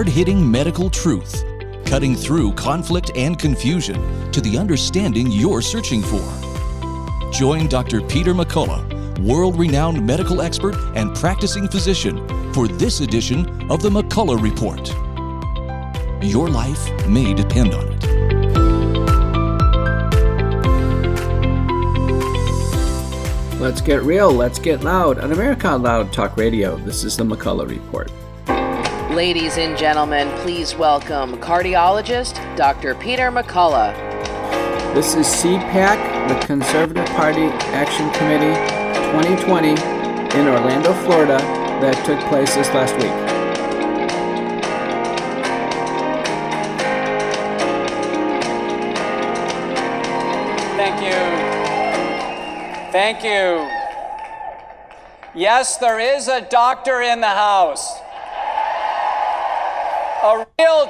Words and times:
hard 0.00 0.08
hitting 0.08 0.50
medical 0.50 0.88
truth, 0.88 1.44
cutting 1.84 2.16
through 2.16 2.54
conflict 2.54 3.10
and 3.16 3.38
confusion 3.38 4.32
to 4.32 4.40
the 4.40 4.56
understanding 4.56 5.30
you're 5.30 5.60
searching 5.60 6.00
for. 6.00 6.26
Join 7.30 7.68
Dr. 7.68 8.00
Peter 8.00 8.32
McCullough, 8.32 9.18
world 9.18 9.58
renowned 9.58 10.06
medical 10.06 10.40
expert 10.40 10.74
and 10.96 11.14
practicing 11.14 11.68
physician, 11.68 12.26
for 12.54 12.66
this 12.66 13.00
edition 13.00 13.70
of 13.70 13.82
the 13.82 13.90
McCullough 13.90 14.40
Report. 14.40 14.88
Your 16.24 16.48
life 16.48 17.06
may 17.06 17.34
depend 17.34 17.74
on 17.74 17.86
it. 17.92 18.00
Let's 23.60 23.82
get 23.82 24.02
real, 24.02 24.32
let's 24.32 24.58
get 24.58 24.82
loud 24.82 25.18
on 25.18 25.32
America 25.32 25.76
Loud 25.76 26.10
Talk 26.10 26.38
Radio. 26.38 26.78
This 26.78 27.04
is 27.04 27.18
the 27.18 27.24
McCullough 27.24 27.68
Report. 27.68 28.10
Ladies 29.10 29.58
and 29.58 29.76
gentlemen, 29.76 30.30
please 30.38 30.76
welcome 30.76 31.36
cardiologist 31.38 32.36
Dr. 32.56 32.94
Peter 32.94 33.32
McCullough. 33.32 33.92
This 34.94 35.16
is 35.16 35.26
CPAC, 35.26 36.28
the 36.28 36.46
Conservative 36.46 37.04
Party 37.06 37.46
Action 37.74 38.08
Committee 38.12 38.54
2020 39.10 39.70
in 40.38 40.46
Orlando, 40.46 40.92
Florida, 41.02 41.38
that 41.80 42.06
took 42.06 42.20
place 42.28 42.54
this 42.54 42.68
last 42.68 42.94
week. 42.94 43.10
Thank 50.76 51.02
you. 51.02 51.18
Thank 52.92 53.24
you. 53.24 53.68
Yes, 55.34 55.78
there 55.78 55.98
is 55.98 56.28
a 56.28 56.42
doctor 56.42 57.00
in 57.00 57.20
the 57.20 57.26
house. 57.26 57.99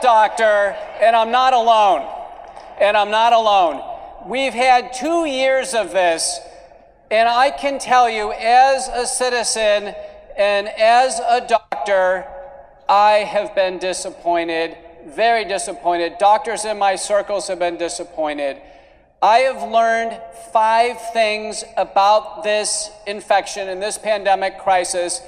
Doctor, 0.01 0.77
and 1.01 1.15
I'm 1.15 1.31
not 1.31 1.53
alone. 1.53 2.09
And 2.81 2.97
I'm 2.97 3.11
not 3.11 3.33
alone. 3.33 3.83
We've 4.27 4.55
had 4.55 4.93
two 4.93 5.27
years 5.27 5.75
of 5.75 5.93
this, 5.93 6.41
and 7.11 7.29
I 7.29 7.51
can 7.51 7.79
tell 7.79 8.09
you, 8.09 8.33
as 8.33 8.89
a 8.89 9.07
citizen 9.07 9.95
and 10.37 10.69
as 10.69 11.19
a 11.21 11.47
doctor, 11.47 12.27
I 12.89 13.25
have 13.29 13.55
been 13.55 13.79
disappointed, 13.79 14.77
very 15.07 15.45
disappointed. 15.45 16.15
Doctors 16.19 16.65
in 16.65 16.79
my 16.79 16.97
circles 16.97 17.49
have 17.49 17.59
been 17.59 17.77
disappointed. 17.77 18.57
I 19.23 19.39
have 19.41 19.71
learned 19.71 20.19
five 20.53 20.97
things 21.13 21.63
about 21.77 22.43
this 22.43 22.91
infection 23.07 23.69
and 23.69 23.83
this 23.83 23.99
pandemic 23.99 24.59
crisis 24.59 25.21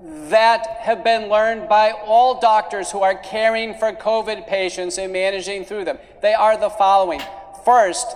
that 0.00 0.66
have 0.80 1.02
been 1.02 1.28
learned 1.28 1.68
by 1.68 1.90
all 1.90 2.40
doctors 2.40 2.90
who 2.90 3.02
are 3.02 3.16
caring 3.16 3.74
for 3.74 3.92
COVID 3.92 4.46
patients 4.46 4.96
and 4.96 5.12
managing 5.12 5.64
through 5.64 5.84
them. 5.84 5.98
They 6.22 6.34
are 6.34 6.56
the 6.56 6.70
following. 6.70 7.20
First, 7.64 8.06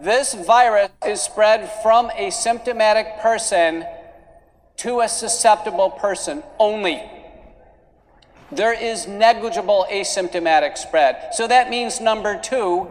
this 0.00 0.34
virus 0.34 0.90
is 1.06 1.20
spread 1.20 1.70
from 1.82 2.10
a 2.16 2.30
symptomatic 2.30 3.18
person 3.20 3.84
to 4.78 5.00
a 5.00 5.08
susceptible 5.08 5.90
person 5.90 6.42
only. 6.58 7.02
There 8.50 8.72
is 8.72 9.06
negligible 9.06 9.86
asymptomatic 9.90 10.76
spread. 10.76 11.34
So 11.34 11.46
that 11.46 11.70
means 11.70 12.00
number 12.00 12.38
two, 12.38 12.88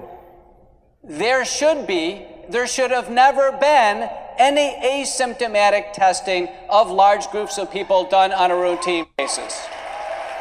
there 1.03 1.43
should 1.43 1.87
be, 1.87 2.25
there 2.49 2.67
should 2.67 2.91
have 2.91 3.09
never 3.09 3.51
been 3.51 4.09
any 4.37 4.75
asymptomatic 4.83 5.93
testing 5.93 6.49
of 6.69 6.89
large 6.89 7.27
groups 7.27 7.57
of 7.57 7.71
people 7.71 8.05
done 8.05 8.31
on 8.31 8.51
a 8.51 8.55
routine 8.55 9.05
basis. 9.17 9.65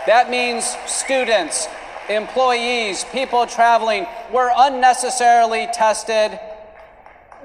That 0.06 0.30
means 0.30 0.64
students, 0.86 1.68
employees, 2.08 3.04
people 3.12 3.46
traveling 3.46 4.06
were 4.32 4.50
unnecessarily 4.56 5.68
tested. 5.72 6.38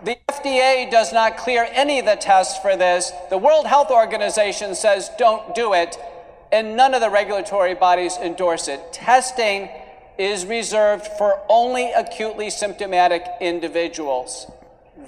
The 0.04 0.18
FDA 0.30 0.90
does 0.90 1.12
not 1.12 1.38
clear 1.38 1.68
any 1.72 2.00
of 2.00 2.06
the 2.06 2.16
tests 2.16 2.58
for 2.60 2.76
this. 2.76 3.12
The 3.30 3.38
World 3.38 3.68
Health 3.68 3.92
Organization 3.92 4.76
says 4.76 5.10
don't 5.18 5.54
do 5.56 5.74
it, 5.74 5.98
and 6.52 6.78
none 6.78 6.94
of 6.94 7.02
the 7.02 7.10
regulatory 7.10 7.76
bodies 7.76 8.18
endorse 8.18 8.68
it. 8.68 8.94
Testing 8.94 9.70
is 10.18 10.46
reserved 10.46 11.08
for 11.18 11.42
only 11.50 11.92
acutely 11.92 12.50
symptomatic 12.50 13.26
individuals. 13.42 14.50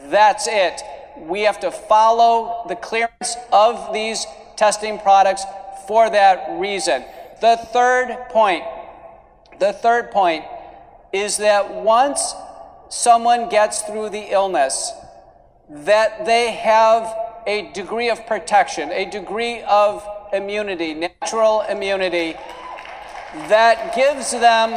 That's 0.05 0.47
it. 0.47 0.81
We 1.17 1.41
have 1.41 1.59
to 1.61 1.71
follow 1.71 2.65
the 2.67 2.75
clearance 2.75 3.35
of 3.51 3.93
these 3.93 4.25
testing 4.55 4.99
products 4.99 5.43
for 5.87 6.09
that 6.09 6.59
reason. 6.59 7.03
The 7.41 7.57
third 7.57 8.29
point, 8.29 8.63
the 9.59 9.73
third 9.73 10.11
point 10.11 10.45
is 11.13 11.37
that 11.37 11.73
once 11.73 12.33
someone 12.89 13.49
gets 13.49 13.81
through 13.81 14.09
the 14.09 14.31
illness, 14.31 14.91
that 15.69 16.25
they 16.25 16.51
have 16.51 17.13
a 17.45 17.71
degree 17.73 18.09
of 18.09 18.25
protection, 18.25 18.91
a 18.91 19.09
degree 19.09 19.61
of 19.63 20.07
immunity, 20.33 20.93
natural 20.93 21.61
immunity 21.61 22.35
that 23.33 23.93
gives 23.95 24.31
them 24.31 24.71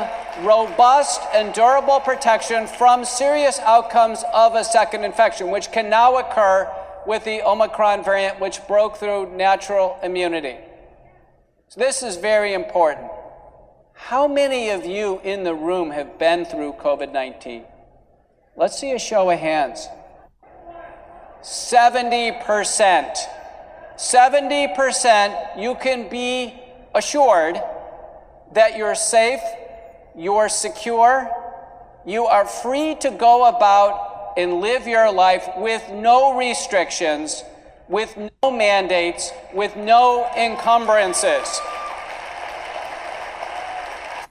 robust 0.44 1.20
and 1.32 1.54
durable 1.54 2.00
protection 2.00 2.66
from 2.66 3.04
serious 3.04 3.58
outcomes 3.60 4.24
of 4.32 4.54
a 4.54 4.64
second 4.64 5.04
infection, 5.04 5.50
which 5.50 5.70
can 5.70 5.88
now 5.88 6.16
occur 6.16 6.70
with 7.06 7.24
the 7.24 7.42
Omicron 7.42 8.04
variant, 8.04 8.40
which 8.40 8.66
broke 8.66 8.96
through 8.96 9.34
natural 9.36 9.98
immunity. 10.02 10.56
So, 11.68 11.80
this 11.80 12.02
is 12.02 12.16
very 12.16 12.52
important. 12.52 13.08
How 13.94 14.26
many 14.26 14.70
of 14.70 14.84
you 14.84 15.20
in 15.22 15.44
the 15.44 15.54
room 15.54 15.90
have 15.90 16.18
been 16.18 16.44
through 16.44 16.72
COVID 16.74 17.12
19? 17.12 17.64
Let's 18.56 18.78
see 18.78 18.92
a 18.92 18.98
show 18.98 19.30
of 19.30 19.38
hands. 19.38 19.86
70%. 21.42 23.16
70% 23.96 25.62
you 25.62 25.74
can 25.74 26.08
be 26.08 26.54
assured 26.94 27.60
that 28.52 28.76
you're 28.76 28.94
safe, 28.94 29.40
you're 30.16 30.48
secure, 30.48 31.30
you 32.06 32.26
are 32.26 32.46
free 32.46 32.94
to 32.96 33.10
go 33.10 33.48
about 33.48 34.32
and 34.36 34.60
live 34.60 34.86
your 34.86 35.12
life 35.12 35.48
with 35.56 35.82
no 35.90 36.36
restrictions, 36.36 37.44
with 37.88 38.16
no 38.42 38.50
mandates, 38.50 39.32
with 39.54 39.76
no 39.76 40.28
encumbrances. 40.36 41.60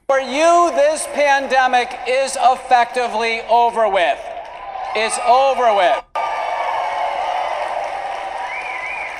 For 0.08 0.20
you, 0.20 0.72
this 0.74 1.06
pandemic 1.14 1.96
is 2.08 2.36
effectively 2.42 3.42
over 3.42 3.88
with. 3.88 4.20
It's 4.96 5.20
over 5.28 5.76
with. 5.76 6.04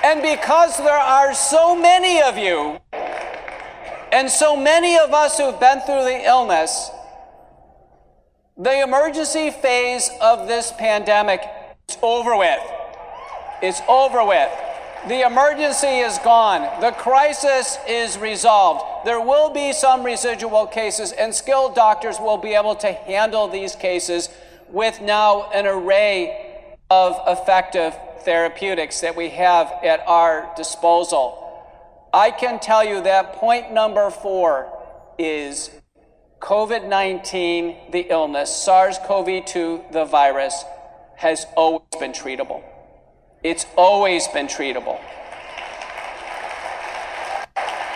And 0.04 0.22
because 0.22 0.78
there 0.78 0.98
are 0.98 1.34
so 1.36 1.76
many 1.76 2.22
of 2.22 2.38
you 2.38 2.80
and 4.12 4.30
so 4.30 4.56
many 4.56 4.98
of 4.98 5.14
us 5.14 5.38
who've 5.38 5.60
been 5.60 5.82
through 5.82 6.04
the 6.04 6.26
illness, 6.26 6.92
the 8.58 8.82
emergency 8.82 9.52
phase 9.52 10.10
of 10.22 10.48
this 10.48 10.74
pandemic 10.78 11.42
is 11.88 11.98
over 12.02 12.36
with. 12.38 12.60
It's 13.62 13.82
over 13.88 14.24
with. 14.26 14.52
The 15.08 15.26
emergency 15.26 16.00
is 16.00 16.18
gone. 16.20 16.82
The 16.82 16.92
crisis 16.92 17.78
is 17.88 18.18
resolved. 18.18 19.06
There 19.06 19.22
will 19.22 19.50
be 19.50 19.72
some 19.72 20.04
residual 20.04 20.68
cases, 20.68 21.14
and 21.14 21.34
skilled 21.34 21.74
doctors 21.74 22.20
will 22.20 22.38
be 22.38 22.54
able 22.54 22.76
to 22.76 22.92
handle 22.92 23.48
these 23.48 23.76
cases 23.76 24.28
with 24.68 25.00
now 25.00 25.50
an 25.52 25.66
array 25.66 26.76
of 26.90 27.18
effective 27.28 27.96
therapeutics 28.24 29.00
that 29.02 29.16
we 29.16 29.30
have 29.30 29.72
at 29.84 30.02
our 30.06 30.52
disposal. 30.58 31.49
I 32.14 32.32
can 32.32 32.60
tell 32.60 32.84
you 32.84 33.04
that 33.04 33.34
point 33.34 33.72
number 33.72 34.10
four 34.10 34.76
is 35.20 35.70
COVID 36.40 36.88
19, 36.88 37.92
the 37.92 38.08
illness, 38.10 38.56
SARS 38.56 38.98
CoV 39.06 39.46
2, 39.46 39.84
the 39.92 40.06
virus, 40.06 40.64
has 41.18 41.46
always 41.56 41.84
been 42.00 42.12
treatable. 42.12 42.64
It's 43.44 43.66
always 43.76 44.28
been 44.30 44.48
treatable. 44.48 45.00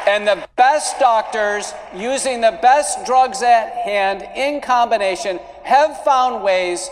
And 0.05 0.27
the 0.27 0.47
best 0.57 0.99
doctors, 0.99 1.73
using 1.95 2.41
the 2.41 2.59
best 2.61 3.05
drugs 3.05 3.41
at 3.41 3.71
hand 3.73 4.21
in 4.35 4.61
combination, 4.61 5.39
have 5.63 6.03
found 6.03 6.43
ways 6.43 6.89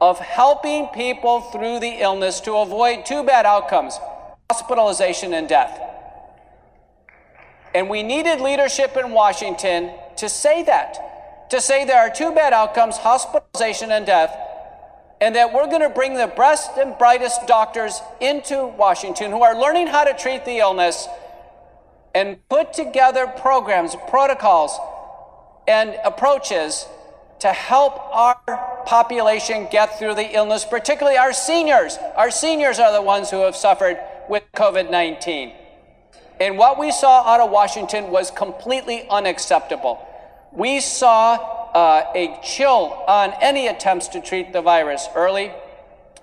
of 0.00 0.18
helping 0.18 0.86
people 0.88 1.42
through 1.42 1.78
the 1.80 2.00
illness 2.00 2.40
to 2.40 2.54
avoid 2.54 3.04
two 3.04 3.22
bad 3.22 3.46
outcomes 3.46 3.98
hospitalization 4.50 5.34
and 5.34 5.48
death. 5.48 5.95
And 7.76 7.90
we 7.90 8.02
needed 8.02 8.40
leadership 8.40 8.96
in 8.96 9.10
Washington 9.10 9.90
to 10.16 10.30
say 10.30 10.62
that, 10.62 11.50
to 11.50 11.60
say 11.60 11.84
there 11.84 11.98
are 11.98 12.08
two 12.08 12.32
bad 12.32 12.54
outcomes 12.54 12.96
hospitalization 12.96 13.92
and 13.92 14.06
death, 14.06 14.34
and 15.20 15.36
that 15.36 15.52
we're 15.52 15.66
going 15.66 15.82
to 15.82 15.90
bring 15.90 16.14
the 16.14 16.26
best 16.26 16.70
and 16.78 16.96
brightest 16.96 17.46
doctors 17.46 18.00
into 18.18 18.64
Washington 18.64 19.30
who 19.30 19.42
are 19.42 19.60
learning 19.60 19.88
how 19.88 20.04
to 20.04 20.14
treat 20.14 20.46
the 20.46 20.56
illness 20.56 21.06
and 22.14 22.38
put 22.48 22.72
together 22.72 23.26
programs, 23.26 23.94
protocols, 24.08 24.78
and 25.68 25.98
approaches 26.02 26.86
to 27.40 27.48
help 27.48 27.98
our 28.10 28.36
population 28.86 29.68
get 29.70 29.98
through 29.98 30.14
the 30.14 30.34
illness, 30.34 30.64
particularly 30.64 31.18
our 31.18 31.34
seniors. 31.34 31.98
Our 32.16 32.30
seniors 32.30 32.78
are 32.78 32.90
the 32.94 33.02
ones 33.02 33.28
who 33.28 33.40
have 33.40 33.54
suffered 33.54 33.98
with 34.30 34.44
COVID 34.56 34.90
19. 34.90 35.65
And 36.38 36.58
what 36.58 36.78
we 36.78 36.92
saw 36.92 37.22
out 37.22 37.40
of 37.40 37.50
Washington 37.50 38.10
was 38.10 38.30
completely 38.30 39.06
unacceptable. 39.08 40.06
We 40.52 40.80
saw 40.80 41.34
uh, 41.74 42.10
a 42.14 42.38
chill 42.42 43.04
on 43.08 43.32
any 43.40 43.68
attempts 43.68 44.08
to 44.08 44.20
treat 44.20 44.52
the 44.52 44.62
virus 44.62 45.08
early. 45.14 45.52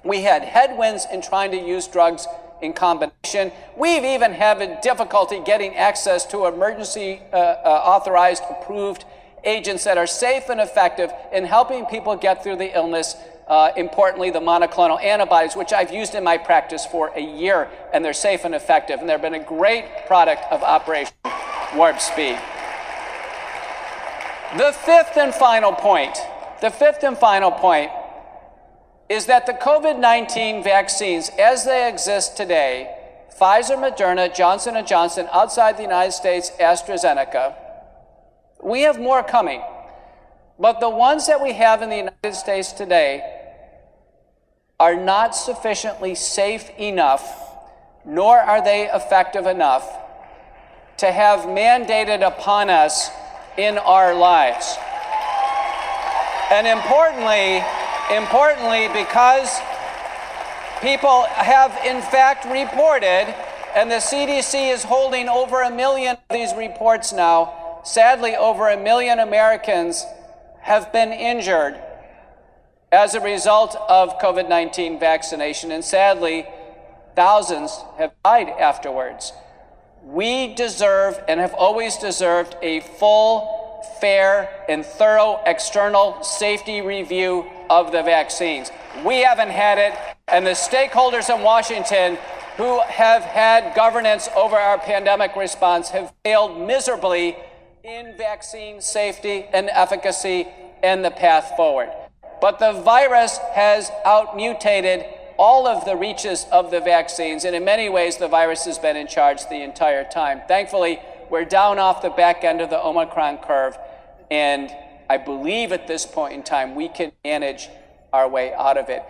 We 0.03 0.21
had 0.21 0.43
headwinds 0.43 1.07
in 1.11 1.21
trying 1.21 1.51
to 1.51 1.57
use 1.57 1.87
drugs 1.87 2.27
in 2.61 2.73
combination. 2.73 3.51
We've 3.77 4.03
even 4.03 4.33
had 4.33 4.81
difficulty 4.81 5.41
getting 5.45 5.75
access 5.75 6.25
to 6.27 6.45
emergency 6.45 7.21
uh, 7.31 7.35
uh, 7.35 7.81
authorized, 7.85 8.43
approved 8.49 9.05
agents 9.43 9.83
that 9.83 9.97
are 9.97 10.07
safe 10.07 10.49
and 10.49 10.59
effective 10.59 11.11
in 11.33 11.45
helping 11.45 11.85
people 11.85 12.15
get 12.15 12.43
through 12.43 12.55
the 12.55 12.75
illness. 12.75 13.15
Uh, 13.47 13.71
importantly, 13.75 14.29
the 14.29 14.39
monoclonal 14.39 15.03
antibodies, 15.03 15.55
which 15.55 15.73
I've 15.73 15.91
used 15.91 16.15
in 16.15 16.23
my 16.23 16.37
practice 16.37 16.85
for 16.85 17.09
a 17.15 17.21
year, 17.21 17.69
and 17.93 18.03
they're 18.03 18.13
safe 18.13 18.45
and 18.45 18.55
effective. 18.55 18.99
And 18.99 19.09
they've 19.09 19.21
been 19.21 19.33
a 19.33 19.43
great 19.43 20.07
product 20.07 20.43
of 20.49 20.63
Operation 20.63 21.13
Warp 21.75 21.99
Speed. 21.99 22.39
The 24.57 24.71
fifth 24.71 25.17
and 25.17 25.33
final 25.33 25.73
point, 25.73 26.17
the 26.61 26.69
fifth 26.69 27.03
and 27.03 27.17
final 27.17 27.51
point 27.51 27.91
is 29.09 29.25
that 29.25 29.45
the 29.45 29.53
COVID 29.53 29.99
19 29.99 30.63
vaccines, 30.63 31.29
as 31.37 31.65
they 31.65 31.89
exist 31.89 32.37
today, 32.37 32.95
Pfizer, 33.39 33.75
Moderna, 33.77 34.33
Johnson 34.33 34.75
& 34.85 34.87
Johnson, 34.87 35.27
outside 35.31 35.77
the 35.77 35.81
United 35.81 36.11
States, 36.11 36.51
AstraZeneca, 36.59 37.55
we 38.63 38.81
have 38.81 38.99
more 38.99 39.23
coming. 39.23 39.61
But 40.59 40.79
the 40.79 40.89
ones 40.89 41.27
that 41.27 41.41
we 41.41 41.53
have 41.53 41.81
in 41.81 41.89
the 41.89 41.97
United 41.97 42.35
States 42.35 42.71
today 42.71 43.32
are 44.83 44.97
not 44.97 45.33
sufficiently 45.33 46.13
safe 46.13 46.69
enough, 46.77 47.23
nor 48.03 48.37
are 48.37 48.61
they 48.61 48.89
effective 48.91 49.45
enough 49.45 49.89
to 50.97 51.09
have 51.09 51.45
mandated 51.47 52.21
upon 52.21 52.69
us 52.69 53.09
in 53.57 53.77
our 53.77 54.13
lives. 54.13 54.75
And 56.51 56.67
importantly, 56.67 57.63
importantly, 58.13 58.89
because 58.89 59.57
people 60.81 61.27
have 61.31 61.71
in 61.85 62.01
fact 62.01 62.43
reported, 62.43 63.33
and 63.77 63.89
the 63.89 64.03
CDC 64.03 64.69
is 64.69 64.83
holding 64.83 65.29
over 65.29 65.61
a 65.61 65.71
million 65.71 66.17
of 66.17 66.35
these 66.35 66.53
reports 66.55 67.13
now, 67.13 67.79
sadly, 67.85 68.35
over 68.35 68.67
a 68.67 68.75
million 68.75 69.19
Americans 69.19 70.05
have 70.59 70.91
been 70.91 71.13
injured 71.13 71.79
as 72.93 73.15
a 73.15 73.19
result 73.19 73.75
of 73.89 74.19
COVID 74.19 74.47
19 74.47 74.99
vaccination, 74.99 75.71
and 75.71 75.83
sadly, 75.83 76.45
thousands 77.15 77.83
have 77.97 78.13
died 78.23 78.49
afterwards. 78.49 79.33
We 80.03 80.53
deserve 80.53 81.19
and 81.27 81.39
have 81.39 81.55
always 81.55 81.97
deserved 81.97 82.55
a 82.61 82.81
full, 82.81 83.83
fair, 83.99 84.47
and 84.69 84.85
thorough 84.85 85.41
external 85.47 86.21
safety 86.23 86.81
review 86.81 87.49
of 87.67 87.91
the 87.91 88.03
vaccines. 88.03 88.71
We 89.03 89.21
haven't 89.23 89.49
had 89.49 89.79
it, 89.79 89.97
and 90.27 90.45
the 90.45 90.51
stakeholders 90.51 91.35
in 91.35 91.41
Washington 91.41 92.19
who 92.57 92.79
have 92.81 93.23
had 93.23 93.75
governance 93.75 94.29
over 94.35 94.55
our 94.55 94.77
pandemic 94.77 95.35
response 95.35 95.89
have 95.89 96.13
failed 96.23 96.59
miserably 96.67 97.37
in 97.83 98.15
vaccine 98.17 98.81
safety 98.81 99.45
and 99.51 99.67
efficacy 99.71 100.47
and 100.83 101.03
the 101.03 101.09
path 101.09 101.53
forward. 101.57 101.89
But 102.43 102.59
the 102.59 102.73
virus 102.73 103.37
has 103.53 103.89
outmutated 104.05 105.07
all 105.37 105.65
of 105.65 105.85
the 105.85 105.95
reaches 105.95 106.45
of 106.51 106.71
the 106.71 106.81
vaccines, 106.81 107.45
and 107.45 107.55
in 107.55 107.63
many 107.63 107.87
ways, 107.87 108.17
the 108.17 108.27
virus 108.27 108.65
has 108.65 108.77
been 108.77 108.97
in 108.97 109.07
charge 109.07 109.47
the 109.47 109.63
entire 109.63 110.03
time. 110.03 110.41
Thankfully, 110.45 110.99
we're 111.29 111.45
down 111.45 111.79
off 111.79 112.01
the 112.01 112.09
back 112.09 112.43
end 112.43 112.59
of 112.59 112.69
the 112.69 112.77
Omicron 112.85 113.37
curve, 113.37 113.77
and 114.29 114.69
I 115.09 115.19
believe 115.19 115.71
at 115.71 115.87
this 115.87 116.05
point 116.05 116.33
in 116.33 116.43
time 116.43 116.75
we 116.75 116.89
can 116.89 117.13
manage 117.23 117.69
our 118.11 118.27
way 118.27 118.53
out 118.53 118.77
of 118.77 118.89
it. 118.89 119.03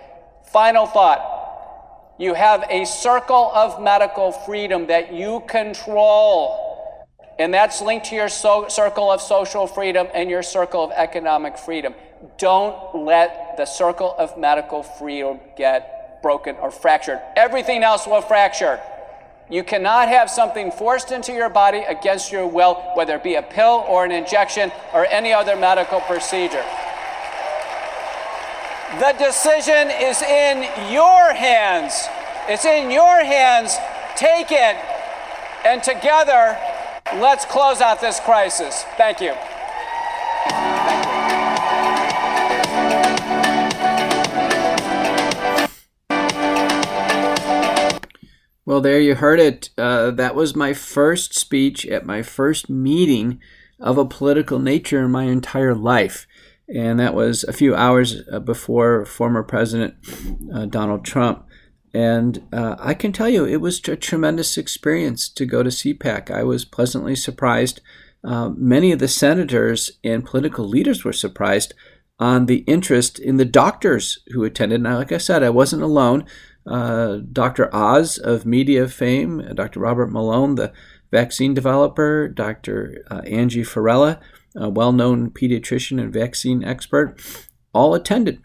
Final 0.52 0.86
thought 0.86 2.16
you 2.20 2.36
have 2.36 2.64
a 2.70 2.86
circle 2.86 3.52
of 3.56 3.82
medical 3.82 4.32
freedom 4.32 4.86
that 4.86 5.12
you 5.12 5.42
control 5.48 6.64
and 7.40 7.54
that's 7.54 7.82
linked 7.82 8.08
to 8.08 8.16
your 8.16 8.30
so- 8.30 8.68
circle 8.68 9.12
of 9.12 9.22
social 9.22 9.66
freedom 9.66 10.08
and 10.14 10.30
your 10.30 10.44
circle 10.44 10.84
of 10.84 10.92
economic 10.92 11.58
freedom. 11.58 11.96
Don't 12.38 13.06
let 13.06 13.58
the 13.58 13.66
circle 13.66 14.16
of 14.18 14.38
medical 14.38 14.84
freedom 14.84 15.40
get 15.58 16.22
broken 16.22 16.56
or 16.56 16.72
fractured. 16.72 17.20
Everything 17.36 17.84
else 17.84 18.08
will 18.08 18.22
fracture. 18.22 18.80
You 19.50 19.64
cannot 19.64 20.08
have 20.08 20.30
something 20.30 20.72
forced 20.72 21.12
into 21.12 21.34
your 21.34 21.50
body 21.50 21.80
against 21.80 22.32
your 22.32 22.48
will, 22.48 22.76
whether 22.96 23.16
it 23.16 23.24
be 23.24 23.36
a 23.36 23.42
pill 23.42 23.86
or 23.88 24.06
an 24.06 24.12
injection 24.12 24.72
or 24.94 25.06
any 25.08 25.34
other 25.34 25.56
medical 25.56 26.00
procedure. 26.02 26.64
The 29.00 29.16
decision 29.20 29.90
is 29.92 30.22
in 30.22 30.64
your 30.92 31.34
hands. 31.34 32.08
It's 32.48 32.66
in 32.66 32.90
your 32.90 33.24
hands. 33.24 33.76
Take 34.16 34.52
it, 34.52 34.78
and 35.66 35.82
together, 35.84 36.58
Let's 37.20 37.46
close 37.46 37.80
out 37.80 38.02
this 38.02 38.20
crisis. 38.20 38.84
Thank 38.98 39.22
you. 39.22 39.36
Well, 48.66 48.82
there 48.82 49.00
you 49.00 49.16
heard 49.16 49.40
it. 49.40 49.70
Uh, 49.78 50.12
that 50.12 50.36
was 50.36 50.56
my 50.56 50.74
first 50.74 51.34
speech 51.34 51.86
at 51.86 52.06
my 52.06 52.22
first 52.22 52.70
meeting 52.70 53.40
of 53.80 53.98
a 53.98 54.06
political 54.06 54.60
nature 54.60 55.04
in 55.04 55.12
my 55.12 55.24
entire 55.24 55.76
life. 55.76 56.28
And 56.74 57.00
that 57.00 57.14
was 57.14 57.44
a 57.44 57.54
few 57.54 57.76
hours 57.76 58.22
uh, 58.32 58.40
before 58.40 59.06
former 59.06 59.44
President 59.44 59.96
uh, 60.54 60.66
Donald 60.66 61.04
Trump 61.04 61.46
and 61.94 62.44
uh, 62.52 62.76
I 62.80 62.96
can 62.96 63.12
tell 63.12 63.30
you, 63.30 63.46
it 63.46 63.62
was 63.62 63.80
a 63.88 63.96
tremendous 63.96 64.58
experience 64.58 65.30
to 65.30 65.46
go 65.46 65.62
to 65.62 65.70
CPAC. 65.70 66.32
I 66.32 66.44
was 66.44 66.66
pleasantly 66.66 67.16
surprised. 67.16 67.82
Uh, 68.24 68.50
many 68.50 68.92
of 68.92 69.00
the 69.00 69.08
senators 69.08 69.92
and 70.04 70.26
political 70.26 70.68
leaders 70.68 71.04
were 71.04 71.14
surprised 71.14 71.74
on 72.18 72.48
the 72.48 72.60
interest 72.60 73.20
in 73.20 73.38
the 73.38 73.46
doctors 73.46 74.20
who 74.30 74.44
attended. 74.44 74.82
Now, 74.82 74.98
like 74.98 75.12
I 75.12 75.18
said, 75.18 75.44
I 75.44 75.50
wasn't 75.50 75.84
alone. 75.84 76.26
Uh, 76.66 77.18
Dr. 77.32 77.74
Oz 77.76 78.18
of 78.18 78.46
media 78.46 78.88
fame, 78.88 79.46
Dr. 79.54 79.80
Robert 79.80 80.12
Malone, 80.12 80.56
the 80.56 80.72
vaccine 81.12 81.54
developer, 81.54 82.28
Dr. 82.28 83.04
Uh, 83.10 83.22
Angie 83.26 83.64
Farella, 83.64 84.20
a 84.56 84.70
well 84.70 84.92
known 84.92 85.30
pediatrician 85.30 86.00
and 86.00 86.14
vaccine 86.14 86.64
expert, 86.64 87.20
all 87.74 87.94
attended. 87.94 88.42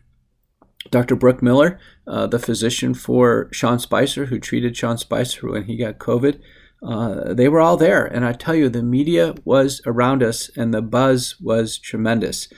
Dr. 0.91 1.17
Brooke 1.17 1.43
Miller, 1.43 1.79
uh, 2.07 2.27
the 2.27 2.39
physician 2.39 2.95
for 2.95 3.49
Sean 3.53 3.79
Spicer, 3.79 4.27
who 4.27 4.39
treated 4.39 4.77
Sean 4.77 4.97
Spicer 4.97 5.49
when 5.49 5.65
he 5.65 5.77
got 5.77 5.99
COVID, 5.99 6.41
uh, 6.83 7.35
they 7.35 7.49
were 7.49 7.61
all 7.61 7.77
there. 7.77 8.05
And 8.07 8.25
I 8.25 8.33
tell 8.33 8.55
you, 8.55 8.69
the 8.69 8.83
media 8.83 9.35
was 9.45 9.81
around 9.85 10.23
us 10.23 10.51
and 10.57 10.73
the 10.73 10.83
buzz 10.83 11.37
was 11.41 11.79
tremendous. 11.79 12.49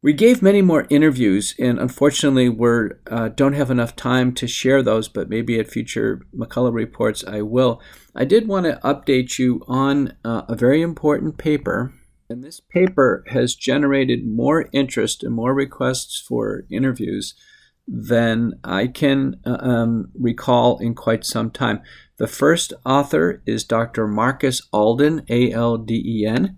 We 0.00 0.12
gave 0.12 0.42
many 0.42 0.62
more 0.62 0.86
interviews, 0.90 1.54
and 1.58 1.78
unfortunately, 1.78 2.48
we 2.48 2.90
uh, 3.10 3.28
don't 3.30 3.54
have 3.54 3.70
enough 3.70 3.96
time 3.96 4.32
to 4.34 4.46
share 4.46 4.80
those, 4.82 5.08
but 5.08 5.28
maybe 5.28 5.58
at 5.58 5.68
future 5.68 6.22
McCullough 6.36 6.72
reports 6.72 7.24
I 7.26 7.42
will. 7.42 7.82
I 8.14 8.24
did 8.24 8.46
want 8.46 8.66
to 8.66 8.80
update 8.84 9.38
you 9.38 9.62
on 9.66 10.14
uh, 10.24 10.42
a 10.48 10.54
very 10.54 10.82
important 10.82 11.36
paper 11.36 11.92
and 12.30 12.44
this 12.44 12.60
paper 12.60 13.24
has 13.28 13.54
generated 13.54 14.26
more 14.26 14.68
interest 14.72 15.22
and 15.22 15.34
more 15.34 15.54
requests 15.54 16.20
for 16.20 16.64
interviews 16.70 17.34
than 17.86 18.52
I 18.62 18.86
can 18.86 19.40
uh, 19.46 19.56
um, 19.60 20.10
recall 20.14 20.78
in 20.78 20.94
quite 20.94 21.24
some 21.24 21.50
time. 21.50 21.80
The 22.18 22.26
first 22.26 22.74
author 22.84 23.42
is 23.46 23.64
Dr. 23.64 24.06
Marcus 24.06 24.60
Alden, 24.72 25.24
A 25.30 25.52
L 25.52 25.78
D 25.78 26.02
E 26.04 26.26
N, 26.26 26.56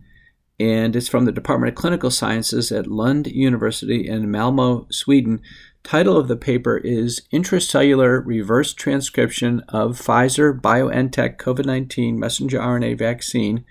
and 0.61 0.95
it's 0.95 1.09
from 1.09 1.25
the 1.25 1.33
Department 1.33 1.71
of 1.71 1.75
Clinical 1.75 2.11
Sciences 2.11 2.71
at 2.71 2.87
Lund 2.87 3.27
University 3.27 4.07
in 4.07 4.31
Malmo, 4.31 4.87
Sweden. 4.91 5.41
Title 5.83 6.19
of 6.19 6.29
the 6.29 6.37
paper 6.37 6.77
is 6.77 7.23
Intracellular 7.33 8.23
Reverse 8.25 8.75
Transcription 8.75 9.61
of 9.71 9.99
Pfizer 9.99 10.61
BioNTech 10.61 11.39
COVID 11.39 11.65
19 11.65 12.19
Messenger 12.19 12.59
RNA 12.59 12.99
Vaccine 12.99 13.65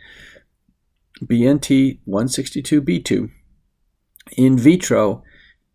BNT 1.24 2.00
162b2 2.08 3.30
in 4.36 4.58
vitro 4.58 5.22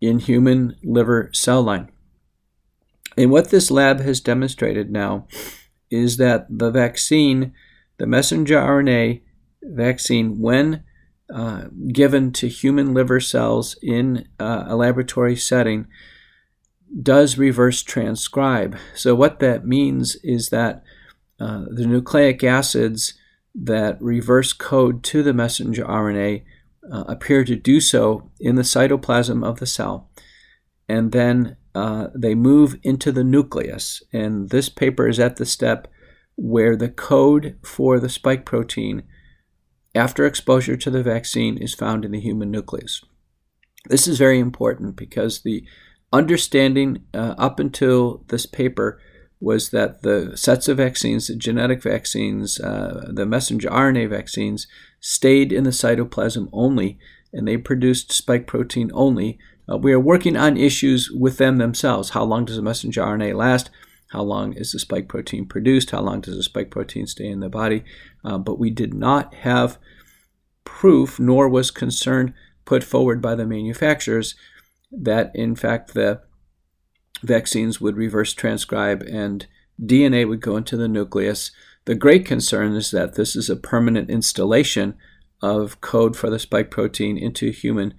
in 0.01 0.19
human 0.19 0.75
liver 0.83 1.29
cell 1.31 1.63
line. 1.63 1.89
And 3.17 3.31
what 3.31 3.51
this 3.51 3.71
lab 3.71 4.01
has 4.01 4.19
demonstrated 4.19 4.91
now 4.91 5.27
is 5.89 6.17
that 6.17 6.45
the 6.49 6.71
vaccine 6.71 7.53
the 7.97 8.05
messenger 8.05 8.57
RNA 8.57 9.21
vaccine, 9.63 10.41
when 10.41 10.83
uh, 11.33 11.65
given 11.91 12.31
to 12.33 12.47
human 12.47 12.93
liver 12.93 13.19
cells 13.19 13.75
in 13.81 14.27
uh, 14.39 14.65
a 14.67 14.75
laboratory 14.75 15.35
setting, 15.35 15.87
does 17.01 17.37
reverse 17.37 17.83
transcribe. 17.83 18.77
So, 18.93 19.15
what 19.15 19.39
that 19.39 19.65
means 19.65 20.15
is 20.23 20.49
that 20.49 20.83
uh, 21.39 21.65
the 21.69 21.85
nucleic 21.85 22.43
acids 22.43 23.15
that 23.53 24.01
reverse 24.01 24.53
code 24.53 25.03
to 25.03 25.23
the 25.23 25.33
messenger 25.33 25.83
RNA 25.85 26.43
uh, 26.91 27.03
appear 27.07 27.43
to 27.43 27.55
do 27.55 27.79
so 27.79 28.29
in 28.39 28.55
the 28.55 28.61
cytoplasm 28.61 29.45
of 29.45 29.59
the 29.59 29.65
cell. 29.65 30.09
And 30.87 31.11
then 31.11 31.57
uh, 31.73 32.07
they 32.15 32.35
move 32.35 32.77
into 32.83 33.11
the 33.11 33.23
nucleus. 33.23 34.03
And 34.13 34.49
this 34.49 34.69
paper 34.69 35.07
is 35.07 35.19
at 35.19 35.37
the 35.37 35.45
step 35.45 35.87
where 36.35 36.75
the 36.75 36.89
code 36.89 37.57
for 37.63 37.99
the 37.99 38.09
spike 38.09 38.45
protein 38.45 39.03
after 39.95 40.25
exposure 40.25 40.75
to 40.77 40.89
the 40.89 41.03
vaccine 41.03 41.57
is 41.57 41.73
found 41.73 42.05
in 42.05 42.11
the 42.11 42.19
human 42.19 42.51
nucleus. 42.51 43.03
This 43.87 44.07
is 44.07 44.17
very 44.17 44.39
important 44.39 44.95
because 44.95 45.41
the 45.41 45.65
understanding 46.11 47.03
uh, 47.13 47.35
up 47.37 47.59
until 47.59 48.23
this 48.27 48.45
paper 48.45 48.99
was 49.39 49.69
that 49.69 50.01
the 50.01 50.35
sets 50.35 50.67
of 50.67 50.77
vaccines, 50.77 51.27
the 51.27 51.35
genetic 51.35 51.83
vaccines, 51.83 52.59
uh, 52.59 53.11
the 53.13 53.25
messenger 53.25 53.69
RNA 53.69 54.09
vaccines, 54.09 54.67
stayed 54.99 55.51
in 55.51 55.63
the 55.63 55.69
cytoplasm 55.71 56.49
only 56.51 56.97
and 57.31 57.47
they 57.47 57.57
produced 57.57 58.11
spike 58.11 58.47
protein 58.47 58.89
only. 58.93 59.37
Uh, 59.69 59.77
we 59.77 59.91
are 59.91 59.99
working 59.99 60.37
on 60.37 60.57
issues 60.57 61.11
with 61.11 61.37
them 61.37 61.57
themselves. 61.57 62.11
How 62.11 62.23
long 62.23 62.45
does 62.45 62.57
a 62.57 62.61
messenger 62.61 63.01
RNA 63.01 63.35
last? 63.35 63.69
How 64.15 64.21
long 64.21 64.53
is 64.53 64.71
the 64.71 64.79
spike 64.79 65.09
protein 65.09 65.45
produced? 65.45 65.91
How 65.91 65.99
long 65.99 66.21
does 66.21 66.37
the 66.37 66.43
spike 66.43 66.71
protein 66.71 67.05
stay 67.05 67.27
in 67.27 67.41
the 67.41 67.49
body? 67.49 67.83
Uh, 68.23 68.37
but 68.37 68.57
we 68.57 68.69
did 68.69 68.93
not 68.93 69.33
have 69.33 69.77
proof, 70.63 71.19
nor 71.19 71.49
was 71.49 71.69
concern 71.69 72.33
put 72.63 72.81
forward 72.81 73.21
by 73.21 73.35
the 73.35 73.45
manufacturers 73.45 74.33
that, 74.89 75.31
in 75.35 75.53
fact, 75.53 75.93
the 75.93 76.21
vaccines 77.23 77.81
would 77.81 77.97
reverse 77.97 78.33
transcribe 78.33 79.03
and 79.03 79.47
DNA 79.81 80.25
would 80.25 80.39
go 80.39 80.55
into 80.55 80.77
the 80.77 80.87
nucleus. 80.87 81.51
The 81.83 81.95
great 81.95 82.25
concern 82.25 82.73
is 82.73 82.91
that 82.91 83.15
this 83.15 83.35
is 83.35 83.49
a 83.49 83.57
permanent 83.57 84.09
installation 84.09 84.95
of 85.41 85.81
code 85.81 86.15
for 86.15 86.29
the 86.29 86.39
spike 86.39 86.71
protein 86.71 87.17
into 87.17 87.51
human 87.51 87.93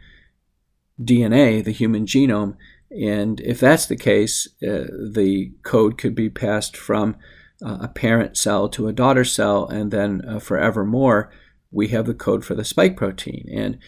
DNA, 0.98 1.62
the 1.62 1.72
human 1.72 2.06
genome. 2.06 2.56
And 2.90 3.40
if 3.40 3.60
that's 3.60 3.86
the 3.86 3.96
case, 3.96 4.48
uh, 4.62 4.86
the 5.12 5.52
code 5.62 5.98
could 5.98 6.14
be 6.14 6.30
passed 6.30 6.76
from 6.76 7.16
uh, 7.64 7.78
a 7.82 7.88
parent 7.88 8.36
cell 8.36 8.68
to 8.70 8.88
a 8.88 8.92
daughter 8.92 9.24
cell, 9.24 9.66
and 9.66 9.90
then 9.90 10.22
uh, 10.26 10.38
forevermore, 10.38 11.30
we 11.70 11.88
have 11.88 12.06
the 12.06 12.14
code 12.14 12.44
for 12.44 12.54
the 12.54 12.64
spike 12.64 12.96
protein. 12.96 13.48
And 13.52 13.78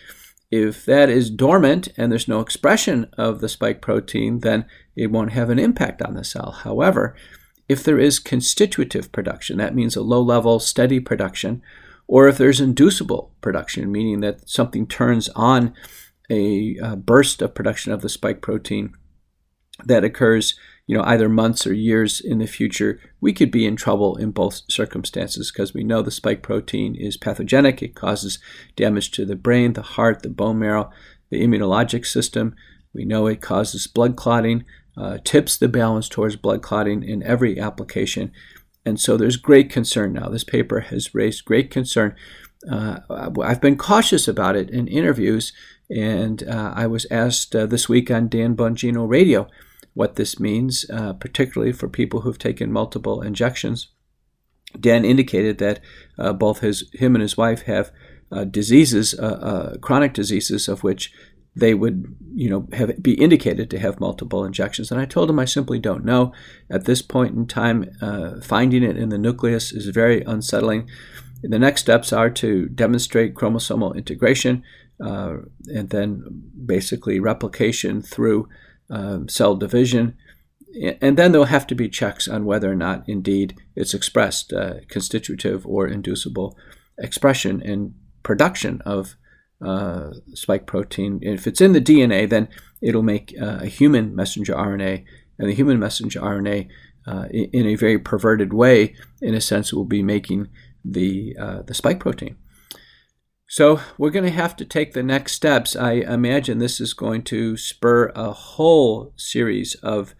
if 0.50 0.84
that 0.86 1.08
is 1.08 1.30
dormant 1.30 1.88
and 1.96 2.10
there's 2.10 2.28
no 2.28 2.40
expression 2.40 3.06
of 3.18 3.40
the 3.40 3.48
spike 3.48 3.82
protein, 3.82 4.40
then 4.40 4.64
it 4.96 5.10
won't 5.10 5.32
have 5.32 5.50
an 5.50 5.58
impact 5.58 6.02
on 6.02 6.14
the 6.14 6.24
cell. 6.24 6.52
However, 6.52 7.14
if 7.68 7.84
there 7.84 7.98
is 7.98 8.18
constitutive 8.18 9.12
production, 9.12 9.58
that 9.58 9.74
means 9.74 9.94
a 9.94 10.02
low 10.02 10.22
level, 10.22 10.58
steady 10.58 11.00
production, 11.00 11.62
or 12.06 12.26
if 12.26 12.38
there's 12.38 12.60
inducible 12.60 13.30
production, 13.42 13.92
meaning 13.92 14.20
that 14.20 14.48
something 14.48 14.86
turns 14.86 15.28
on 15.30 15.74
a, 16.30 16.76
a 16.82 16.96
burst 16.96 17.42
of 17.42 17.54
production 17.54 17.92
of 17.92 18.02
the 18.02 18.08
spike 18.08 18.42
protein 18.42 18.94
that 19.84 20.04
occurs 20.04 20.58
you 20.86 20.96
know 20.96 21.04
either 21.04 21.28
months 21.28 21.66
or 21.66 21.72
years 21.72 22.20
in 22.20 22.38
the 22.38 22.46
future 22.46 22.98
we 23.20 23.32
could 23.32 23.50
be 23.50 23.66
in 23.66 23.76
trouble 23.76 24.16
in 24.16 24.30
both 24.30 24.62
circumstances 24.68 25.52
because 25.52 25.72
we 25.72 25.84
know 25.84 26.02
the 26.02 26.10
spike 26.10 26.42
protein 26.42 26.94
is 26.94 27.16
pathogenic. 27.16 27.82
It 27.82 27.94
causes 27.94 28.38
damage 28.76 29.10
to 29.12 29.24
the 29.24 29.36
brain 29.36 29.74
the 29.74 29.82
heart 29.82 30.22
the 30.22 30.30
bone 30.30 30.58
marrow 30.58 30.90
the 31.30 31.42
immunologic 31.42 32.06
system. 32.06 32.54
We 32.94 33.04
know 33.04 33.26
it 33.26 33.40
causes 33.40 33.86
blood 33.86 34.16
clotting 34.16 34.64
uh, 34.96 35.18
tips 35.22 35.56
the 35.56 35.68
balance 35.68 36.08
towards 36.08 36.36
blood 36.36 36.62
clotting 36.62 37.02
in 37.02 37.22
every 37.22 37.60
application. 37.60 38.32
And 38.84 38.98
so 38.98 39.16
there's 39.16 39.36
great 39.36 39.70
concern 39.70 40.12
now. 40.12 40.28
This 40.28 40.44
paper 40.44 40.80
has 40.80 41.14
raised 41.14 41.44
great 41.44 41.70
concern. 41.70 42.16
Uh, 42.68 42.98
I've 43.08 43.60
been 43.60 43.76
cautious 43.76 44.26
about 44.26 44.56
it 44.56 44.70
in 44.70 44.88
interviews, 44.88 45.52
and 45.90 46.42
uh, 46.48 46.72
I 46.74 46.86
was 46.86 47.06
asked 47.10 47.54
uh, 47.54 47.66
this 47.66 47.88
week 47.88 48.10
on 48.10 48.28
Dan 48.28 48.54
Bongino 48.54 49.08
Radio 49.08 49.48
what 49.94 50.16
this 50.16 50.38
means, 50.38 50.88
uh, 50.90 51.14
particularly 51.14 51.72
for 51.72 51.88
people 51.88 52.20
who've 52.20 52.38
taken 52.38 52.72
multiple 52.72 53.22
injections. 53.22 53.88
Dan 54.78 55.04
indicated 55.04 55.58
that 55.58 55.80
uh, 56.18 56.32
both 56.32 56.60
his 56.60 56.90
him 56.92 57.14
and 57.14 57.22
his 57.22 57.36
wife 57.36 57.62
have 57.62 57.90
uh, 58.30 58.44
diseases, 58.44 59.14
chronic 59.80 60.12
diseases, 60.12 60.68
of 60.68 60.82
which 60.82 61.12
they 61.56 61.72
would, 61.72 62.14
you 62.34 62.50
know, 62.50 62.68
have 62.74 63.02
be 63.02 63.14
indicated 63.14 63.70
to 63.70 63.78
have 63.78 63.98
multiple 63.98 64.44
injections. 64.44 64.92
And 64.92 65.00
I 65.00 65.06
told 65.06 65.30
him 65.30 65.38
I 65.38 65.46
simply 65.46 65.78
don't 65.78 66.04
know. 66.04 66.32
At 66.70 66.84
this 66.84 67.00
point 67.00 67.34
in 67.34 67.46
time, 67.46 67.90
finding 68.42 68.82
it 68.82 68.98
in 68.98 69.08
the 69.08 69.18
nucleus 69.18 69.72
is 69.72 69.86
very 69.86 70.22
unsettling. 70.22 70.88
The 71.42 71.58
next 71.58 71.82
steps 71.82 72.12
are 72.12 72.30
to 72.30 72.68
demonstrate 72.68 73.34
chromosomal 73.34 73.96
integration 73.96 74.62
uh, 75.04 75.36
and 75.66 75.90
then 75.90 76.24
basically 76.66 77.20
replication 77.20 78.02
through 78.02 78.48
uh, 78.90 79.20
cell 79.28 79.56
division. 79.56 80.16
And 81.00 81.16
then 81.16 81.32
there'll 81.32 81.46
have 81.46 81.66
to 81.68 81.74
be 81.74 81.88
checks 81.88 82.28
on 82.28 82.44
whether 82.44 82.70
or 82.70 82.76
not 82.76 83.08
indeed 83.08 83.56
it's 83.74 83.94
expressed 83.94 84.52
uh, 84.52 84.74
constitutive 84.88 85.66
or 85.66 85.86
inducible 85.86 86.56
expression 86.98 87.62
and 87.62 87.94
production 88.22 88.82
of 88.84 89.16
uh, 89.64 90.10
spike 90.34 90.66
protein. 90.66 91.20
If 91.22 91.46
it's 91.46 91.60
in 91.60 91.72
the 91.72 91.80
DNA, 91.80 92.28
then 92.28 92.48
it'll 92.80 93.02
make 93.02 93.34
uh, 93.40 93.58
a 93.60 93.66
human 93.66 94.14
messenger 94.14 94.54
RNA, 94.54 95.04
and 95.38 95.48
the 95.48 95.54
human 95.54 95.78
messenger 95.78 96.20
RNA, 96.20 96.68
uh, 97.06 97.24
in 97.30 97.66
a 97.66 97.74
very 97.74 97.98
perverted 97.98 98.52
way, 98.52 98.94
in 99.22 99.34
a 99.34 99.40
sense, 99.40 99.72
will 99.72 99.84
be 99.84 100.02
making 100.02 100.48
the 100.84 101.36
uh, 101.38 101.62
the 101.62 101.74
spike 101.74 102.00
protein. 102.00 102.36
So 103.50 103.80
we're 103.96 104.10
going 104.10 104.26
to 104.26 104.30
have 104.30 104.56
to 104.56 104.66
take 104.66 104.92
the 104.92 105.02
next 105.02 105.32
steps. 105.32 105.74
I 105.74 105.92
imagine 105.92 106.58
this 106.58 106.82
is 106.82 106.92
going 106.92 107.22
to 107.24 107.56
spur 107.56 108.12
a 108.14 108.30
whole 108.30 109.14
series 109.16 109.74
of 109.76 110.14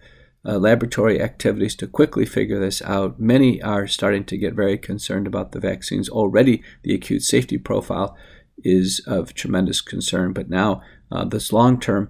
uh, 0.47 0.57
laboratory 0.57 1.21
activities 1.21 1.77
to 1.77 1.87
quickly 1.87 2.25
figure 2.25 2.59
this 2.59 2.81
out. 2.81 3.21
Many 3.21 3.61
are 3.61 3.87
starting 3.87 4.25
to 4.25 4.39
get 4.39 4.55
very 4.55 4.79
concerned 4.79 5.27
about 5.27 5.53
the 5.53 5.61
vaccines 5.61 6.09
already. 6.09 6.63
The 6.85 6.95
acute 6.95 7.23
safety 7.23 7.59
profile 7.59 8.17
is 8.65 9.03
of 9.07 9.35
tremendous 9.35 9.83
concern, 9.83 10.33
but 10.33 10.49
now 10.49 10.81
uh, 11.13 11.27
this 11.27 11.53
long-term 11.53 12.09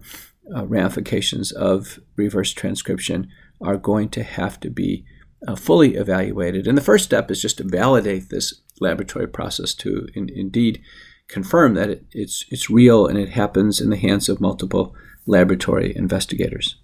uh, 0.55 0.69
ramifications 0.69 1.51
of 1.51 1.99
reverse 2.15 2.53
transcription 2.53 3.29
are 3.61 3.77
going 3.77 4.11
to 4.11 4.23
have 4.23 4.61
to 4.61 4.71
be 4.71 5.05
uh, 5.49 5.57
fully 5.57 5.97
evaluated. 5.97 6.69
And 6.69 6.79
the 6.79 6.83
first 6.83 7.05
step 7.05 7.29
is 7.29 7.43
just 7.43 7.59
to 7.59 7.65
validate 7.65 8.31
this 8.31 8.61
laboratory 8.81 9.27
process 9.27 9.75
to 9.75 10.07
in, 10.15 10.29
indeed 10.29 10.81
confirm 11.29 11.75
that 11.75 11.91
it, 11.91 12.05
it's, 12.13 12.45
it's 12.51 12.71
real 12.71 13.07
and 13.07 13.19
it 13.19 13.31
happens 13.31 13.81
in 13.81 13.91
the 13.91 13.97
hands 13.97 14.29
of 14.29 14.41
multiple 14.41 14.95
laboratory 15.27 15.95
investigators. 15.95 16.77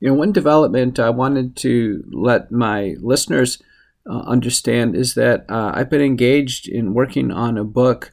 You 0.00 0.08
know, 0.08 0.14
one 0.14 0.32
development 0.32 0.98
I 0.98 1.10
wanted 1.10 1.54
to 1.58 2.04
let 2.10 2.50
my 2.50 2.96
listeners 3.00 3.62
uh, 4.04 4.18
understand 4.26 4.96
is 4.96 5.14
that 5.14 5.44
uh, 5.48 5.70
I've 5.74 5.90
been 5.90 6.02
engaged 6.02 6.68
in 6.68 6.92
working 6.92 7.30
on 7.30 7.56
a 7.56 7.62
book 7.62 8.12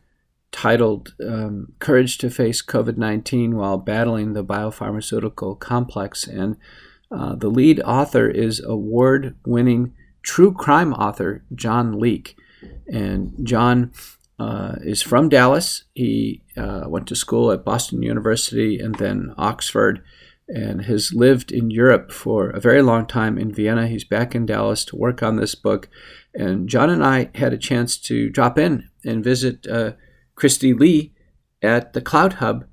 titled 0.52 1.16
um, 1.26 1.74
Courage 1.80 2.20
to 2.20 2.30
Face 2.30 2.62
COVID 2.62 2.98
19 2.98 3.56
While 3.56 3.78
Battling 3.78 4.34
the 4.34 4.44
Biopharmaceutical 4.44 5.60
Complex. 5.60 6.28
And 6.28 6.58
uh, 7.12 7.36
the 7.36 7.50
lead 7.50 7.80
author 7.82 8.30
is 8.30 8.64
award 8.64 9.36
winning 9.46 9.94
true 10.22 10.54
crime 10.54 10.94
author 10.94 11.44
John 11.56 12.00
Leake. 12.00 12.38
And 12.92 13.34
John 13.44 13.92
uh, 14.40 14.76
is 14.82 15.02
from 15.02 15.30
Dallas. 15.30 15.84
He 15.94 16.44
uh, 16.56 16.86
went 16.88 17.08
to 17.08 17.16
school 17.16 17.52
at 17.52 17.66
Boston 17.66 18.02
University 18.02 18.80
and 18.80 18.96
then 18.96 19.34
Oxford 19.38 20.02
and 20.48 20.86
has 20.86 21.14
lived 21.14 21.52
in 21.52 21.70
Europe 21.70 22.12
for 22.12 22.50
a 22.50 22.60
very 22.60 22.82
long 22.82 23.06
time 23.06 23.38
in 23.38 23.54
Vienna. 23.54 23.88
He's 23.88 24.04
back 24.04 24.34
in 24.34 24.46
Dallas 24.46 24.84
to 24.86 24.96
work 24.96 25.22
on 25.22 25.36
this 25.36 25.54
book. 25.54 25.90
And 26.34 26.68
John 26.68 26.90
and 26.90 27.04
I 27.04 27.30
had 27.36 27.54
a 27.54 27.58
chance 27.58 27.98
to 27.98 28.30
drop 28.30 28.58
in 28.58 28.90
and 29.06 29.24
visit 29.24 29.68
uh, 29.68 29.92
Christy 30.36 30.74
Lee 30.74 31.14
at 31.62 31.94
the 31.94 32.02
CloutHub, 32.02 32.64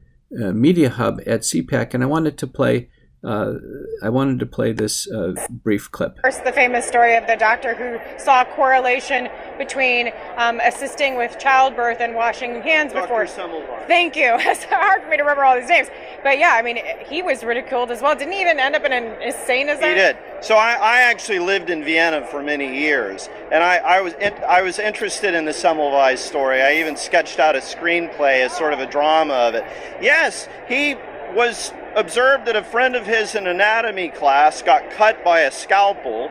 uh, 0.41 0.53
Media 0.53 0.89
Hub 0.89 1.21
at 1.27 1.41
CPAC. 1.41 1.93
And 1.93 2.03
I 2.03 2.07
wanted 2.07 2.39
to 2.39 2.47
play 2.47 2.89
uh, 3.25 3.55
I 4.03 4.09
wanted 4.09 4.39
to 4.41 4.47
play 4.47 4.73
this 4.73 5.11
uh, 5.11 5.35
brief 5.49 5.91
clip. 5.91 6.19
First, 6.23 6.45
the 6.45 6.53
famous 6.53 6.87
story 6.87 7.17
of 7.17 7.27
the 7.27 7.37
doctor 7.37 7.75
who 7.75 7.99
saw 8.23 8.43
a 8.43 8.45
correlation 8.45 9.29
between 9.59 10.13
um, 10.37 10.61
assisting 10.61 11.17
with 11.17 11.39
childbirth 11.39 12.01
and 12.01 12.15
washing 12.15 12.63
hands 12.63 12.93
Dr. 12.93 13.03
before. 13.03 13.25
Semmelweis. 13.25 13.87
Thank 13.87 14.17
you. 14.17 14.37
It's 14.57 14.65
hard 14.65 15.03
for 15.03 15.09
me 15.11 15.17
to 15.17 15.23
remember 15.23 15.45
all 15.45 15.59
these 15.59 15.69
names, 15.69 15.89
but 16.23 16.39
yeah, 16.39 16.55
I 16.55 16.63
mean, 16.63 16.79
he 17.09 17.21
was 17.21 17.45
ridiculed 17.45 17.91
as 17.91 18.01
well. 18.01 18.15
Didn't 18.15 18.33
he 18.33 18.41
even 18.41 18.59
end 18.59 18.75
up 18.75 18.85
in 18.85 18.93
an 18.93 19.21
insane 19.21 19.69
asylum? 19.69 19.91
He 19.91 19.95
did. 19.97 20.17
So 20.41 20.57
I, 20.57 20.75
I 20.75 21.01
actually 21.01 21.41
lived 21.41 21.69
in 21.69 21.85
Vienna 21.85 22.25
for 22.27 22.43
many 22.43 22.79
years, 22.79 23.29
and 23.51 23.63
I, 23.63 23.77
I 23.77 24.01
was 24.01 24.15
in, 24.15 24.33
I 24.49 24.63
was 24.63 24.79
interested 24.79 25.35
in 25.35 25.45
the 25.45 25.53
Semmelweis 25.53 26.19
story. 26.19 26.63
I 26.63 26.77
even 26.77 26.97
sketched 26.97 27.39
out 27.39 27.57
a 27.57 27.61
screenplay 27.61 28.45
as 28.45 28.57
sort 28.57 28.73
of 28.73 28.79
a 28.79 28.87
drama 28.87 29.35
of 29.35 29.55
it. 29.55 29.65
Yes, 30.01 30.49
he 30.69 30.97
was 31.35 31.73
observed 31.95 32.47
that 32.47 32.57
a 32.57 32.63
friend 32.63 32.95
of 32.95 33.07
his 33.07 33.35
in 33.35 33.47
anatomy 33.47 34.09
class 34.09 34.63
got 34.63 34.91
cut 34.91 35.25
by 35.25 35.41
a 35.41 35.51
scalpel, 35.51 36.31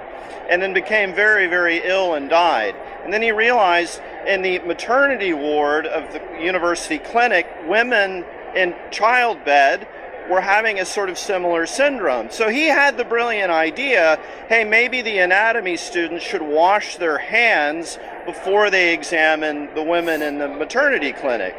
and 0.50 0.62
then 0.62 0.74
became 0.74 1.14
very 1.14 1.48
very 1.48 1.82
ill 1.84 2.14
and 2.14 2.30
died. 2.30 2.76
And 3.04 3.14
then 3.14 3.22
he 3.22 3.32
realized 3.32 4.02
in 4.28 4.42
the 4.42 4.60
maternity 4.60 5.34
ward 5.34 5.86
of 5.86 6.12
the 6.12 6.22
university 6.42 6.98
clinic, 6.98 7.48
women 7.68 8.26
in 8.56 8.74
childbed 8.92 9.88
were 10.30 10.42
having 10.42 10.80
a 10.80 10.86
sort 10.86 11.10
of 11.10 11.18
similar 11.18 11.66
syndrome. 11.66 12.32
So 12.32 12.50
he 12.50 12.66
had 12.66 12.98
the 12.98 13.06
brilliant 13.06 13.52
idea 13.52 14.20
hey, 14.50 14.64
maybe 14.64 15.02
the 15.02 15.20
anatomy 15.20 15.78
students 15.78 16.24
should 16.24 16.42
wash 16.42 16.98
their 16.98 17.18
hands 17.18 17.98
before 18.26 18.70
they 18.70 18.94
examine 18.94 19.74
the 19.76 19.84
women 19.84 20.22
in 20.22 20.38
the 20.38 20.48
maternity 20.48 21.12
clinic. 21.12 21.56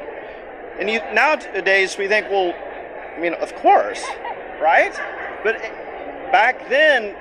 And 0.79 0.91
you, 0.91 1.01
nowadays 1.13 1.97
we 1.97 2.07
think, 2.07 2.29
well, 2.31 2.55
I 3.17 3.21
mean, 3.21 3.35
of 3.35 3.55
course, 3.57 4.05
right? 4.61 4.95
But 5.43 5.61
back 6.33 6.69
then, 6.69 7.15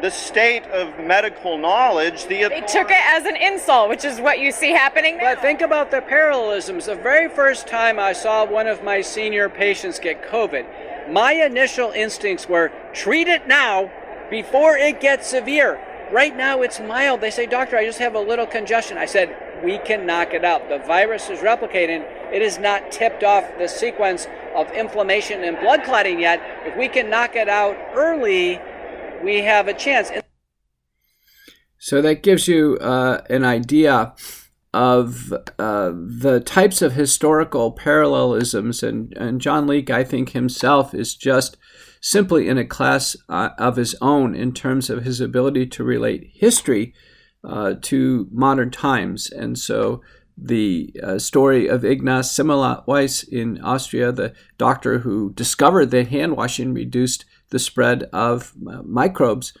the 0.00 0.10
state 0.10 0.64
of 0.66 0.98
medical 0.98 1.56
knowledge, 1.58 2.26
the 2.26 2.48
They 2.48 2.60
took 2.60 2.90
it 2.90 3.04
as 3.04 3.24
an 3.24 3.36
insult, 3.36 3.88
which 3.88 4.04
is 4.04 4.20
what 4.20 4.38
you 4.38 4.52
see 4.52 4.70
happening 4.70 5.16
now. 5.16 5.34
But 5.34 5.42
think 5.42 5.60
about 5.60 5.90
the 5.90 6.00
parallelisms. 6.02 6.86
The 6.86 6.94
very 6.94 7.28
first 7.28 7.66
time 7.66 7.98
I 7.98 8.12
saw 8.12 8.44
one 8.44 8.66
of 8.66 8.82
my 8.84 9.00
senior 9.00 9.48
patients 9.48 9.98
get 9.98 10.22
COVID, 10.22 11.10
my 11.10 11.32
initial 11.32 11.90
instincts 11.90 12.48
were 12.48 12.70
treat 12.92 13.28
it 13.28 13.46
now 13.46 13.90
before 14.30 14.76
it 14.76 15.00
gets 15.00 15.28
severe. 15.28 15.80
Right 16.12 16.36
now 16.36 16.62
it's 16.62 16.80
mild. 16.80 17.20
They 17.20 17.30
say, 17.30 17.46
Doctor, 17.46 17.76
I 17.76 17.84
just 17.84 17.98
have 17.98 18.14
a 18.14 18.20
little 18.20 18.46
congestion. 18.46 18.98
I 18.98 19.06
said, 19.06 19.36
we 19.64 19.78
can 19.78 20.06
knock 20.06 20.34
it 20.34 20.44
out. 20.44 20.68
The 20.68 20.78
virus 20.78 21.30
is 21.30 21.40
replicating. 21.40 22.04
It 22.32 22.42
has 22.42 22.58
not 22.58 22.92
tipped 22.92 23.24
off 23.24 23.44
the 23.58 23.68
sequence 23.68 24.26
of 24.54 24.70
inflammation 24.72 25.42
and 25.42 25.58
blood 25.58 25.82
clotting 25.84 26.20
yet. 26.20 26.40
If 26.64 26.76
we 26.76 26.88
can 26.88 27.10
knock 27.10 27.34
it 27.34 27.48
out 27.48 27.76
early, 27.94 28.60
we 29.24 29.38
have 29.38 29.66
a 29.66 29.74
chance. 29.74 30.10
So 31.78 32.00
that 32.02 32.22
gives 32.22 32.46
you 32.46 32.76
uh, 32.80 33.22
an 33.28 33.44
idea 33.44 34.14
of 34.72 35.32
uh, 35.58 35.92
the 35.94 36.42
types 36.44 36.82
of 36.82 36.92
historical 36.94 37.70
parallelisms, 37.72 38.82
and, 38.82 39.16
and 39.16 39.40
John 39.40 39.66
Leake, 39.66 39.88
I 39.88 40.02
think 40.02 40.30
himself, 40.30 40.94
is 40.94 41.14
just 41.14 41.56
simply 42.00 42.48
in 42.48 42.58
a 42.58 42.64
class 42.64 43.16
uh, 43.28 43.50
of 43.56 43.76
his 43.76 43.94
own 44.02 44.34
in 44.34 44.52
terms 44.52 44.90
of 44.90 45.04
his 45.04 45.20
ability 45.20 45.66
to 45.68 45.84
relate 45.84 46.30
history 46.34 46.92
uh, 47.44 47.74
to 47.82 48.28
modern 48.32 48.70
times. 48.70 49.30
And 49.30 49.58
so 49.58 50.00
the 50.36 50.94
uh, 51.02 51.18
story 51.18 51.68
of 51.68 51.84
Ignaz 51.84 52.30
Semmelweis 52.30 53.26
in 53.28 53.60
Austria, 53.62 54.10
the 54.10 54.34
doctor 54.58 55.00
who 55.00 55.32
discovered 55.34 55.90
that 55.90 56.08
hand 56.08 56.36
washing 56.36 56.74
reduced 56.74 57.24
the 57.50 57.58
spread 57.58 58.04
of 58.12 58.52
uh, 58.68 58.82
microbes, 58.82 59.52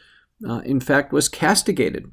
uh, 0.48 0.60
in 0.64 0.80
fact, 0.80 1.12
was 1.12 1.28
castigated. 1.28 2.10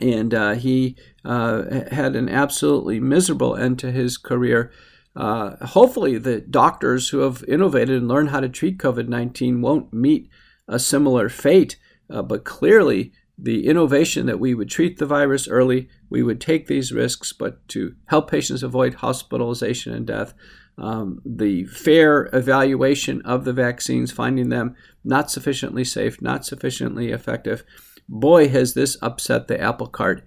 And 0.00 0.34
uh, 0.34 0.52
he 0.52 0.96
uh, 1.24 1.84
had 1.90 2.14
an 2.16 2.28
absolutely 2.28 3.00
miserable 3.00 3.56
end 3.56 3.78
to 3.80 3.90
his 3.90 4.18
career. 4.18 4.70
Hopefully, 5.16 6.18
the 6.18 6.40
doctors 6.40 7.08
who 7.08 7.18
have 7.20 7.42
innovated 7.48 7.96
and 7.96 8.08
learned 8.08 8.30
how 8.30 8.40
to 8.40 8.48
treat 8.48 8.78
COVID 8.78 9.08
19 9.08 9.62
won't 9.62 9.92
meet 9.92 10.28
a 10.68 10.78
similar 10.78 11.28
fate. 11.28 11.76
but 12.08 12.44
clearly, 12.44 13.12
the 13.42 13.66
innovation 13.66 14.26
that 14.26 14.40
we 14.40 14.54
would 14.54 14.68
treat 14.68 14.98
the 14.98 15.06
virus 15.06 15.48
early, 15.48 15.88
we 16.08 16.22
would 16.22 16.40
take 16.40 16.66
these 16.66 16.92
risks, 16.92 17.32
but 17.32 17.66
to 17.68 17.94
help 18.06 18.30
patients 18.30 18.62
avoid 18.62 18.94
hospitalization 18.94 19.94
and 19.94 20.06
death, 20.06 20.34
um, 20.76 21.20
the 21.24 21.64
fair 21.64 22.28
evaluation 22.32 23.22
of 23.22 23.44
the 23.44 23.52
vaccines, 23.52 24.12
finding 24.12 24.48
them 24.48 24.74
not 25.04 25.30
sufficiently 25.30 25.84
safe, 25.84 26.20
not 26.20 26.44
sufficiently 26.44 27.10
effective. 27.10 27.64
Boy, 28.08 28.48
has 28.48 28.74
this 28.74 28.96
upset 29.00 29.48
the 29.48 29.60
apple 29.60 29.86
cart 29.86 30.24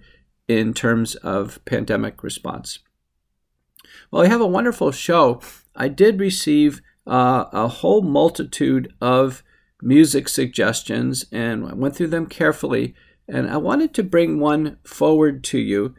in 0.48 0.74
terms 0.74 1.14
of 1.16 1.64
pandemic 1.64 2.22
response. 2.22 2.80
Well, 4.10 4.22
I 4.22 4.28
have 4.28 4.40
a 4.40 4.46
wonderful 4.46 4.92
show. 4.92 5.40
I 5.74 5.88
did 5.88 6.20
receive 6.20 6.80
uh, 7.06 7.46
a 7.52 7.68
whole 7.68 8.02
multitude 8.02 8.92
of 9.00 9.42
music 9.84 10.28
suggestions 10.28 11.26
and 11.30 11.66
I 11.66 11.74
went 11.74 11.94
through 11.94 12.08
them 12.08 12.26
carefully. 12.26 12.94
And 13.28 13.48
I 13.48 13.58
wanted 13.58 13.94
to 13.94 14.02
bring 14.02 14.40
one 14.40 14.78
forward 14.84 15.44
to 15.44 15.58
you. 15.58 15.94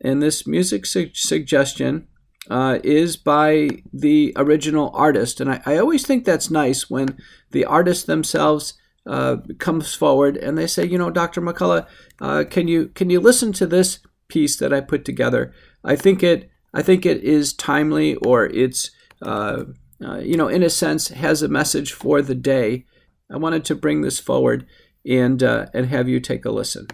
And 0.00 0.22
this 0.22 0.46
music 0.46 0.86
su- 0.86 1.10
suggestion 1.14 2.06
uh, 2.48 2.78
is 2.82 3.16
by 3.16 3.68
the 3.92 4.32
original 4.36 4.90
artist. 4.94 5.40
And 5.40 5.50
I, 5.50 5.60
I, 5.66 5.76
always 5.76 6.06
think 6.06 6.24
that's 6.24 6.50
nice 6.50 6.88
when 6.88 7.18
the 7.50 7.66
artist 7.66 8.06
themselves 8.06 8.74
uh, 9.06 9.36
comes 9.58 9.94
forward 9.94 10.36
and 10.36 10.56
they 10.56 10.66
say, 10.66 10.86
you 10.86 10.96
know, 10.96 11.10
Dr. 11.10 11.42
McCullough, 11.42 11.86
uh, 12.20 12.44
can 12.48 12.66
you 12.66 12.88
can 12.88 13.10
you 13.10 13.20
listen 13.20 13.52
to 13.54 13.66
this 13.66 13.98
piece 14.28 14.56
that 14.56 14.72
I 14.72 14.80
put 14.80 15.04
together? 15.04 15.52
I 15.84 15.96
think 15.96 16.22
it 16.22 16.50
I 16.72 16.82
think 16.82 17.04
it 17.04 17.22
is 17.22 17.52
timely 17.52 18.14
or 18.16 18.46
it's 18.46 18.90
uh, 19.22 19.64
uh, 20.02 20.18
you 20.18 20.36
know 20.36 20.48
in 20.48 20.62
a 20.62 20.70
sense 20.70 21.08
has 21.08 21.42
a 21.42 21.48
message 21.48 21.92
for 21.92 22.22
the 22.22 22.34
day. 22.34 22.86
I 23.30 23.36
wanted 23.36 23.64
to 23.66 23.74
bring 23.74 24.02
this 24.02 24.18
forward 24.18 24.66
and 25.06 25.42
uh, 25.42 25.66
and 25.72 25.86
have 25.86 26.08
you 26.08 26.20
take 26.20 26.44
a 26.44 26.50
listen. 26.50 26.88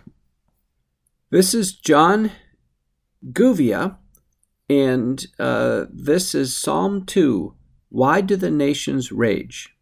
This 1.31 1.55
is 1.55 1.73
John 1.73 2.31
Guvia, 3.33 3.97
and 4.69 5.27
uh, 5.39 5.87
this 5.91 6.35
is 6.35 6.57
Psalm 6.57 7.05
2 7.05 7.55
Why 7.89 8.21
Do 8.21 8.37
the 8.37 8.51
Nations 8.51 9.11
Rage? 9.11 9.76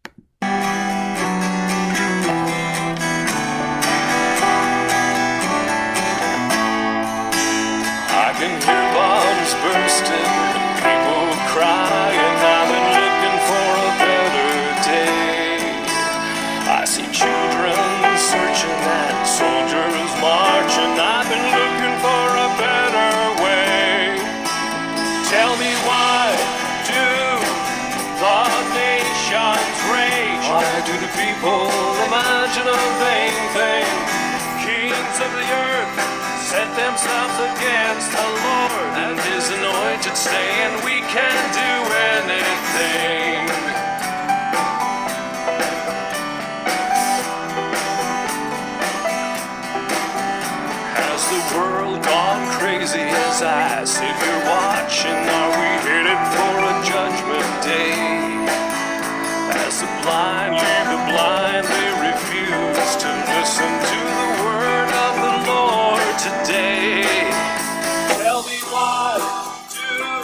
Themselves 36.95 37.35
against 37.59 38.09
the 38.09 38.23
Lord 38.23 38.93
and 39.03 39.19
his 39.19 39.51
anointed 39.51 40.15
stay, 40.15 40.47
and 40.63 40.75
we 40.85 41.03
can't 41.11 41.47
do 41.51 41.73
anything. 42.15 43.51
Has 50.95 51.23
the 51.35 51.41
world 51.57 51.99
gone 52.01 52.47
crazy 52.59 53.03
as 53.03 53.41
I 53.43 53.83
sit 53.83 54.15
here 54.15 54.41
watching? 54.47 55.19
Are 55.35 55.51
we 55.51 55.67
headed 55.83 56.21
for 56.31 56.55
a 56.63 56.75
judgment 56.87 57.51
day? 57.59 57.91
As 59.67 59.81
the 59.81 59.91
blind 59.99 60.55
lead 60.55 60.85
the 60.95 61.01
blind, 61.11 61.65
they 61.67 61.91
refuse 62.07 62.95
to 63.03 63.09
listen 63.35 63.71
to 63.83 63.99
the 63.99 64.43
word 64.43 64.54
today. 66.19 67.03
Tell 68.23 68.43
me 68.43 68.59
why 68.71 69.19
do 69.69 70.23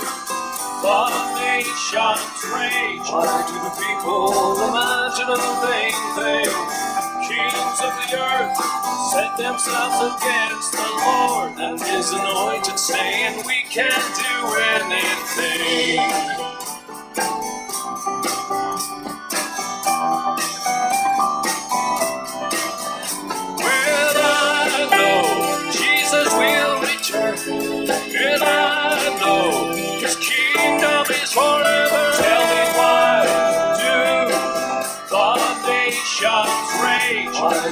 the 0.84 1.02
nations 1.40 2.46
rage? 2.54 3.08
Why 3.12 3.44
do 3.48 3.56
the 3.60 3.74
people 3.76 4.56
imagine 4.70 5.30
a 5.30 5.40
vain 5.66 6.00
thing? 6.16 6.52
Kings 7.28 7.80
of 7.84 7.94
the 8.00 8.10
earth 8.20 8.58
set 9.14 9.38
themselves 9.38 10.00
against 10.16 10.72
the 10.72 10.90
Lord 11.06 11.54
and 11.60 11.82
his 11.82 12.12
anointed 12.14 12.80
stay, 12.80 13.28
and 13.28 13.46
we 13.46 13.64
can't 13.70 14.16
do 14.16 14.36
anything. 14.76 16.71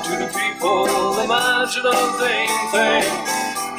Do 0.04 0.18
the 0.18 0.28
people 0.28 0.88
imagine 1.20 1.86
a 1.86 2.00
vain 2.20 2.72
thing? 2.72 3.04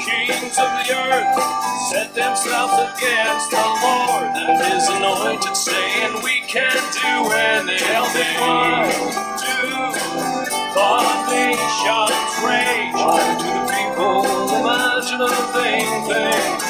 Kings 0.04 0.58
of 0.58 0.68
the 0.76 0.92
earth 0.92 1.42
set 1.90 2.14
themselves 2.14 2.74
against 2.92 3.50
the 3.50 3.56
Lord 3.56 4.28
and 4.36 4.60
his 4.72 4.88
anointed, 4.90 5.56
saying, 5.56 6.22
We 6.22 6.42
can't 6.46 6.92
do 6.92 7.32
anything. 7.32 8.36
Why 8.40 8.92
do 9.40 9.70
the 10.76 11.32
nations 11.32 12.32
rage? 12.44 12.94
Why 12.94 13.24
do 13.40 13.48
the 13.56 13.64
people 13.72 14.56
imagine 14.60 15.22
a 15.22 15.32
vain 15.56 15.88
thing? 16.04 16.60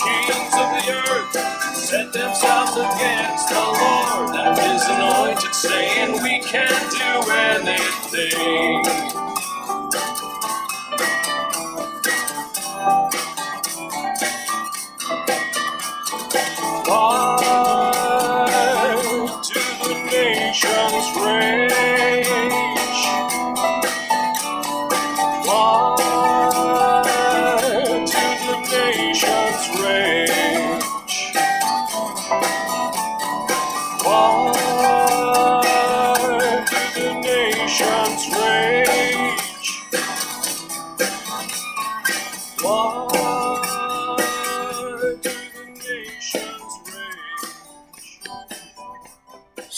Kings 0.00 0.54
of 0.54 0.68
the 0.72 0.92
earth 1.12 1.63
set 1.84 2.12
themselves 2.14 2.72
against 2.76 3.48
the 3.50 3.54
Lord 3.56 4.34
and 4.34 4.58
his 4.58 4.82
anointed, 4.88 5.54
saying, 5.54 6.22
We 6.22 6.40
can't 6.40 6.90
do 6.90 7.30
anything. 7.30 9.33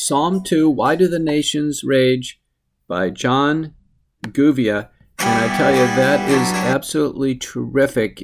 Psalm 0.06 0.40
2, 0.40 0.70
Why 0.70 0.94
Do 0.94 1.08
the 1.08 1.18
Nations 1.18 1.82
Rage 1.82 2.40
by 2.86 3.10
John 3.10 3.74
Guvia. 4.22 4.88
And 5.18 5.50
I 5.50 5.58
tell 5.58 5.72
you, 5.72 5.78
that 5.78 6.30
is 6.30 6.46
absolutely 6.52 7.34
terrific. 7.34 8.22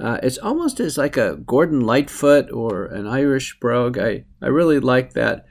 Uh, 0.00 0.18
it's 0.22 0.38
almost 0.38 0.80
as 0.80 0.96
like 0.96 1.18
a 1.18 1.36
Gordon 1.36 1.82
Lightfoot 1.82 2.50
or 2.50 2.86
an 2.86 3.06
Irish 3.06 3.58
brogue. 3.60 3.98
I, 3.98 4.24
I 4.40 4.46
really 4.46 4.80
like 4.80 5.12
that 5.12 5.44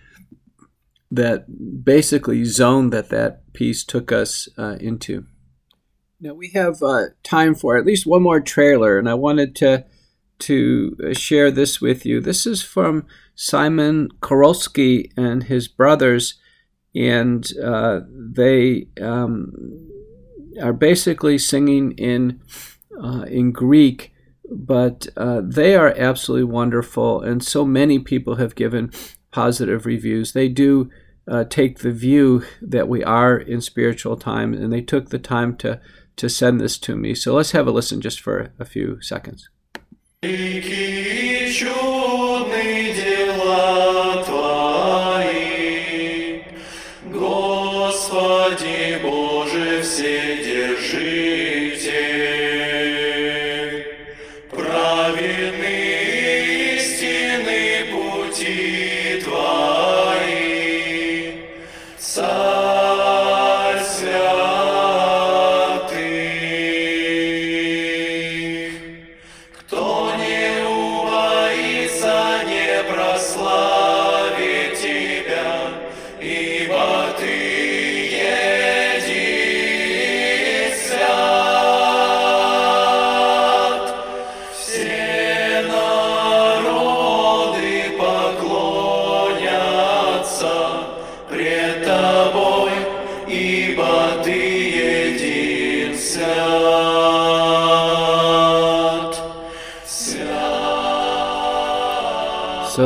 that 1.11 1.83
basically 1.85 2.45
zone 2.45 2.89
that 2.89 3.09
that 3.09 3.53
piece 3.53 3.83
took 3.83 4.11
us 4.11 4.49
uh, 4.57 4.77
into. 4.79 5.25
Now 6.19 6.33
we 6.33 6.49
have 6.55 6.81
uh, 6.81 7.09
time 7.21 7.53
for 7.53 7.77
at 7.77 7.85
least 7.85 8.07
one 8.07 8.23
more 8.23 8.41
trailer, 8.41 8.97
and 8.97 9.07
I 9.07 9.13
wanted 9.13 9.55
to 9.57 9.85
to 10.39 10.95
uh, 11.03 11.13
share 11.13 11.51
this 11.51 11.81
with 11.81 12.05
you. 12.05 12.19
This 12.19 12.45
is 12.45 12.61
from 12.61 13.05
Simon 13.35 14.09
Korolski 14.21 15.11
and 15.15 15.43
his 15.43 15.67
brothers, 15.67 16.35
and 16.95 17.49
uh, 17.63 18.01
they 18.09 18.87
um, 19.01 19.53
are 20.61 20.73
basically 20.73 21.37
singing 21.37 21.91
in 21.93 22.41
uh, 23.01 23.23
in 23.23 23.51
Greek, 23.51 24.13
but 24.49 25.07
uh, 25.15 25.41
they 25.43 25.75
are 25.75 25.93
absolutely 25.97 26.45
wonderful, 26.45 27.21
and 27.21 27.43
so 27.43 27.63
many 27.63 27.99
people 27.99 28.35
have 28.35 28.55
given 28.55 28.91
positive 29.31 29.85
reviews. 29.85 30.33
They 30.33 30.49
do 30.49 30.89
uh, 31.27 31.43
take 31.43 31.79
the 31.79 31.91
view 31.91 32.43
that 32.61 32.87
we 32.87 33.03
are 33.03 33.37
in 33.37 33.61
spiritual 33.61 34.17
time, 34.17 34.53
and 34.53 34.73
they 34.73 34.81
took 34.81 35.09
the 35.09 35.19
time 35.19 35.55
to 35.57 35.79
to 36.17 36.27
send 36.27 36.59
this 36.59 36.77
to 36.77 36.97
me. 36.97 37.15
So 37.15 37.33
let's 37.33 37.51
have 37.51 37.67
a 37.67 37.71
listen 37.71 38.01
just 38.01 38.19
for 38.19 38.51
a 38.59 38.65
few 38.65 39.01
seconds. 39.01 39.49
Великий 40.21 41.53
чудный 41.53 42.93
день. 42.93 43.08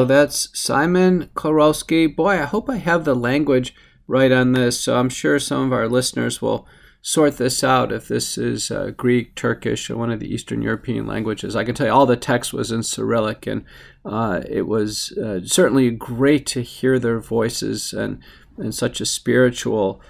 So 0.04 0.08
that's 0.08 0.50
Simon 0.54 1.30
Korolski. 1.34 2.14
Boy, 2.14 2.32
I 2.32 2.44
hope 2.44 2.70
I 2.70 2.76
have 2.76 3.06
the 3.06 3.16
language 3.16 3.74
right 4.06 4.34
on 4.34 4.52
this. 4.52 4.78
So 4.82 4.98
I'm 4.98 5.08
sure 5.08 5.40
some 5.40 5.68
of 5.68 5.72
our 5.72 5.88
listeners 5.88 6.42
will 6.42 6.68
sort 7.02 7.38
this 7.38 7.64
out 7.64 7.94
if 7.94 8.10
this 8.10 8.38
is 8.38 8.70
uh, 8.70 8.92
Greek, 8.98 9.34
Turkish, 9.34 9.90
or 9.90 9.96
one 9.96 10.12
of 10.12 10.20
the 10.20 10.28
Eastern 10.28 10.62
European 10.62 11.08
languages. 11.08 11.56
I 11.56 11.64
can 11.64 11.74
tell 11.74 11.88
you 11.88 11.94
all 11.94 12.06
the 12.06 12.18
text 12.18 12.52
was 12.52 12.70
in 12.70 12.84
Cyrillic, 12.84 13.48
and 13.48 13.64
uh, 14.04 14.42
it 14.46 14.68
was 14.68 15.14
uh, 15.14 15.40
certainly 15.46 15.90
great 15.90 16.46
to 16.48 16.64
hear 16.64 17.00
their 17.00 17.22
voices 17.22 17.94
and, 17.94 18.22
and 18.58 18.76
such 18.76 19.00
a 19.00 19.06
spiritual 19.06 20.02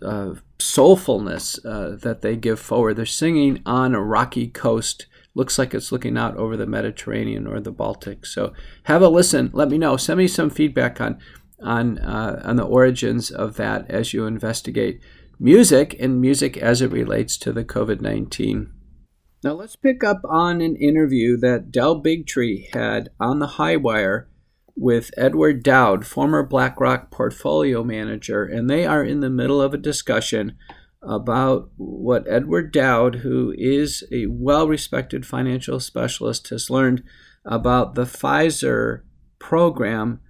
uh, 0.00 0.36
soulfulness 0.58 1.62
uh, 1.66 1.94
that 1.96 2.22
they 2.22 2.36
give 2.36 2.58
forward. 2.58 2.96
They're 2.96 3.04
singing 3.04 3.60
on 3.66 3.94
a 3.94 4.00
rocky 4.00 4.48
coast. 4.48 5.04
Looks 5.34 5.58
like 5.58 5.72
it's 5.72 5.92
looking 5.92 6.18
out 6.18 6.36
over 6.36 6.56
the 6.56 6.66
Mediterranean 6.66 7.46
or 7.46 7.58
the 7.60 7.70
Baltic. 7.70 8.26
So 8.26 8.52
have 8.84 9.02
a 9.02 9.08
listen. 9.08 9.50
Let 9.52 9.70
me 9.70 9.78
know. 9.78 9.96
Send 9.96 10.18
me 10.18 10.28
some 10.28 10.50
feedback 10.50 11.00
on 11.00 11.18
on 11.62 11.98
uh, 11.98 12.42
on 12.44 12.56
the 12.56 12.64
origins 12.64 13.30
of 13.30 13.56
that 13.56 13.90
as 13.90 14.12
you 14.12 14.26
investigate 14.26 15.00
music 15.38 15.96
and 15.98 16.20
music 16.20 16.56
as 16.56 16.82
it 16.82 16.92
relates 16.92 17.38
to 17.38 17.52
the 17.52 17.64
COVID 17.64 18.00
nineteen. 18.00 18.72
Now 19.42 19.52
let's 19.54 19.76
pick 19.76 20.04
up 20.04 20.20
on 20.28 20.60
an 20.60 20.76
interview 20.76 21.36
that 21.38 21.72
Del 21.72 22.00
Bigtree 22.02 22.72
had 22.74 23.08
on 23.18 23.38
the 23.38 23.46
High 23.46 23.76
Wire 23.76 24.28
with 24.76 25.10
Edward 25.16 25.62
Dowd, 25.62 26.06
former 26.06 26.42
BlackRock 26.42 27.10
portfolio 27.10 27.82
manager, 27.82 28.44
and 28.44 28.70
they 28.70 28.86
are 28.86 29.04
in 29.04 29.20
the 29.20 29.30
middle 29.30 29.60
of 29.60 29.74
a 29.74 29.78
discussion 29.78 30.56
about 31.02 31.70
what 31.76 32.28
Edward 32.28 32.72
Dowd, 32.72 33.16
who 33.16 33.54
is 33.58 34.04
a 34.12 34.26
well 34.26 34.68
respected 34.68 35.26
financial 35.26 35.80
specialist, 35.80 36.48
has 36.48 36.70
learned 36.70 37.02
about 37.44 37.94
the 37.94 38.04
Pfizer 38.04 39.02
program 39.38 40.20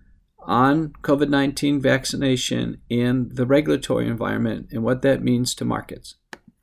on 0.44 0.92
COVID 1.02 1.28
19 1.28 1.80
vaccination 1.80 2.80
and 2.90 3.36
the 3.36 3.46
regulatory 3.46 4.08
environment 4.08 4.68
and 4.70 4.82
what 4.82 5.02
that 5.02 5.22
means 5.22 5.54
to 5.54 5.64
markets. 5.64 6.16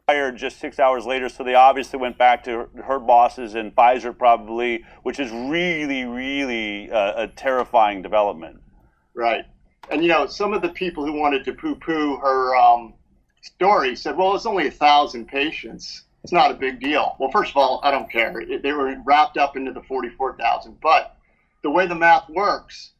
fired 0.07 0.35
just 0.35 0.59
six 0.59 0.79
hours 0.79 1.05
later, 1.05 1.29
so 1.29 1.43
they 1.43 1.53
obviously 1.53 1.99
went 1.99 2.17
back 2.17 2.43
to 2.43 2.51
her, 2.51 2.69
her 2.83 2.99
bosses 2.99 3.55
and 3.55 3.75
Pfizer 3.75 4.17
probably, 4.17 4.83
which 5.03 5.19
is 5.19 5.31
really, 5.31 6.03
really 6.03 6.91
uh, 6.91 7.23
a 7.23 7.27
terrifying 7.27 8.01
development. 8.01 8.59
Right. 9.13 9.45
And, 9.91 10.01
you 10.01 10.07
know, 10.07 10.25
some 10.25 10.53
of 10.53 10.61
the 10.61 10.69
people 10.69 11.05
who 11.05 11.13
wanted 11.13 11.45
to 11.45 11.53
poo 11.53 11.75
poo 11.75 12.17
her 12.17 12.55
um, 12.55 12.93
story 13.41 13.95
said, 13.95 14.17
well, 14.17 14.35
it's 14.35 14.45
only 14.45 14.67
a 14.67 14.71
thousand 14.71 15.27
patients. 15.27 16.03
It's 16.23 16.33
not 16.33 16.51
a 16.51 16.53
big 16.53 16.79
deal. 16.79 17.15
Well, 17.19 17.31
first 17.31 17.51
of 17.51 17.57
all, 17.57 17.79
I 17.83 17.91
don't 17.91 18.11
care. 18.11 18.39
It, 18.41 18.61
they 18.61 18.73
were 18.73 18.95
wrapped 19.05 19.37
up 19.37 19.55
into 19.55 19.71
the 19.71 19.81
44,000. 19.81 20.77
But 20.81 21.15
the 21.63 21.69
way 21.69 21.87
the 21.87 21.95
math 21.95 22.29
works, 22.29 22.91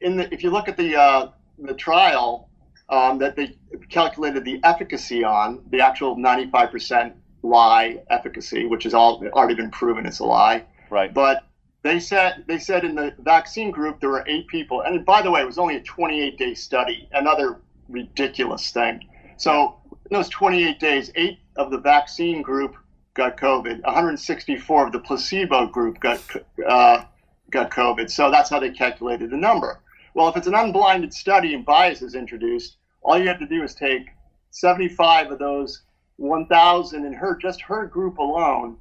in 0.00 0.16
the, 0.16 0.32
if 0.32 0.42
you 0.42 0.50
look 0.50 0.68
at 0.68 0.76
the, 0.76 0.96
uh, 0.96 1.30
the 1.58 1.74
trial 1.74 2.48
um, 2.88 3.18
that 3.18 3.36
they 3.36 3.56
calculated 3.88 4.44
the 4.44 4.60
efficacy 4.64 5.24
on, 5.24 5.62
the 5.70 5.80
actual 5.80 6.16
95% 6.16 7.12
lie 7.42 8.02
efficacy, 8.10 8.66
which 8.66 8.84
has 8.84 8.94
all 8.94 9.24
already 9.32 9.54
been 9.54 9.70
proven 9.70 10.06
it's 10.06 10.20
a 10.20 10.24
lie. 10.24 10.64
Right. 10.90 11.12
But 11.12 11.44
they 11.82 12.00
said 12.00 12.44
they 12.46 12.58
said 12.58 12.84
in 12.84 12.94
the 12.94 13.14
vaccine 13.20 13.70
group 13.70 14.00
there 14.00 14.10
were 14.10 14.24
eight 14.26 14.48
people, 14.48 14.80
and 14.80 15.04
by 15.04 15.22
the 15.22 15.30
way, 15.30 15.40
it 15.40 15.46
was 15.46 15.58
only 15.58 15.76
a 15.76 15.82
28 15.82 16.38
day 16.38 16.54
study. 16.54 17.08
Another 17.12 17.60
ridiculous 17.88 18.70
thing. 18.70 19.06
So 19.36 19.77
in 20.10 20.16
those 20.16 20.28
28 20.28 20.80
days, 20.80 21.10
eight 21.16 21.38
of 21.56 21.70
the 21.70 21.78
vaccine 21.78 22.42
group 22.42 22.76
got 23.14 23.36
COVID. 23.36 23.82
164 23.82 24.86
of 24.86 24.92
the 24.92 25.00
placebo 25.00 25.66
group 25.66 26.00
got 26.00 26.20
uh, 26.66 27.04
got 27.50 27.70
COVID. 27.70 28.10
So 28.10 28.30
that's 28.30 28.50
how 28.50 28.60
they 28.60 28.70
calculated 28.70 29.30
the 29.30 29.36
number. 29.36 29.80
Well, 30.14 30.28
if 30.28 30.36
it's 30.36 30.46
an 30.46 30.54
unblinded 30.54 31.12
study 31.12 31.54
and 31.54 31.64
bias 31.64 32.02
is 32.02 32.14
introduced, 32.14 32.76
all 33.02 33.18
you 33.18 33.28
have 33.28 33.38
to 33.38 33.46
do 33.46 33.62
is 33.62 33.74
take 33.74 34.08
75 34.50 35.32
of 35.32 35.38
those 35.38 35.82
1,000 36.16 37.04
in 37.04 37.12
her 37.12 37.36
just 37.36 37.60
her 37.62 37.86
group 37.86 38.18
alone, 38.18 38.76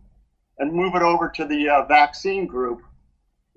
and 0.57 0.73
move 0.73 0.95
it 0.95 1.01
over 1.01 1.29
to 1.29 1.45
the 1.45 1.69
uh, 1.69 1.85
vaccine 1.85 2.47
group. 2.47 2.81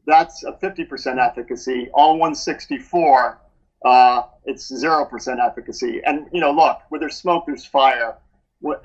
That's 0.06 0.44
a 0.44 0.52
50% 0.52 1.18
efficacy. 1.18 1.88
All 1.94 2.12
164, 2.18 3.40
uh, 3.84 4.22
it's 4.44 4.70
0% 4.70 5.38
efficacy. 5.44 6.00
And 6.04 6.26
you 6.32 6.40
know, 6.40 6.50
look, 6.52 6.80
where 6.88 6.98
there's 6.98 7.16
smoke, 7.16 7.44
there's 7.46 7.64
fire. 7.64 8.16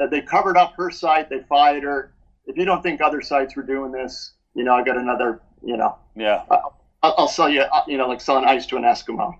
They 0.09 0.21
covered 0.21 0.57
up 0.57 0.73
her 0.77 0.89
site. 0.89 1.29
They 1.29 1.41
fired 1.49 1.83
her. 1.83 2.13
If 2.45 2.57
you 2.57 2.65
don't 2.65 2.81
think 2.81 3.01
other 3.01 3.21
sites 3.21 3.55
were 3.55 3.63
doing 3.63 3.91
this, 3.91 4.33
you 4.55 4.63
know, 4.63 4.73
I 4.73 4.83
got 4.83 4.97
another. 4.97 5.41
You 5.63 5.77
know. 5.77 5.97
Yeah. 6.15 6.43
I'll, 6.49 6.75
I'll 7.17 7.27
sell 7.27 7.49
you. 7.49 7.61
uh, 7.61 7.81
You 7.87 7.97
know, 7.97 8.07
like 8.07 8.21
selling 8.21 8.45
ice 8.45 8.65
to 8.67 8.77
an 8.77 8.83
Eskimo. 8.83 9.33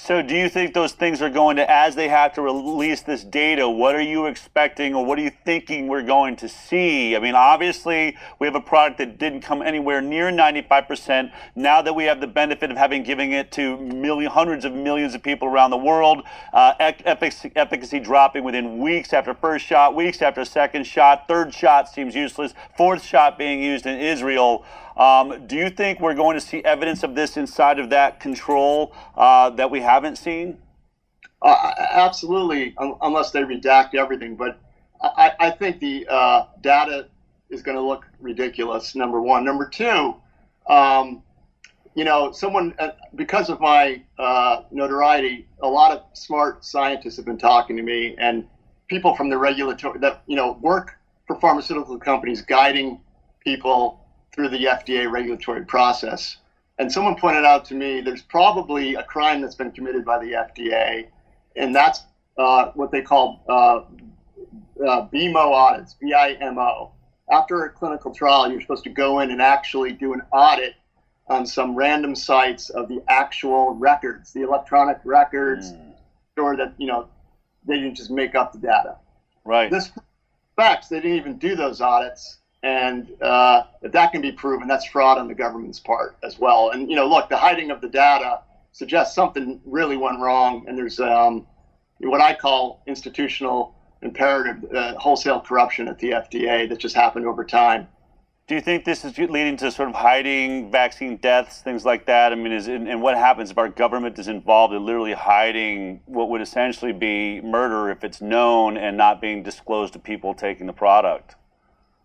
So, 0.00 0.22
do 0.22 0.36
you 0.36 0.48
think 0.48 0.74
those 0.74 0.92
things 0.92 1.20
are 1.20 1.28
going 1.28 1.56
to, 1.56 1.68
as 1.68 1.96
they 1.96 2.08
have 2.08 2.32
to 2.34 2.40
release 2.40 3.02
this 3.02 3.24
data, 3.24 3.68
what 3.68 3.96
are 3.96 4.00
you 4.00 4.26
expecting 4.26 4.94
or 4.94 5.04
what 5.04 5.18
are 5.18 5.22
you 5.22 5.32
thinking 5.44 5.88
we're 5.88 6.04
going 6.04 6.36
to 6.36 6.48
see? 6.48 7.16
I 7.16 7.18
mean, 7.18 7.34
obviously, 7.34 8.16
we 8.38 8.46
have 8.46 8.54
a 8.54 8.60
product 8.60 8.98
that 8.98 9.18
didn't 9.18 9.40
come 9.40 9.60
anywhere 9.60 10.00
near 10.00 10.30
95%. 10.30 11.32
Now 11.56 11.82
that 11.82 11.92
we 11.92 12.04
have 12.04 12.20
the 12.20 12.28
benefit 12.28 12.70
of 12.70 12.76
having 12.76 13.02
given 13.02 13.32
it 13.32 13.50
to 13.52 13.76
million, 13.76 14.30
hundreds 14.30 14.64
of 14.64 14.72
millions 14.72 15.16
of 15.16 15.22
people 15.22 15.48
around 15.48 15.70
the 15.70 15.76
world, 15.76 16.22
uh, 16.52 16.74
efficacy, 16.78 17.50
efficacy 17.56 17.98
dropping 17.98 18.44
within 18.44 18.78
weeks 18.78 19.12
after 19.12 19.34
first 19.34 19.66
shot, 19.66 19.96
weeks 19.96 20.22
after 20.22 20.44
second 20.44 20.84
shot, 20.84 21.26
third 21.26 21.52
shot 21.52 21.88
seems 21.88 22.14
useless, 22.14 22.54
fourth 22.76 23.04
shot 23.04 23.36
being 23.36 23.60
used 23.60 23.84
in 23.84 23.98
Israel. 23.98 24.64
Um, 24.98 25.46
do 25.46 25.56
you 25.56 25.70
think 25.70 26.00
we're 26.00 26.14
going 26.14 26.34
to 26.34 26.40
see 26.40 26.62
evidence 26.64 27.04
of 27.04 27.14
this 27.14 27.36
inside 27.36 27.78
of 27.78 27.90
that 27.90 28.18
control 28.18 28.94
uh, 29.16 29.50
that 29.50 29.70
we 29.70 29.80
haven't 29.80 30.16
seen? 30.16 30.58
Uh, 31.40 31.72
absolutely, 31.78 32.74
un- 32.78 32.96
unless 33.00 33.30
they 33.30 33.42
redact 33.42 33.94
everything. 33.94 34.34
But 34.34 34.60
I, 35.00 35.32
I 35.38 35.50
think 35.50 35.78
the 35.78 36.06
uh, 36.08 36.46
data 36.60 37.08
is 37.48 37.62
going 37.62 37.76
to 37.76 37.82
look 37.82 38.06
ridiculous. 38.18 38.96
Number 38.96 39.22
one. 39.22 39.44
Number 39.44 39.68
two, 39.68 40.16
um, 40.68 41.22
you 41.94 42.04
know, 42.04 42.32
someone 42.32 42.74
uh, 42.80 42.90
because 43.14 43.50
of 43.50 43.60
my 43.60 44.02
uh, 44.18 44.62
notoriety, 44.72 45.46
a 45.62 45.68
lot 45.68 45.92
of 45.92 46.02
smart 46.12 46.64
scientists 46.64 47.16
have 47.16 47.24
been 47.24 47.38
talking 47.38 47.76
to 47.76 47.82
me, 47.82 48.16
and 48.18 48.46
people 48.88 49.14
from 49.14 49.30
the 49.30 49.38
regulatory 49.38 50.00
that 50.00 50.22
you 50.26 50.34
know 50.34 50.58
work 50.60 50.96
for 51.28 51.38
pharmaceutical 51.38 51.98
companies, 51.98 52.42
guiding 52.42 53.00
people 53.44 54.04
through 54.32 54.48
the 54.50 54.64
FDA 54.64 55.10
regulatory 55.10 55.64
process. 55.64 56.38
And 56.78 56.90
someone 56.90 57.16
pointed 57.16 57.44
out 57.44 57.64
to 57.66 57.74
me 57.74 58.00
there's 58.00 58.22
probably 58.22 58.94
a 58.94 59.02
crime 59.02 59.40
that's 59.40 59.56
been 59.56 59.72
committed 59.72 60.04
by 60.04 60.18
the 60.18 60.32
FDA, 60.32 61.06
and 61.56 61.74
that's 61.74 62.02
uh, 62.36 62.70
what 62.74 62.92
they 62.92 63.02
call 63.02 63.42
uh, 63.48 63.80
uh, 64.86 65.08
BIMO 65.08 65.36
audits, 65.36 65.94
B-I-M-O. 65.94 66.92
After 67.30 67.64
a 67.64 67.70
clinical 67.70 68.14
trial, 68.14 68.50
you're 68.50 68.60
supposed 68.60 68.84
to 68.84 68.90
go 68.90 69.20
in 69.20 69.30
and 69.30 69.42
actually 69.42 69.92
do 69.92 70.12
an 70.12 70.22
audit 70.32 70.74
on 71.26 71.46
some 71.46 71.74
random 71.74 72.14
sites 72.14 72.70
of 72.70 72.88
the 72.88 73.02
actual 73.08 73.74
records, 73.74 74.32
the 74.32 74.42
electronic 74.42 74.98
records, 75.04 75.74
sure 76.38 76.56
that 76.56 76.74
you 76.78 76.86
know 76.86 77.08
they 77.66 77.74
didn't 77.74 77.96
just 77.96 78.10
make 78.10 78.34
up 78.34 78.52
the 78.52 78.58
data. 78.58 78.96
Right. 79.44 79.70
This 79.70 79.90
facts 80.56 80.88
they 80.88 81.00
didn't 81.00 81.18
even 81.18 81.38
do 81.38 81.54
those 81.54 81.80
audits, 81.80 82.38
and 82.62 83.08
uh, 83.22 83.64
if 83.82 83.92
that 83.92 84.12
can 84.12 84.20
be 84.20 84.32
proven, 84.32 84.66
that's 84.66 84.86
fraud 84.86 85.18
on 85.18 85.28
the 85.28 85.34
government's 85.34 85.78
part 85.78 86.16
as 86.22 86.38
well. 86.38 86.70
And 86.70 86.90
you 86.90 86.96
know, 86.96 87.06
look, 87.06 87.28
the 87.28 87.36
hiding 87.36 87.70
of 87.70 87.80
the 87.80 87.88
data 87.88 88.40
suggests 88.72 89.14
something 89.14 89.60
really 89.64 89.96
went 89.96 90.20
wrong, 90.20 90.64
and 90.66 90.76
there's 90.76 90.98
um, 91.00 91.46
what 91.98 92.20
I 92.20 92.34
call 92.34 92.82
institutional 92.86 93.74
imperative, 94.02 94.72
uh, 94.72 94.94
wholesale 94.98 95.40
corruption 95.40 95.88
at 95.88 95.98
the 95.98 96.10
FDA 96.10 96.68
that 96.68 96.78
just 96.78 96.94
happened 96.94 97.26
over 97.26 97.44
time. 97.44 97.88
Do 98.46 98.54
you 98.54 98.60
think 98.62 98.86
this 98.86 99.04
is 99.04 99.18
leading 99.18 99.58
to 99.58 99.70
sort 99.70 99.90
of 99.90 99.94
hiding 99.94 100.70
vaccine 100.70 101.18
deaths, 101.18 101.60
things 101.60 101.84
like 101.84 102.06
that? 102.06 102.32
I 102.32 102.34
mean, 102.34 102.52
is 102.52 102.66
and, 102.66 102.88
and 102.88 103.02
what 103.02 103.16
happens 103.18 103.50
if 103.50 103.58
our 103.58 103.68
government 103.68 104.18
is 104.18 104.26
involved 104.26 104.72
in 104.72 104.86
literally 104.86 105.12
hiding 105.12 106.00
what 106.06 106.30
would 106.30 106.40
essentially 106.40 106.92
be 106.92 107.42
murder 107.42 107.90
if 107.90 108.04
it's 108.04 108.22
known 108.22 108.78
and 108.78 108.96
not 108.96 109.20
being 109.20 109.42
disclosed 109.42 109.92
to 109.92 109.98
people 109.98 110.32
taking 110.32 110.66
the 110.66 110.72
product? 110.72 111.34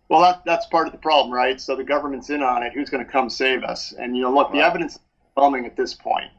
Well, 0.08 0.20
that, 0.20 0.42
that's 0.44 0.66
part 0.66 0.86
of 0.86 0.92
the 0.92 0.98
problem, 0.98 1.32
right? 1.32 1.60
So 1.60 1.74
the 1.76 1.84
government's 1.84 2.30
in 2.30 2.42
on 2.42 2.62
it. 2.62 2.72
Who's 2.72 2.90
going 2.90 3.04
to 3.04 3.10
come 3.10 3.30
save 3.30 3.64
us? 3.64 3.92
And 3.92 4.16
you 4.16 4.22
know, 4.22 4.32
look, 4.32 4.52
the 4.52 4.60
evidence 4.60 4.94
is 4.94 5.00
overwhelming 5.36 5.66
at 5.66 5.76
this 5.76 5.94
point. 5.94 6.30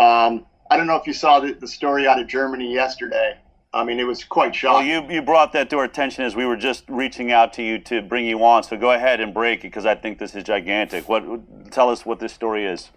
Um, 0.00 0.46
I 0.70 0.76
don't 0.76 0.86
know 0.86 0.96
if 0.96 1.06
you 1.06 1.12
saw 1.12 1.40
the, 1.40 1.52
the 1.52 1.68
story 1.68 2.06
out 2.06 2.20
of 2.20 2.26
Germany 2.26 2.72
yesterday. 2.72 3.38
I 3.72 3.84
mean, 3.84 4.00
it 4.00 4.04
was 4.06 4.24
quite 4.24 4.46
Well, 4.62 4.82
shocking. 4.82 4.88
you, 4.88 5.10
you 5.10 5.22
brought 5.22 5.52
that 5.52 5.68
to 5.70 5.78
our 5.78 5.84
attention 5.84 6.24
as 6.24 6.34
we 6.34 6.46
were 6.46 6.56
just 6.56 6.84
reaching 6.88 7.30
out 7.30 7.52
to 7.54 7.62
you 7.62 7.78
to 7.80 8.00
bring 8.00 8.24
you 8.24 8.42
on. 8.42 8.62
So 8.62 8.78
go 8.78 8.92
ahead 8.92 9.20
and 9.20 9.34
break 9.34 9.60
it 9.60 9.62
because 9.64 9.84
I 9.84 9.94
think 9.94 10.18
this 10.18 10.34
is 10.34 10.44
gigantic. 10.44 11.08
What 11.08 11.70
tell 11.70 11.90
us 11.90 12.06
what 12.06 12.18
this 12.20 12.32
story 12.32 12.64
is? 12.64 12.90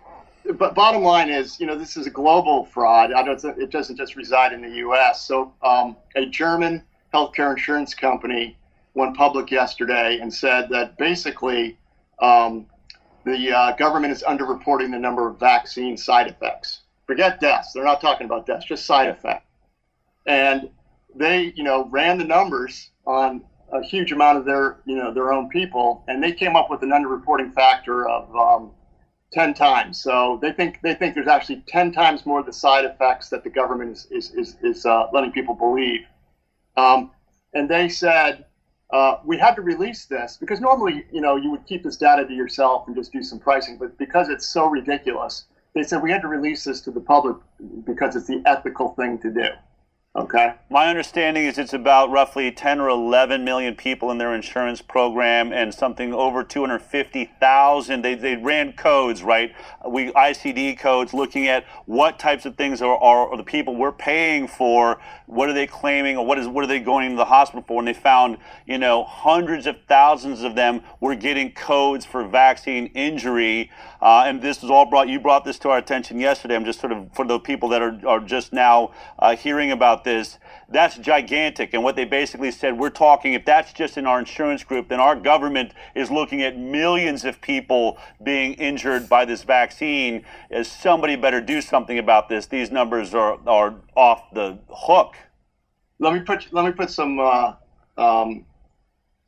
but 0.56 0.74
bottom 0.74 1.04
line 1.04 1.30
is, 1.30 1.60
you 1.60 1.68
know, 1.68 1.78
this 1.78 1.96
is 1.98 2.08
a 2.08 2.10
global 2.10 2.66
fraud. 2.66 3.14
I 3.14 3.22
don't, 3.24 3.44
it 3.60 3.70
doesn't 3.70 3.96
just 3.96 4.16
reside 4.16 4.54
in 4.54 4.62
the 4.62 4.78
U.S. 4.78 5.22
So 5.22 5.54
um, 5.62 5.96
a 6.16 6.26
German 6.26 6.82
healthcare 7.14 7.52
insurance 7.52 7.94
company 7.94 8.58
went 8.94 9.16
public 9.16 9.52
yesterday 9.52 10.20
and 10.20 10.34
said 10.34 10.70
that 10.70 10.98
basically 10.98 11.78
um, 12.20 12.68
the 13.26 13.52
uh, 13.52 13.72
government 13.74 14.12
is 14.14 14.24
underreporting 14.24 14.92
the 14.92 15.00
number 15.00 15.28
of 15.28 15.40
vaccine 15.40 15.98
side 15.98 16.28
effects. 16.28 16.82
Forget 17.08 17.40
deaths; 17.40 17.74
they're 17.74 17.84
not 17.84 18.02
talking 18.02 18.26
about 18.26 18.46
deaths, 18.46 18.66
just 18.66 18.86
side 18.86 19.08
Yeah. 19.08 19.14
effects. 19.14 19.46
And 20.26 20.70
they, 21.16 21.54
you 21.56 21.64
know, 21.64 21.86
ran 21.90 22.18
the 22.18 22.24
numbers 22.24 22.92
on 23.06 23.44
a 23.72 23.82
huge 23.82 24.12
amount 24.12 24.38
of 24.38 24.46
their, 24.46 24.78
you 24.86 24.96
know, 24.96 25.14
their 25.14 25.32
own 25.34 25.50
people, 25.50 26.04
and 26.08 26.22
they 26.24 26.32
came 26.32 26.56
up 26.56 26.70
with 26.70 26.84
an 26.84 26.90
underreporting 26.90 27.54
factor 27.54 28.08
of 28.08 28.36
um, 28.36 28.72
10 29.34 29.54
times. 29.54 30.02
So 30.02 30.40
they 30.42 30.52
think 30.52 30.80
they 30.82 30.94
think 30.94 31.16
there's 31.16 31.28
actually 31.28 31.64
10 31.68 31.92
times 31.92 32.26
more 32.26 32.40
of 32.40 32.46
the 32.46 32.54
side 32.54 32.86
effects 32.86 33.30
that 33.30 33.44
the 33.44 33.50
government 33.50 33.92
is 33.92 34.08
is 34.12 34.32
is, 34.32 34.58
is 34.62 34.86
uh, 34.86 35.08
letting 35.14 35.32
people 35.32 35.56
believe. 35.56 36.02
Um, 36.78 37.12
and 37.54 37.70
they 37.70 37.90
said 37.90 38.46
uh, 38.92 39.18
we 39.24 39.38
had 39.38 39.56
to 39.56 39.62
release 39.62 40.06
this 40.06 40.38
because 40.38 40.60
normally 40.60 41.06
you 41.12 41.22
know 41.22 41.36
you 41.36 41.50
would 41.52 41.66
keep 41.66 41.84
this 41.84 41.98
data 41.98 42.26
to 42.26 42.34
yourself 42.34 42.88
and 42.88 42.96
just 42.96 43.12
do 43.12 43.24
some 43.24 43.40
pricing, 43.40 43.78
but 43.78 43.98
because 43.98 44.30
it's 44.30 44.46
so 44.46 44.68
ridiculous, 44.68 45.46
they 45.74 45.84
said 45.84 46.02
we 46.02 46.12
had 46.12 46.22
to 46.22 46.28
release 46.28 46.64
this 46.64 46.82
to 46.82 46.92
the 46.92 47.00
public 47.00 47.38
because 47.86 48.16
it's 48.16 48.28
the 48.28 48.42
ethical 48.46 48.90
thing 48.90 49.18
to 49.20 49.30
do. 49.30 49.48
Okay. 50.14 50.56
My 50.70 50.88
understanding 50.88 51.46
is 51.46 51.58
it's 51.58 51.72
about 51.72 52.12
roughly 52.12 52.52
10 52.52 52.82
or 52.82 52.90
11 52.90 53.46
million 53.46 53.76
people 53.76 54.12
in 54.12 54.18
their 54.18 54.36
insurance 54.36 54.82
program 54.82 55.54
and 55.54 55.74
something 55.74 56.14
over 56.14 56.44
250,000. 56.44 58.02
They, 58.02 58.16
they 58.16 58.36
ran 58.36 58.74
codes, 58.74 59.24
right? 59.24 59.56
We 59.88 60.12
ICD 60.12 60.80
codes 60.80 61.14
looking 61.14 61.48
at 61.48 61.64
what 61.86 62.20
types 62.20 62.46
of 62.46 62.58
things 62.58 62.82
are, 62.82 62.98
are, 62.98 63.30
are 63.30 63.38
the 63.38 63.44
people 63.44 63.78
we're 63.78 63.94
paying 63.94 64.50
for, 64.50 65.00
what 65.28 65.48
are 65.48 65.54
they 65.54 65.66
claiming 65.66 66.18
or 66.18 66.26
what 66.26 66.38
is 66.38 66.46
what 66.46 66.66
are 66.66 66.68
they 66.68 66.82
going 66.82 67.12
to 67.12 67.16
the 67.16 67.24
hospital 67.24 67.64
for? 67.66 67.80
And 67.80 67.88
they 67.88 67.94
found, 67.94 68.38
you 68.66 68.78
know, 68.78 69.06
hundreds 69.06 69.66
of 69.66 69.78
thousands 69.88 70.42
of 70.42 70.56
them 70.56 70.84
were 71.00 71.16
getting 71.16 71.54
codes 71.54 72.06
for 72.06 72.28
vaccine 72.28 72.88
injury. 72.88 73.72
Uh, 74.02 74.24
and 74.26 74.42
this 74.42 74.62
was 74.64 74.72
all 74.72 74.86
brought, 74.86 75.08
you 75.08 75.20
brought 75.20 75.46
this 75.46 75.60
to 75.60 75.70
our 75.70 75.78
attention 75.78 76.20
yesterday. 76.20 76.56
I'm 76.56 76.66
just 76.66 76.80
sort 76.80 76.92
of, 76.92 77.14
for 77.14 77.24
the 77.24 77.40
people 77.40 77.70
that 77.70 77.82
are, 77.84 78.00
are 78.08 78.20
just 78.20 78.52
now 78.52 78.92
uh, 79.20 79.36
hearing 79.36 79.72
about 79.72 80.04
this, 80.04 80.40
that's 80.70 80.98
gigantic. 80.98 81.74
And 81.74 81.84
what 81.84 81.96
they 81.96 82.06
basically 82.06 82.50
said, 82.50 82.80
we're 82.80 82.90
talking, 82.90 83.34
if 83.34 83.46
that's 83.46 83.74
just 83.74 83.98
in 83.98 84.08
our 84.08 84.18
insurance 84.18 84.64
group, 84.64 84.90
then 84.90 85.00
our 85.00 85.16
government 85.16 85.74
is 85.94 86.10
looking 86.10 86.42
at 86.42 86.58
millions 86.58 87.26
of 87.26 87.40
people 87.42 88.00
being 88.24 88.54
injured 88.56 89.08
by 89.08 89.24
this 89.24 89.44
vaccine. 89.44 90.26
As 90.50 90.68
somebody 90.68 91.16
better 91.16 91.40
do 91.40 91.62
something 91.62 92.00
about 92.00 92.28
this. 92.28 92.48
These 92.48 92.72
numbers 92.72 93.14
are, 93.14 93.38
are 93.48 93.76
off 93.96 94.32
the 94.34 94.58
hook. 94.70 95.16
Let 96.00 96.14
me 96.14 96.22
put 96.22 96.52
let 96.52 96.66
me 96.66 96.72
put 96.72 96.90
some 96.90 97.20
uh, 97.20 97.54
um, 97.96 98.46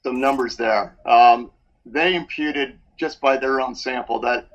some 0.01 0.19
numbers 0.19 0.57
there. 0.57 0.97
Um, 1.05 1.51
they 1.85 2.15
imputed 2.15 2.79
just 2.97 3.21
by 3.21 3.37
their 3.37 3.61
own 3.61 3.75
sample 3.75 4.19
that 4.21 4.47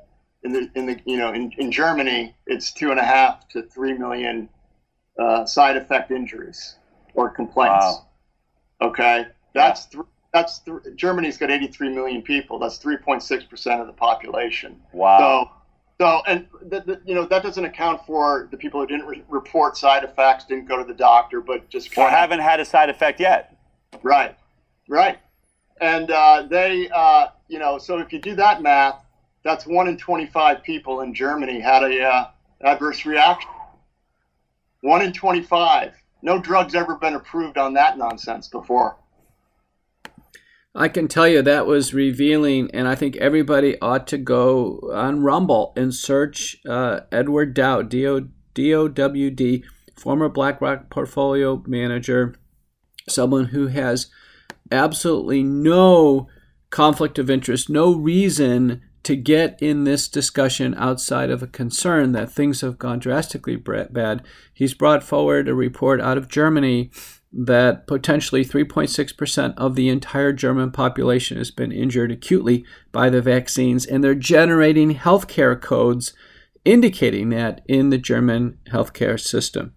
in 0.43 0.53
the 0.53 0.69
in 0.75 0.85
the 0.85 0.99
you 1.05 1.17
know 1.17 1.33
in, 1.33 1.51
in 1.57 1.71
Germany 1.71 2.35
it's 2.47 2.71
two 2.71 2.91
and 2.91 2.99
a 2.99 3.03
half 3.03 3.47
to 3.49 3.63
three 3.63 3.93
million 3.93 4.49
uh, 5.19 5.45
side 5.45 5.77
effect 5.77 6.11
injuries 6.11 6.75
or 7.13 7.29
complaints. 7.29 7.85
Wow. 7.85 8.07
Okay, 8.81 9.25
that's 9.53 9.85
th- 9.87 10.05
that's 10.33 10.59
th- 10.59 10.79
Germany's 10.95 11.37
got 11.37 11.51
83 11.51 11.89
million 11.89 12.21
people. 12.21 12.59
That's 12.59 12.77
3.6 12.79 13.49
percent 13.49 13.81
of 13.81 13.87
the 13.87 13.93
population. 13.93 14.79
Wow. 14.93 15.17
So 15.19 15.51
So, 15.99 16.21
and 16.27 16.47
the, 16.61 17.01
you 17.05 17.13
know 17.13 17.25
that 17.25 17.43
doesn't 17.43 17.65
account 17.65 18.05
for 18.05 18.47
the 18.51 18.57
people 18.57 18.79
who 18.79 18.87
didn't 18.87 19.05
re- 19.05 19.23
report 19.27 19.75
side 19.75 20.05
effects, 20.05 20.45
didn't 20.45 20.65
go 20.65 20.77
to 20.77 20.85
the 20.85 20.93
doctor, 20.93 21.41
but 21.41 21.67
just 21.69 21.97
or 21.97 22.09
haven't 22.09 22.39
had 22.39 22.61
a 22.61 22.65
side 22.65 22.89
effect 22.89 23.19
yet. 23.19 23.57
Right, 24.01 24.37
right, 24.87 25.17
and 25.81 26.09
uh, 26.09 26.43
they, 26.49 26.89
uh, 26.89 27.27
you 27.49 27.59
know, 27.59 27.77
so 27.77 27.97
if 27.99 28.13
you 28.13 28.19
do 28.19 28.33
that 28.35 28.61
math, 28.61 29.03
that's 29.43 29.65
one 29.65 29.87
in 29.87 29.97
twenty-five 29.97 30.63
people 30.63 31.01
in 31.01 31.13
Germany 31.13 31.59
had 31.59 31.83
a 31.83 32.03
uh, 32.03 32.27
adverse 32.61 33.05
reaction. 33.05 33.49
One 34.81 35.01
in 35.01 35.13
twenty-five. 35.13 35.93
No 36.21 36.39
drugs 36.39 36.75
ever 36.75 36.95
been 36.95 37.15
approved 37.15 37.57
on 37.57 37.73
that 37.75 37.97
nonsense 37.97 38.47
before. 38.47 38.97
I 40.75 40.87
can 40.87 41.07
tell 41.07 41.27
you 41.27 41.41
that 41.41 41.65
was 41.65 41.93
revealing, 41.93 42.69
and 42.73 42.87
I 42.87 42.95
think 42.95 43.15
everybody 43.17 43.79
ought 43.81 44.05
to 44.07 44.17
go 44.17 44.79
on 44.93 45.23
Rumble 45.23 45.73
and 45.75 45.93
search 45.93 46.57
uh, 46.67 47.01
Edward 47.11 47.53
Dowd, 47.53 47.89
D-O-W-D, 47.89 49.63
former 49.97 50.29
BlackRock 50.29 50.89
portfolio 50.89 51.63
manager, 51.65 52.35
someone 53.07 53.45
who 53.45 53.67
has 53.67 54.11
absolutely 54.71 55.41
no 55.41 56.27
conflict 56.69 57.17
of 57.17 57.29
interest, 57.29 57.69
no 57.69 57.95
reason 57.95 58.81
to 59.09 59.15
get 59.15 59.59
in 59.59 59.85
this 59.85 60.07
discussion 60.07 60.75
outside 60.77 61.31
of 61.31 61.41
a 61.41 61.47
concern 61.47 62.11
that 62.11 62.31
things 62.31 62.61
have 62.61 62.77
gone 62.77 62.99
drastically 62.99 63.55
bad. 63.55 64.21
He's 64.53 64.75
brought 64.75 65.01
forward 65.01 65.49
a 65.49 65.55
report 65.55 65.99
out 65.99 66.19
of 66.19 66.27
Germany 66.27 66.91
that 67.33 67.87
potentially 67.87 68.45
3.6% 68.45 69.55
of 69.57 69.73
the 69.73 69.89
entire 69.89 70.31
German 70.31 70.69
population 70.69 71.39
has 71.39 71.49
been 71.49 71.71
injured 71.71 72.11
acutely 72.11 72.63
by 72.91 73.09
the 73.09 73.19
vaccines, 73.19 73.83
and 73.83 74.03
they're 74.03 74.13
generating 74.13 74.93
healthcare 74.93 75.59
codes 75.59 76.13
indicating 76.63 77.29
that 77.29 77.63
in 77.67 77.89
the 77.89 77.97
German 77.97 78.59
healthcare 78.71 79.19
system. 79.19 79.73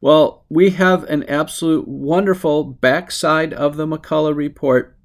Well, 0.00 0.44
we 0.48 0.70
have 0.70 1.04
an 1.04 1.22
absolute 1.28 1.86
wonderful 1.86 2.64
backside 2.64 3.54
of 3.54 3.76
the 3.76 3.86
McCullough 3.86 4.34
report, 4.34 4.95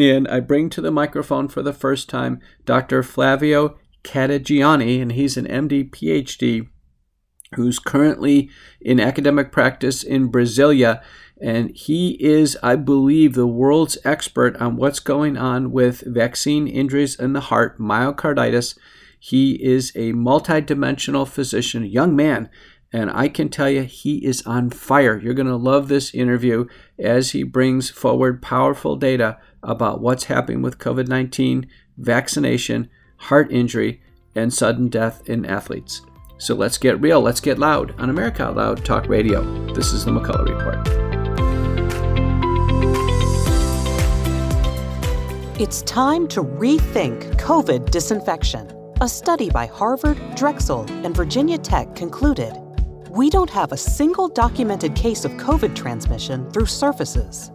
and 0.00 0.26
I 0.28 0.40
bring 0.40 0.70
to 0.70 0.80
the 0.80 0.90
microphone 0.90 1.48
for 1.48 1.62
the 1.62 1.74
first 1.74 2.08
time 2.08 2.40
Dr. 2.64 3.02
Flavio 3.02 3.78
Cadegiani, 4.02 5.02
and 5.02 5.12
he's 5.12 5.36
an 5.36 5.46
MD 5.46 5.90
PhD 5.90 6.68
who's 7.56 7.78
currently 7.78 8.48
in 8.80 9.00
academic 9.00 9.52
practice 9.52 10.02
in 10.02 10.30
Brasilia. 10.30 11.02
And 11.42 11.70
he 11.74 12.10
is, 12.22 12.56
I 12.62 12.76
believe, 12.76 13.34
the 13.34 13.46
world's 13.46 13.98
expert 14.04 14.56
on 14.56 14.76
what's 14.76 15.00
going 15.00 15.36
on 15.36 15.72
with 15.72 16.02
vaccine 16.06 16.68
injuries 16.68 17.18
in 17.18 17.32
the 17.32 17.40
heart, 17.40 17.78
myocarditis. 17.78 18.78
He 19.18 19.62
is 19.62 19.90
a 19.94 20.12
multidimensional 20.12 21.28
physician, 21.28 21.84
young 21.84 22.14
man, 22.14 22.48
and 22.92 23.10
I 23.10 23.28
can 23.28 23.48
tell 23.48 23.70
you 23.70 23.82
he 23.82 24.24
is 24.24 24.42
on 24.46 24.70
fire. 24.70 25.18
You're 25.18 25.34
going 25.34 25.46
to 25.46 25.56
love 25.56 25.88
this 25.88 26.14
interview 26.14 26.66
as 26.98 27.30
he 27.30 27.42
brings 27.42 27.90
forward 27.90 28.42
powerful 28.42 28.96
data 28.96 29.38
about 29.62 30.00
what's 30.00 30.24
happening 30.24 30.62
with 30.62 30.78
COVID 30.78 31.08
19, 31.08 31.68
vaccination, 31.96 32.88
heart 33.16 33.52
injury, 33.52 34.00
and 34.34 34.52
sudden 34.52 34.88
death 34.88 35.28
in 35.28 35.44
athletes. 35.44 36.02
So 36.38 36.54
let's 36.54 36.78
get 36.78 37.00
real, 37.00 37.20
let's 37.20 37.40
get 37.40 37.58
loud 37.58 37.98
on 38.00 38.08
America 38.08 38.44
Out 38.44 38.56
Loud 38.56 38.84
Talk 38.84 39.08
Radio. 39.08 39.42
This 39.74 39.92
is 39.92 40.04
the 40.04 40.10
McCullough 40.10 40.48
Report. 40.48 41.10
It's 45.60 45.82
time 45.82 46.26
to 46.28 46.42
rethink 46.42 47.36
COVID 47.36 47.90
disinfection. 47.90 48.74
A 49.02 49.08
study 49.08 49.50
by 49.50 49.66
Harvard, 49.66 50.18
Drexel, 50.34 50.86
and 51.04 51.14
Virginia 51.14 51.58
Tech 51.58 51.94
concluded 51.94 52.54
we 53.10 53.28
don't 53.28 53.50
have 53.50 53.72
a 53.72 53.76
single 53.76 54.28
documented 54.28 54.94
case 54.94 55.24
of 55.24 55.32
COVID 55.32 55.74
transmission 55.74 56.50
through 56.52 56.66
surfaces. 56.66 57.50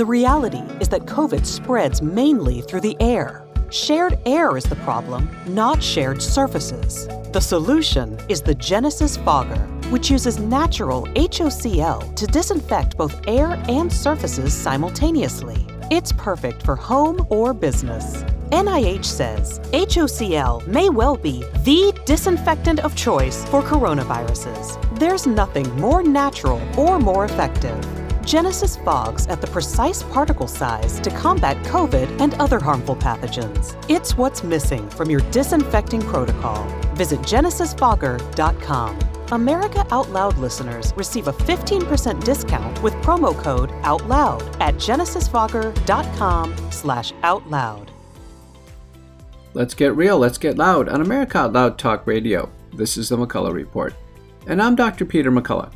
The 0.00 0.06
reality 0.06 0.62
is 0.80 0.88
that 0.88 1.02
COVID 1.02 1.44
spreads 1.44 2.00
mainly 2.00 2.62
through 2.62 2.80
the 2.80 2.96
air. 3.00 3.44
Shared 3.70 4.18
air 4.24 4.56
is 4.56 4.64
the 4.64 4.76
problem, 4.76 5.28
not 5.46 5.82
shared 5.82 6.22
surfaces. 6.22 7.06
The 7.34 7.40
solution 7.40 8.18
is 8.30 8.40
the 8.40 8.54
Genesis 8.54 9.18
Fogger, 9.18 9.60
which 9.90 10.10
uses 10.10 10.38
natural 10.38 11.04
HOCl 11.16 12.14
to 12.16 12.26
disinfect 12.26 12.96
both 12.96 13.20
air 13.28 13.62
and 13.68 13.92
surfaces 13.92 14.54
simultaneously. 14.54 15.66
It's 15.90 16.12
perfect 16.12 16.62
for 16.62 16.76
home 16.76 17.26
or 17.28 17.52
business. 17.52 18.22
NIH 18.52 19.04
says 19.04 19.60
HOCl 19.74 20.66
may 20.66 20.88
well 20.88 21.18
be 21.18 21.44
the 21.62 21.92
disinfectant 22.06 22.80
of 22.80 22.96
choice 22.96 23.44
for 23.50 23.60
coronaviruses. 23.60 24.98
There's 24.98 25.26
nothing 25.26 25.68
more 25.78 26.02
natural 26.02 26.58
or 26.78 26.98
more 26.98 27.26
effective. 27.26 27.99
Genesis 28.24 28.76
fogs 28.76 29.26
at 29.26 29.40
the 29.40 29.46
precise 29.46 30.02
particle 30.02 30.48
size 30.48 31.00
to 31.00 31.10
combat 31.10 31.56
COVID 31.64 32.20
and 32.20 32.34
other 32.34 32.60
harmful 32.60 32.96
pathogens. 32.96 33.74
It's 33.88 34.16
what's 34.16 34.42
missing 34.42 34.88
from 34.90 35.10
your 35.10 35.20
disinfecting 35.30 36.02
protocol. 36.02 36.64
Visit 36.94 37.20
genesisfogger.com. 37.20 38.98
America 39.32 39.86
Out 39.90 40.10
Loud 40.10 40.36
listeners 40.38 40.92
receive 40.96 41.28
a 41.28 41.32
15% 41.32 42.24
discount 42.24 42.82
with 42.82 42.94
promo 42.94 43.36
code 43.36 43.70
OUTLOUD 43.84 44.42
at 44.60 44.74
genesisfogger.com 44.74 46.72
slash 46.72 47.12
outloud. 47.22 47.88
Let's 49.54 49.74
get 49.74 49.94
real, 49.96 50.18
let's 50.18 50.38
get 50.38 50.58
loud 50.58 50.88
on 50.88 51.00
America 51.00 51.38
Out 51.38 51.52
Loud 51.52 51.78
Talk 51.78 52.06
Radio. 52.06 52.50
This 52.72 52.96
is 52.96 53.08
the 53.08 53.16
McCullough 53.16 53.52
Report. 53.52 53.94
And 54.46 54.60
I'm 54.62 54.74
Dr. 54.74 55.04
Peter 55.04 55.30
McCullough. 55.30 55.72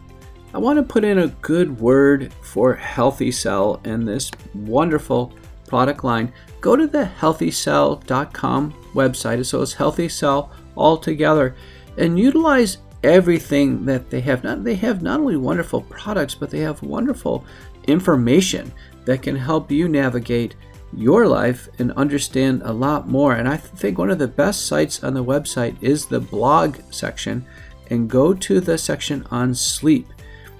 I 0.54 0.58
want 0.58 0.76
to 0.76 0.84
put 0.84 1.02
in 1.02 1.18
a 1.18 1.26
good 1.42 1.80
word 1.80 2.32
for 2.40 2.74
Healthy 2.74 3.32
Cell 3.32 3.80
and 3.82 4.06
this 4.06 4.30
wonderful 4.54 5.32
product 5.66 6.04
line. 6.04 6.32
Go 6.60 6.76
to 6.76 6.86
the 6.86 7.10
healthycell.com 7.18 8.72
website, 8.94 9.44
so 9.46 9.62
it's 9.62 9.72
Healthy 9.72 10.08
Cell 10.08 10.52
all 10.76 10.96
together, 10.96 11.56
and 11.98 12.16
utilize 12.16 12.78
everything 13.02 13.84
that 13.84 14.10
they 14.10 14.20
have. 14.20 14.44
Not, 14.44 14.62
they 14.62 14.76
have 14.76 15.02
not 15.02 15.18
only 15.18 15.36
wonderful 15.36 15.80
products, 15.80 16.36
but 16.36 16.50
they 16.50 16.60
have 16.60 16.80
wonderful 16.84 17.44
information 17.88 18.72
that 19.06 19.22
can 19.22 19.34
help 19.34 19.72
you 19.72 19.88
navigate 19.88 20.54
your 20.96 21.26
life 21.26 21.68
and 21.80 21.90
understand 21.92 22.62
a 22.64 22.72
lot 22.72 23.08
more. 23.08 23.34
And 23.34 23.48
I 23.48 23.56
think 23.56 23.98
one 23.98 24.10
of 24.10 24.20
the 24.20 24.28
best 24.28 24.68
sites 24.68 25.02
on 25.02 25.14
the 25.14 25.24
website 25.24 25.82
is 25.82 26.06
the 26.06 26.20
blog 26.20 26.76
section, 26.92 27.44
and 27.90 28.08
go 28.08 28.32
to 28.32 28.60
the 28.60 28.78
section 28.78 29.26
on 29.32 29.52
sleep 29.52 30.06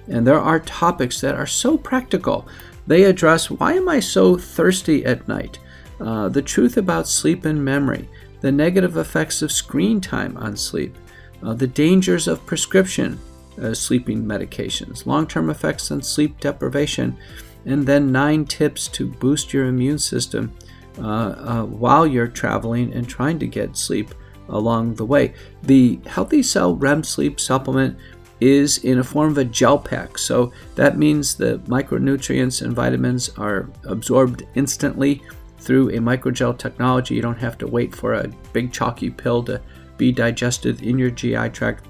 and 0.07 0.25
there 0.25 0.39
are 0.39 0.59
topics 0.59 1.21
that 1.21 1.35
are 1.35 1.47
so 1.47 1.77
practical. 1.77 2.47
They 2.87 3.03
address 3.03 3.49
why 3.49 3.73
am 3.73 3.89
I 3.89 3.99
so 3.99 4.37
thirsty 4.37 5.05
at 5.05 5.27
night? 5.27 5.59
Uh, 5.99 6.29
the 6.29 6.41
truth 6.41 6.77
about 6.77 7.07
sleep 7.07 7.45
and 7.45 7.63
memory, 7.63 8.09
the 8.41 8.51
negative 8.51 8.97
effects 8.97 9.41
of 9.41 9.51
screen 9.51 10.01
time 10.01 10.37
on 10.37 10.55
sleep, 10.57 10.95
uh, 11.41 11.53
the 11.53 11.67
dangers 11.67 12.27
of 12.27 12.45
prescription 12.45 13.19
uh, 13.61 13.73
sleeping 13.73 14.23
medications, 14.23 15.05
long 15.05 15.25
term 15.25 15.49
effects 15.49 15.91
on 15.91 16.01
sleep 16.01 16.39
deprivation, 16.39 17.17
and 17.65 17.85
then 17.85 18.11
nine 18.11 18.45
tips 18.45 18.87
to 18.89 19.07
boost 19.07 19.53
your 19.53 19.67
immune 19.67 19.97
system 19.97 20.53
uh, 20.99 21.01
uh, 21.01 21.63
while 21.63 22.05
you're 22.05 22.27
traveling 22.27 22.93
and 22.93 23.07
trying 23.07 23.39
to 23.39 23.47
get 23.47 23.77
sleep 23.77 24.13
along 24.49 24.95
the 24.95 25.05
way. 25.05 25.33
The 25.63 25.99
Healthy 26.05 26.43
Cell 26.43 26.75
REM 26.75 27.03
Sleep 27.03 27.39
Supplement 27.39 27.97
is 28.39 28.79
in 28.79 28.99
a 28.99 29.03
form 29.03 29.31
of 29.31 29.37
a 29.37 29.45
gel 29.45 29.79
pack. 29.79 30.17
So 30.17 30.51
that 30.75 30.97
means 30.97 31.35
the 31.35 31.59
micronutrients 31.67 32.61
and 32.61 32.73
vitamins 32.73 33.29
are 33.37 33.69
absorbed 33.85 34.43
instantly 34.55 35.21
through 35.59 35.89
a 35.89 35.99
microgel 35.99 36.57
technology. 36.57 37.15
You 37.15 37.21
don't 37.21 37.37
have 37.37 37.57
to 37.59 37.67
wait 37.67 37.95
for 37.95 38.13
a 38.13 38.27
big 38.53 38.71
chalky 38.71 39.09
pill 39.09 39.43
to 39.43 39.61
be 39.97 40.11
digested 40.11 40.83
in 40.83 40.99
your 40.99 41.09
GI 41.09 41.49
tract. 41.49 41.85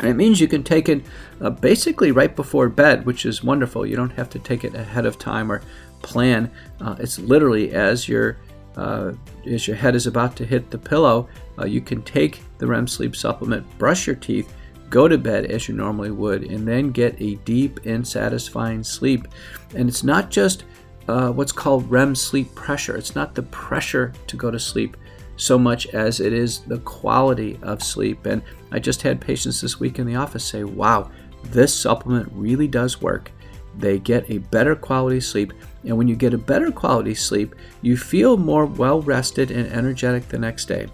And 0.00 0.08
it 0.08 0.14
means 0.14 0.40
you 0.40 0.48
can 0.48 0.64
take 0.64 0.88
it 0.88 1.04
uh, 1.40 1.50
basically 1.50 2.10
right 2.10 2.34
before 2.34 2.68
bed, 2.68 3.06
which 3.06 3.26
is 3.26 3.44
wonderful. 3.44 3.86
You 3.86 3.96
don't 3.96 4.12
have 4.12 4.30
to 4.30 4.38
take 4.38 4.64
it 4.64 4.74
ahead 4.74 5.06
of 5.06 5.18
time 5.18 5.50
or 5.50 5.62
plan. 6.02 6.50
Uh, 6.80 6.96
it's 6.98 7.18
literally 7.18 7.72
as 7.72 8.08
your 8.08 8.38
uh, 8.76 9.12
as 9.46 9.68
your 9.68 9.76
head 9.76 9.94
is 9.94 10.08
about 10.08 10.34
to 10.34 10.44
hit 10.44 10.68
the 10.70 10.78
pillow, 10.78 11.28
uh, 11.60 11.64
you 11.64 11.80
can 11.80 12.02
take 12.02 12.42
the 12.58 12.66
REM 12.66 12.88
sleep 12.88 13.14
supplement, 13.14 13.64
brush 13.78 14.04
your 14.04 14.16
teeth, 14.16 14.52
go 14.94 15.08
to 15.08 15.18
bed 15.18 15.46
as 15.46 15.66
you 15.66 15.74
normally 15.74 16.12
would, 16.12 16.44
and 16.44 16.68
then 16.68 16.92
get 16.92 17.20
a 17.20 17.34
deep 17.44 17.84
and 17.84 18.06
satisfying 18.06 18.84
sleep. 18.84 19.26
And 19.74 19.88
it's 19.88 20.04
not 20.04 20.30
just 20.30 20.62
uh, 21.08 21.32
what's 21.32 21.50
called 21.50 21.90
REM 21.90 22.14
sleep 22.14 22.54
pressure, 22.54 22.96
it's 22.96 23.16
not 23.16 23.34
the 23.34 23.42
pressure 23.42 24.12
to 24.28 24.36
go 24.36 24.52
to 24.52 24.58
sleep 24.60 24.96
so 25.34 25.58
much 25.58 25.88
as 25.88 26.20
it 26.20 26.32
is 26.32 26.60
the 26.60 26.78
quality 26.78 27.58
of 27.62 27.82
sleep. 27.82 28.24
And 28.26 28.40
I 28.70 28.78
just 28.78 29.02
had 29.02 29.20
patients 29.20 29.60
this 29.60 29.80
week 29.80 29.98
in 29.98 30.06
the 30.06 30.14
office 30.14 30.44
say, 30.44 30.62
wow, 30.62 31.10
this 31.42 31.74
supplement 31.74 32.30
really 32.32 32.68
does 32.68 33.02
work. 33.02 33.32
They 33.76 33.98
get 33.98 34.30
a 34.30 34.38
better 34.38 34.76
quality 34.76 35.20
sleep. 35.20 35.54
And 35.82 35.98
when 35.98 36.06
you 36.06 36.14
get 36.14 36.34
a 36.34 36.38
better 36.38 36.70
quality 36.70 37.16
sleep, 37.16 37.56
you 37.82 37.96
feel 37.96 38.36
more 38.36 38.64
well 38.64 39.02
rested 39.02 39.50
and 39.50 39.66
energetic 39.72 40.28
the 40.28 40.38
next 40.38 40.66
day. 40.66 40.86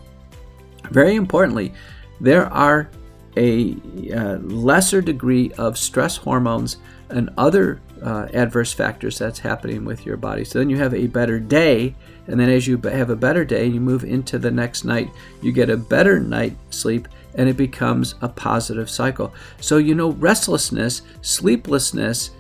Very 0.91 1.17
importantly, 1.17 1.75
there 2.19 2.47
are 2.47 2.91
a 3.37 3.77
uh, 4.15 4.39
lesser 4.39 5.01
degree 5.01 5.53
of 5.53 5.79
stress 5.79 6.17
hormones 6.17 6.79
and 7.11 7.31
other 7.39 7.81
uh, 8.03 8.27
adverse 8.33 8.73
factors 8.73 9.19
that's 9.19 9.39
happening 9.39 9.85
with 9.85 10.07
your 10.07 10.17
body. 10.17 10.45
So 10.45 10.59
then 10.59 10.71
you 10.71 10.77
have 10.79 10.95
a 10.95 11.07
better 11.07 11.39
day, 11.39 11.95
and 12.27 12.39
then 12.41 12.49
as 12.49 12.67
you 12.67 12.79
have 12.79 13.11
a 13.11 13.17
better 13.17 13.45
day, 13.45 13.67
you 13.67 13.81
move 13.81 14.05
into 14.05 14.39
the 14.39 14.51
next 14.51 14.85
night, 14.85 15.11
you 15.43 15.53
get 15.53 15.71
a 15.71 15.77
better 15.77 16.19
night 16.19 16.57
sleep, 16.71 17.09
and 17.35 17.49
it 17.49 17.57
becomes 17.57 18.15
a 18.23 18.29
positive 18.29 18.91
cycle. 18.91 19.33
So, 19.61 19.77
you 19.77 19.95
know, 19.95 20.13
restlessness, 20.13 21.03
sleeplessness 21.23 22.31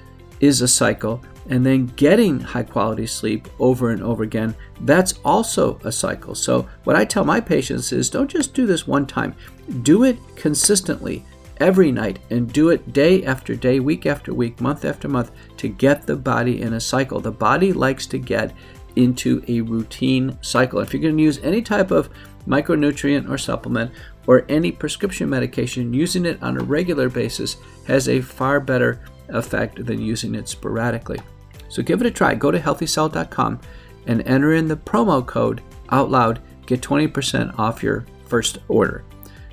is 0.40 0.62
a 0.62 0.68
cycle, 0.68 1.22
and 1.48 1.64
then 1.64 1.86
getting 1.96 2.38
high 2.38 2.62
quality 2.62 3.06
sleep 3.06 3.48
over 3.58 3.90
and 3.90 4.02
over 4.02 4.22
again, 4.22 4.54
that's 4.82 5.14
also 5.24 5.78
a 5.84 5.92
cycle. 5.92 6.34
So, 6.34 6.68
what 6.84 6.96
I 6.96 7.04
tell 7.04 7.24
my 7.24 7.40
patients 7.40 7.92
is 7.92 8.10
don't 8.10 8.30
just 8.30 8.54
do 8.54 8.66
this 8.66 8.86
one 8.86 9.06
time, 9.06 9.34
do 9.82 10.04
it 10.04 10.18
consistently 10.36 11.24
every 11.58 11.92
night 11.92 12.18
and 12.30 12.52
do 12.52 12.70
it 12.70 12.92
day 12.92 13.24
after 13.24 13.54
day, 13.54 13.80
week 13.80 14.06
after 14.06 14.32
week, 14.34 14.60
month 14.60 14.84
after 14.84 15.08
month 15.08 15.30
to 15.58 15.68
get 15.68 16.06
the 16.06 16.16
body 16.16 16.62
in 16.62 16.74
a 16.74 16.80
cycle. 16.80 17.20
The 17.20 17.30
body 17.30 17.72
likes 17.72 18.06
to 18.08 18.18
get 18.18 18.54
into 18.96 19.44
a 19.48 19.60
routine 19.60 20.36
cycle. 20.40 20.80
If 20.80 20.92
you're 20.92 21.02
going 21.02 21.16
to 21.16 21.22
use 21.22 21.38
any 21.38 21.62
type 21.62 21.90
of 21.90 22.10
micronutrient 22.46 23.28
or 23.30 23.38
supplement 23.38 23.92
or 24.26 24.44
any 24.48 24.72
prescription 24.72 25.28
medication, 25.28 25.92
using 25.92 26.26
it 26.26 26.42
on 26.42 26.56
a 26.56 26.64
regular 26.64 27.08
basis 27.08 27.56
has 27.86 28.08
a 28.08 28.20
far 28.20 28.60
better 28.60 29.00
effect 29.34 29.84
than 29.84 30.00
using 30.00 30.34
it 30.34 30.48
sporadically. 30.48 31.20
So 31.68 31.82
give 31.82 32.00
it 32.00 32.06
a 32.06 32.10
try. 32.10 32.34
Go 32.34 32.50
to 32.50 32.58
healthycell.com 32.58 33.60
and 34.06 34.22
enter 34.22 34.54
in 34.54 34.66
the 34.66 34.76
promo 34.76 35.24
code 35.24 35.62
OUTLOUD. 35.90 36.40
Get 36.66 36.80
20% 36.80 37.58
off 37.58 37.82
your 37.82 38.06
first 38.26 38.58
order. 38.68 39.04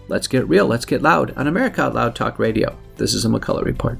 Let's 0.08 0.28
get 0.28 0.48
real. 0.48 0.68
Let's 0.68 0.86
get 0.86 1.02
loud 1.02 1.36
on 1.38 1.48
America 1.48 1.84
Out 1.84 1.96
Loud 1.96 2.16
Talk 2.16 2.40
Radio. 2.40 2.78
This 2.96 3.14
is 3.14 3.26
a 3.26 3.28
McCullough 3.28 3.66
Report. 3.66 4.00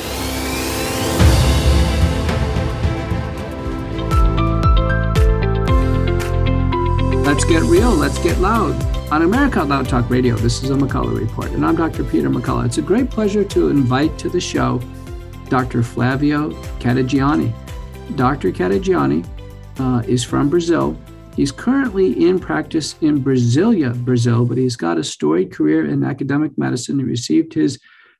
Let's 7.31 7.45
get 7.45 7.63
real. 7.63 7.91
Let's 7.91 8.19
get 8.19 8.39
loud. 8.39 8.73
On 9.09 9.21
America 9.21 9.63
Loud 9.63 9.87
Talk 9.87 10.09
Radio, 10.09 10.35
this 10.35 10.63
is 10.63 10.69
a 10.69 10.73
McCullough 10.73 11.17
Report, 11.17 11.49
and 11.51 11.65
I'm 11.65 11.77
Dr. 11.77 12.03
Peter 12.03 12.29
McCullough. 12.29 12.65
It's 12.65 12.77
a 12.77 12.81
great 12.81 13.09
pleasure 13.09 13.45
to 13.45 13.69
invite 13.69 14.19
to 14.19 14.27
the 14.27 14.41
show 14.41 14.81
Dr. 15.47 15.81
Flavio 15.81 16.49
Cadegiani. 16.79 17.53
Dr. 18.17 18.51
Cadegiani 18.51 19.25
uh, 19.79 20.03
is 20.09 20.25
from 20.25 20.49
Brazil. 20.49 20.99
He's 21.33 21.53
currently 21.53 22.27
in 22.27 22.37
practice 22.37 22.95
in 22.99 23.23
Brasilia, 23.23 23.97
Brazil, 24.03 24.43
but 24.43 24.57
he's 24.57 24.75
got 24.75 24.97
a 24.97 25.03
storied 25.03 25.53
career 25.53 25.85
in 25.85 26.03
academic 26.03 26.57
medicine. 26.57 26.99
He 26.99 27.05
received 27.05 27.53
his 27.53 27.79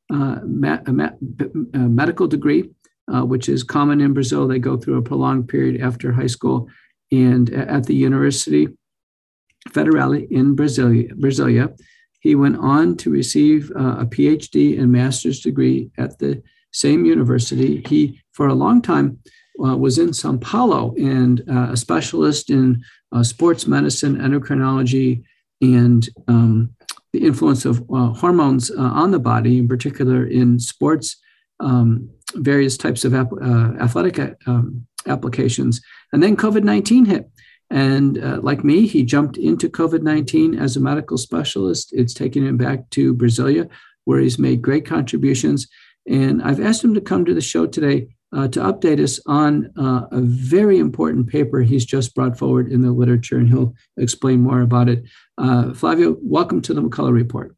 uh, 0.10 0.38
uh, 0.66 0.78
uh, 0.88 1.78
medical 1.78 2.28
degree, 2.28 2.70
uh, 3.14 3.26
which 3.26 3.50
is 3.50 3.62
common 3.62 4.00
in 4.00 4.14
Brazil. 4.14 4.48
They 4.48 4.60
go 4.60 4.78
through 4.78 5.00
a 5.00 5.02
prolonged 5.02 5.50
period 5.50 5.82
after 5.82 6.14
high 6.14 6.28
school 6.28 6.70
and 7.12 7.50
at 7.50 7.88
the 7.88 7.94
University 7.94 8.70
Federale 9.70 10.30
in 10.32 10.56
Brasilia, 10.56 11.12
Brasilia. 11.14 11.78
He 12.20 12.36
went 12.36 12.58
on 12.58 12.98
to 12.98 13.10
receive 13.10 13.72
uh, 13.76 13.98
a 14.00 14.06
PhD 14.06 14.80
and 14.80 14.92
master's 14.92 15.42
degree 15.42 15.90
at 15.98 16.20
the 16.20 16.42
same 16.72 17.06
university. 17.06 17.84
He, 17.88 18.22
for 18.32 18.48
a 18.48 18.54
long 18.54 18.82
time, 18.82 19.20
uh, 19.64 19.76
was 19.76 19.98
in 19.98 20.14
Sao 20.14 20.38
Paulo 20.38 20.94
and 20.96 21.44
uh, 21.50 21.72
a 21.72 21.78
specialist 21.78 22.50
in 22.50 22.84
uh, 23.12 23.24
sports 23.24 23.68
medicine, 23.68 24.18
endocrinology, 24.18 25.24
and 25.62 26.08
um, 26.28 26.76
the 27.14 27.26
influence 27.26 27.66
of 27.66 27.84
uh, 27.94 28.08
hormones 28.14 28.72
uh, 28.72 28.78
on 28.80 29.12
the 29.12 29.20
body, 29.20 29.58
in 29.58 29.68
particular 29.68 30.26
in 30.26 30.60
sports, 30.60 31.18
um, 31.60 32.10
various 32.36 32.78
types 32.78 33.04
of 33.04 33.14
ap- 33.14 33.42
athletic 33.80 34.20
um, 34.48 34.88
applications. 35.08 35.82
And 36.14 36.24
then 36.24 36.38
COVID 36.38 36.64
19 36.64 37.06
hit. 37.06 37.30
And 37.72 38.22
uh, 38.22 38.42
like 38.44 38.66
me, 38.66 38.86
he 38.86 39.04
jumped 39.04 39.38
into 39.38 39.70
COVID 39.70 40.02
19 40.02 40.56
as 40.60 40.76
a 40.76 40.82
medical 40.82 41.18
specialist. 41.18 41.94
It's 41.94 42.14
taken 42.14 42.46
him 42.46 42.58
back 42.58 42.90
to 42.92 43.16
Brasilia, 43.16 43.70
where 44.04 44.20
he's 44.20 44.38
made 44.38 44.62
great 44.62 44.86
contributions. 44.86 45.68
And 46.06 46.44
I've 46.44 46.60
asked 46.60 46.84
him 46.84 46.94
to 46.96 47.02
come 47.02 47.24
to 47.24 47.34
the 47.34 47.42
show 47.42 47.66
today 47.66 48.10
uh, 48.36 48.50
to 48.50 48.60
update 48.60 49.02
us 49.02 49.22
on 49.26 49.72
uh, 49.78 50.06
a 50.12 50.20
very 50.20 50.80
important 50.80 51.28
paper 51.28 51.62
he's 51.62 51.86
just 51.86 52.14
brought 52.14 52.38
forward 52.38 52.70
in 52.70 52.82
the 52.82 52.92
literature, 52.92 53.38
and 53.38 53.48
he'll 53.48 53.74
explain 53.96 54.42
more 54.42 54.62
about 54.62 54.90
it. 54.90 55.06
Uh, 55.38 55.74
Flavio, 55.74 56.18
welcome 56.22 56.62
to 56.62 56.74
the 56.74 56.82
McCullough 56.82 57.14
Report. 57.14 57.56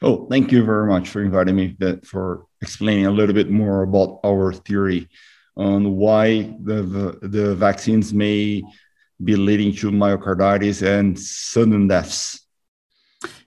Oh, 0.00 0.26
thank 0.28 0.50
you 0.50 0.64
very 0.64 0.86
much 0.86 1.10
for 1.10 1.22
inviting 1.22 1.56
me, 1.56 1.76
that, 1.78 2.06
for 2.06 2.46
explaining 2.62 3.06
a 3.06 3.10
little 3.10 3.34
bit 3.34 3.50
more 3.50 3.82
about 3.82 4.20
our 4.24 4.54
theory 4.54 5.08
on 5.56 5.96
why 5.96 6.54
the, 6.62 7.18
the 7.22 7.54
vaccines 7.54 8.14
may 8.14 8.62
be 9.24 9.36
leading 9.36 9.74
to 9.76 9.90
myocarditis 9.90 10.82
and 10.86 11.18
sudden 11.18 11.88
deaths. 11.88 12.40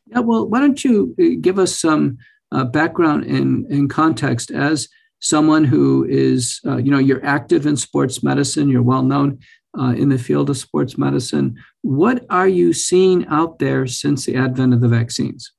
Yeah, 0.07 0.19
well, 0.19 0.47
why 0.47 0.59
don't 0.59 0.83
you 0.83 1.15
uh, 1.19 1.39
give 1.41 1.59
us 1.59 1.77
some 1.77 2.17
uh, 2.51 2.63
background 2.63 3.25
and, 3.25 3.65
and 3.67 3.89
context 3.89 4.51
as 4.51 4.87
someone 5.19 5.63
who 5.63 6.05
is, 6.07 6.61
uh, 6.65 6.77
you 6.77 6.91
know, 6.91 6.99
you're 6.99 7.25
active 7.25 7.65
in 7.65 7.75
sports 7.75 8.21
medicine, 8.21 8.69
you're 8.69 8.83
well 8.83 9.03
known 9.03 9.39
uh, 9.77 9.93
in 9.97 10.09
the 10.09 10.17
field 10.17 10.49
of 10.49 10.57
sports 10.57 10.97
medicine. 10.97 11.57
What 11.81 12.25
are 12.29 12.47
you 12.47 12.73
seeing 12.73 13.25
out 13.27 13.59
there 13.59 13.87
since 13.87 14.25
the 14.25 14.35
advent 14.35 14.73
of 14.73 14.81
the 14.81 14.87
vaccines? 14.87 15.51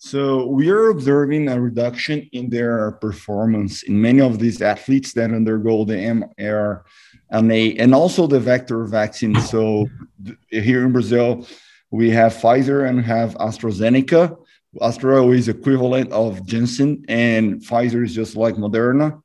So 0.00 0.46
we 0.46 0.70
are 0.70 0.90
observing 0.90 1.48
a 1.48 1.60
reduction 1.60 2.28
in 2.32 2.50
their 2.50 2.92
performance 2.92 3.82
in 3.82 4.00
many 4.00 4.20
of 4.20 4.38
these 4.38 4.62
athletes 4.62 5.12
that 5.14 5.32
undergo 5.32 5.84
the 5.84 5.94
mRNA 5.94 6.82
and 7.30 7.50
they 7.50 7.76
and 7.76 7.94
also 7.94 8.26
the 8.26 8.40
vector 8.40 8.84
vaccine. 8.84 9.38
So 9.40 9.88
here 10.50 10.84
in 10.84 10.92
Brazil, 10.92 11.46
we 11.90 12.10
have 12.10 12.34
Pfizer 12.34 12.88
and 12.88 13.00
have 13.00 13.34
AstraZeneca. 13.36 14.36
Astra 14.80 15.26
is 15.28 15.48
equivalent 15.48 16.12
of 16.12 16.46
Janssen, 16.46 17.04
and 17.08 17.60
Pfizer 17.60 18.04
is 18.04 18.14
just 18.14 18.36
like 18.36 18.56
Moderna. 18.56 19.22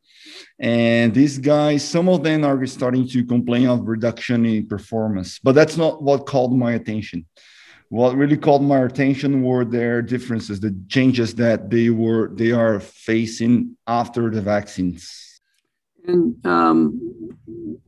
And 0.59 1.13
these 1.13 1.37
guys, 1.37 1.87
some 1.87 2.07
of 2.07 2.23
them 2.23 2.45
are 2.45 2.65
starting 2.65 3.07
to 3.09 3.25
complain 3.25 3.67
of 3.67 3.87
reduction 3.87 4.45
in 4.45 4.67
performance, 4.67 5.39
but 5.39 5.53
that's 5.53 5.75
not 5.75 6.01
what 6.01 6.25
called 6.25 6.55
my 6.57 6.73
attention 6.73 7.25
what 7.93 8.15
really 8.15 8.37
called 8.37 8.63
my 8.63 8.79
attention 8.79 9.43
were 9.43 9.63
their 9.63 10.01
differences, 10.01 10.59
the 10.59 10.75
changes 10.89 11.35
that 11.35 11.69
they 11.69 11.91
were 11.91 12.29
they 12.33 12.51
are 12.51 12.79
facing 12.79 13.77
after 13.85 14.31
the 14.31 14.41
vaccines. 14.41 15.32
And 16.05 16.45
um, 16.45 17.33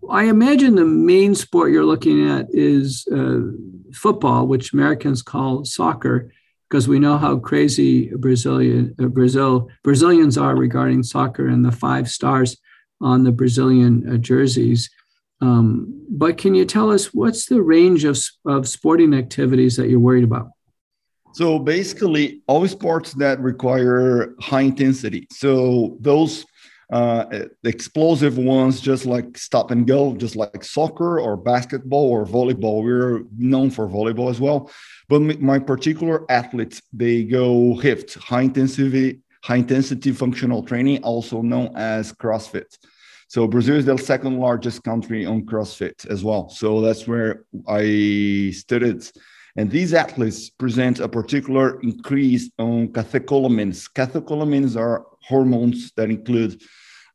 I 0.10 0.26
imagine 0.26 0.76
the 0.76 0.86
main 0.86 1.36
sport 1.36 1.72
you're 1.72 1.86
looking 1.86 2.30
at 2.30 2.48
is 2.52 3.08
uh, 3.12 3.40
football, 3.94 4.48
which 4.48 4.74
Americans 4.74 5.22
call 5.22 5.66
soccer, 5.66 6.32
because 6.70 6.88
we 6.88 7.00
know 7.00 7.18
how 7.18 7.38
crazy 7.38 8.10
Brazilian 8.16 8.96
uh, 9.00 9.08
Brazil 9.08 9.70
Brazilians 9.84 10.38
are 10.38 10.56
regarding 10.56 11.04
soccer 11.04 11.48
and 11.48 11.64
the 11.64 11.72
five 11.72 12.10
stars 12.10 12.58
on 13.02 13.24
the 13.24 13.32
Brazilian 13.32 14.08
uh, 14.10 14.18
jerseys. 14.18 14.90
Um, 15.42 16.06
but 16.10 16.38
can 16.38 16.56
you 16.56 16.66
tell 16.66 16.92
us 16.92 17.14
what's 17.14 17.48
the 17.48 17.62
range 17.62 18.06
of, 18.06 18.18
of 18.46 18.68
sporting 18.68 19.14
activities 19.14 19.76
that 19.76 19.90
you're 19.90 20.00
worried 20.00 20.24
about? 20.24 20.50
So 21.34 21.60
basically, 21.60 22.42
all 22.48 22.66
sports 22.66 23.12
that 23.16 23.42
require 23.42 24.34
high 24.40 24.62
intensity. 24.62 25.28
So 25.32 25.98
those 26.00 26.46
uh, 26.92 27.26
explosive 27.64 28.38
ones, 28.38 28.80
just 28.80 29.06
like 29.06 29.38
stop 29.38 29.72
and 29.72 29.88
go, 29.88 30.16
just 30.16 30.36
like 30.36 30.64
soccer 30.64 31.20
or 31.20 31.36
basketball 31.36 32.10
or 32.10 32.26
volleyball. 32.26 32.84
We're 32.84 33.24
known 33.38 33.72
for 33.72 33.88
volleyball 33.88 34.30
as 34.30 34.40
well. 34.40 34.70
But 35.10 35.22
my 35.42 35.60
particular 35.60 36.30
athletes, 36.32 36.82
they 36.94 37.24
go 37.24 37.76
HIIT, 37.76 38.18
high 38.18 38.44
intensity, 38.44 39.22
high 39.44 39.58
intensity 39.58 40.12
functional 40.12 40.64
training, 40.64 41.04
also 41.04 41.42
known 41.42 41.72
as 41.76 42.14
CrossFit. 42.14 42.78
So 43.28 43.48
Brazil 43.48 43.78
is 43.78 43.86
the 43.86 43.98
second 43.98 44.40
largest 44.40 44.84
country 44.84 45.26
on 45.26 45.46
CrossFit 45.46 46.06
as 46.08 46.24
well. 46.24 46.50
So 46.50 46.82
that's 46.82 47.08
where 47.08 47.46
I 47.68 48.52
studied 48.54 49.04
And 49.58 49.72
these 49.72 49.94
athletes 49.94 50.50
present 50.50 51.00
a 51.00 51.08
particular 51.08 51.80
increase 51.82 52.52
on 52.60 52.90
catecholamines. 52.90 53.90
Catecholamines 53.94 54.78
are 54.78 55.06
hormones 55.28 55.92
that 55.96 56.10
include 56.10 56.62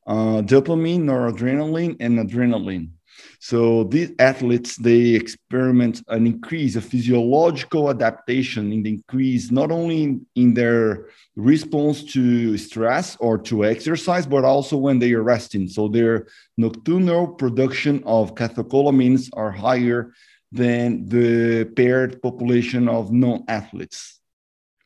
uh, 0.06 0.42
dopamine, 0.42 1.02
noradrenaline, 1.02 1.96
and 2.00 2.18
adrenaline. 2.18 2.90
So 3.38 3.84
these 3.84 4.12
athletes, 4.18 4.76
they 4.76 5.14
experiment 5.14 6.02
an 6.08 6.26
increase, 6.26 6.76
a 6.76 6.80
physiological 6.80 7.90
adaptation 7.90 8.72
in 8.72 8.82
the 8.82 8.90
increase, 8.90 9.50
not 9.50 9.70
only 9.70 10.20
in 10.34 10.54
their 10.54 11.06
response 11.36 12.04
to 12.12 12.56
stress 12.58 13.16
or 13.16 13.38
to 13.38 13.64
exercise, 13.64 14.26
but 14.26 14.44
also 14.44 14.76
when 14.76 14.98
they 14.98 15.12
are 15.12 15.22
resting. 15.22 15.68
So 15.68 15.88
their 15.88 16.26
nocturnal 16.56 17.28
production 17.28 18.02
of 18.04 18.34
catecholamines 18.34 19.30
are 19.34 19.50
higher 19.50 20.12
than 20.52 21.06
the 21.06 21.64
paired 21.76 22.20
population 22.22 22.88
of 22.88 23.12
non-athletes. 23.12 24.20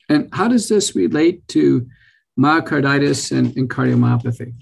And 0.08 0.28
how 0.32 0.48
does 0.48 0.68
this 0.68 0.94
relate 0.94 1.46
to 1.48 1.86
myocarditis 2.38 3.36
and, 3.36 3.56
and 3.56 3.68
cardiomyopathy? 3.70 4.54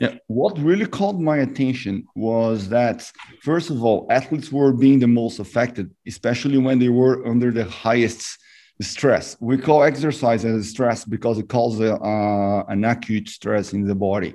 Yeah, 0.00 0.14
what 0.26 0.58
really 0.58 0.86
caught 0.86 1.18
my 1.18 1.38
attention 1.38 2.06
was 2.14 2.68
that, 2.68 3.10
first 3.42 3.70
of 3.70 3.84
all, 3.84 4.06
athletes 4.10 4.50
were 4.52 4.72
being 4.72 4.98
the 4.98 5.06
most 5.06 5.38
affected, 5.38 5.90
especially 6.06 6.58
when 6.58 6.78
they 6.78 6.88
were 6.88 7.26
under 7.26 7.50
the 7.50 7.64
highest 7.64 8.38
stress. 8.80 9.36
We 9.40 9.58
call 9.58 9.82
exercise 9.82 10.44
as 10.44 10.68
stress 10.68 11.04
because 11.04 11.38
it 11.38 11.48
causes 11.48 11.80
uh, 11.80 12.64
an 12.68 12.84
acute 12.84 13.28
stress 13.28 13.72
in 13.72 13.86
the 13.86 13.94
body. 13.94 14.34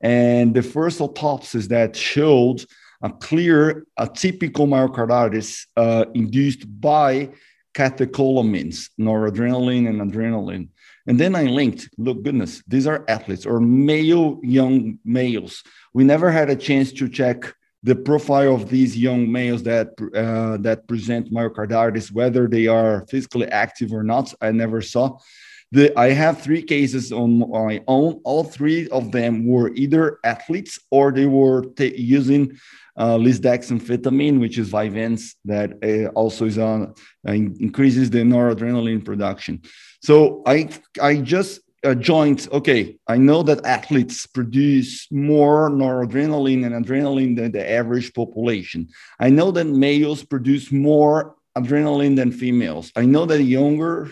And 0.00 0.54
the 0.54 0.62
first 0.62 1.00
autopsies 1.00 1.68
that 1.68 1.96
showed 1.96 2.64
a 3.02 3.10
clear 3.10 3.86
atypical 3.98 4.66
myocarditis 4.66 5.66
uh, 5.76 6.06
induced 6.14 6.66
by 6.80 7.30
catecholamines, 7.74 8.90
noradrenaline 8.98 9.88
and 9.88 10.00
adrenaline. 10.00 10.68
And 11.08 11.18
then 11.18 11.34
I 11.34 11.44
linked, 11.44 11.88
look, 11.96 12.22
goodness, 12.22 12.62
these 12.68 12.86
are 12.86 13.04
athletes 13.08 13.46
or 13.46 13.60
male 13.60 14.38
young 14.42 14.98
males. 15.06 15.64
We 15.94 16.04
never 16.04 16.30
had 16.30 16.50
a 16.50 16.56
chance 16.56 16.92
to 16.92 17.08
check 17.08 17.54
the 17.82 17.96
profile 17.96 18.54
of 18.54 18.68
these 18.68 18.94
young 18.96 19.32
males 19.32 19.62
that 19.62 19.88
uh, 20.14 20.58
that 20.58 20.86
present 20.86 21.32
myocarditis, 21.32 22.12
whether 22.12 22.46
they 22.46 22.66
are 22.66 23.06
physically 23.08 23.46
active 23.46 23.92
or 23.92 24.02
not. 24.02 24.34
I 24.42 24.52
never 24.52 24.82
saw. 24.82 25.18
The, 25.70 25.98
I 25.98 26.10
have 26.10 26.40
three 26.40 26.62
cases 26.62 27.12
on 27.12 27.38
my 27.38 27.82
own. 27.86 28.20
All 28.24 28.44
three 28.44 28.88
of 28.88 29.12
them 29.12 29.46
were 29.46 29.70
either 29.74 30.18
athletes 30.24 30.78
or 30.90 31.12
they 31.12 31.26
were 31.26 31.64
using 31.78 32.58
uh, 32.98 33.16
lisdexamfetamine, 33.16 34.40
which 34.40 34.58
is 34.58 34.70
Vyvanse, 34.70 35.34
that 35.44 35.72
uh, 35.82 36.08
also 36.18 36.44
is 36.44 36.58
on 36.58 36.94
uh, 37.26 37.32
increases 37.32 38.10
the 38.10 38.18
noradrenaline 38.18 39.04
production. 39.04 39.62
So 40.02 40.42
I 40.46 40.68
I 41.00 41.16
just 41.16 41.60
uh, 41.84 41.94
joined. 41.94 42.48
Okay, 42.52 42.98
I 43.06 43.16
know 43.16 43.42
that 43.44 43.64
athletes 43.64 44.26
produce 44.26 45.06
more 45.12 45.70
noradrenaline 45.70 46.66
and 46.66 46.84
adrenaline 46.84 47.36
than 47.36 47.52
the 47.52 47.70
average 47.70 48.12
population. 48.12 48.88
I 49.20 49.30
know 49.30 49.52
that 49.52 49.66
males 49.66 50.24
produce 50.24 50.72
more 50.72 51.36
adrenaline 51.56 52.16
than 52.16 52.32
females. 52.32 52.92
I 52.96 53.04
know 53.04 53.26
that 53.26 53.42
younger 53.42 54.10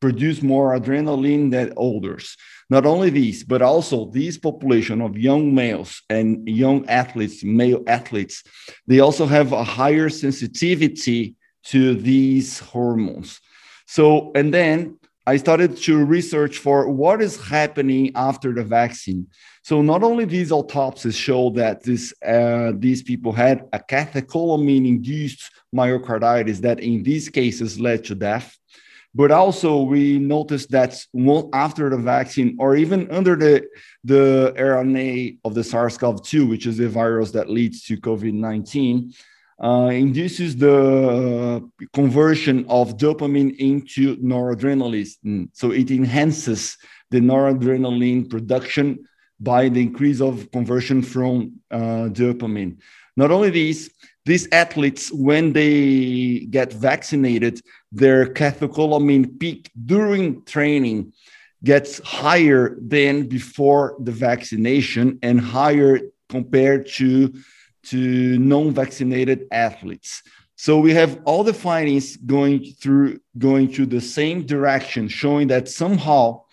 produce 0.00 0.42
more 0.42 0.78
adrenaline 0.78 1.50
than 1.50 1.72
olders. 1.76 2.36
Not 2.70 2.86
only 2.86 3.10
these, 3.10 3.44
but 3.44 3.62
also 3.62 4.06
these 4.06 4.38
population 4.38 5.00
of 5.00 5.18
young 5.18 5.54
males 5.54 6.02
and 6.08 6.48
young 6.48 6.88
athletes, 6.88 7.44
male 7.44 7.82
athletes, 7.86 8.42
they 8.86 9.00
also 9.00 9.26
have 9.26 9.52
a 9.52 9.64
higher 9.64 10.08
sensitivity 10.08 11.34
to 11.64 11.94
these 11.94 12.58
hormones. 12.58 13.40
So, 13.86 14.32
and 14.34 14.52
then 14.52 14.98
I 15.26 15.38
started 15.38 15.76
to 15.78 16.04
research 16.04 16.58
for 16.58 16.90
what 16.90 17.22
is 17.22 17.40
happening 17.40 18.12
after 18.14 18.52
the 18.52 18.62
vaccine. 18.64 19.26
So 19.62 19.80
not 19.80 20.02
only 20.02 20.26
these 20.26 20.52
autopsies 20.52 21.16
show 21.16 21.48
that 21.50 21.82
this 21.82 22.12
uh, 22.22 22.72
these 22.76 23.02
people 23.02 23.32
had 23.32 23.66
a 23.72 23.78
catecholamine-induced 23.78 25.50
myocarditis 25.74 26.58
that 26.58 26.80
in 26.80 27.02
these 27.02 27.30
cases 27.30 27.80
led 27.80 28.04
to 28.04 28.14
death, 28.14 28.58
but 29.14 29.30
also 29.30 29.82
we 29.82 30.18
noticed 30.18 30.70
that 30.70 30.96
after 31.52 31.88
the 31.88 31.96
vaccine 31.96 32.56
or 32.58 32.76
even 32.76 33.10
under 33.10 33.36
the 33.36 33.66
the 34.02 34.52
RNA 34.58 35.38
of 35.44 35.54
the 35.54 35.64
SARS-CoV-2, 35.64 36.48
which 36.48 36.66
is 36.66 36.76
the 36.78 36.88
virus 36.88 37.30
that 37.30 37.48
leads 37.48 37.84
to 37.84 37.96
COVID-19, 37.96 39.14
uh, 39.62 39.90
induces 39.92 40.56
the 40.56 41.62
uh, 41.62 41.86
conversion 41.92 42.66
of 42.68 42.96
dopamine 42.96 43.56
into 43.56 44.16
noradrenaline. 44.16 45.48
So 45.52 45.70
it 45.70 45.90
enhances 45.90 46.76
the 47.10 47.20
noradrenaline 47.20 48.28
production 48.28 49.06
by 49.38 49.68
the 49.68 49.80
increase 49.80 50.20
of 50.20 50.50
conversion 50.50 51.02
from 51.02 51.60
uh, 51.70 52.08
dopamine. 52.10 52.78
Not 53.16 53.30
only 53.30 53.50
this, 53.50 53.90
these 54.26 54.48
athletes, 54.52 55.12
when 55.12 55.52
they 55.52 56.46
get 56.50 56.72
vaccinated, 56.72 57.60
their 57.92 58.26
catecholamine 58.26 59.38
peak 59.38 59.70
during 59.84 60.42
training 60.44 61.12
gets 61.62 61.98
higher 62.00 62.76
than 62.80 63.26
before 63.26 63.96
the 64.00 64.12
vaccination 64.12 65.18
and 65.22 65.40
higher 65.40 66.00
compared 66.28 66.86
to 66.86 67.34
to 67.82 68.38
non-vaccinated 68.38 69.46
athletes. 69.52 70.22
So 70.56 70.78
we 70.78 70.94
have 70.94 71.20
all 71.26 71.44
the 71.44 71.52
findings 71.52 72.16
going 72.16 72.64
through 72.80 73.20
going 73.36 73.70
to 73.72 73.84
the 73.84 74.00
same 74.00 74.46
direction, 74.46 75.08
showing 75.08 75.48
that 75.48 75.68
somehow 75.68 76.44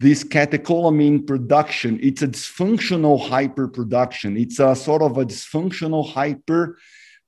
this 0.00 0.22
catecholamine 0.22 1.26
production 1.26 1.98
it's 2.02 2.20
a 2.20 2.28
dysfunctional 2.28 3.18
hyperproduction. 3.18 4.38
It's 4.38 4.58
a 4.58 4.76
sort 4.76 5.00
of 5.00 5.16
a 5.16 5.24
dysfunctional 5.24 6.06
hyper 6.06 6.76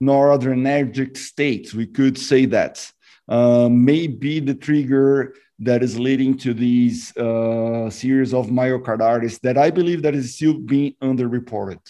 noradrenergic 0.02 1.16
state. 1.16 1.74
We 1.74 1.86
could 1.86 2.18
say 2.18 2.46
that 2.46 2.90
uh, 3.28 3.68
may 3.68 4.06
be 4.06 4.40
the 4.40 4.54
trigger 4.54 5.34
that 5.60 5.82
is 5.82 5.98
leading 5.98 6.36
to 6.38 6.54
these 6.54 7.16
uh, 7.16 7.90
series 7.90 8.32
of 8.32 8.46
myocarditis 8.46 9.40
that 9.40 9.58
I 9.58 9.70
believe 9.70 10.02
that 10.02 10.14
is 10.14 10.34
still 10.36 10.54
being 10.54 10.94
underreported. 11.02 11.80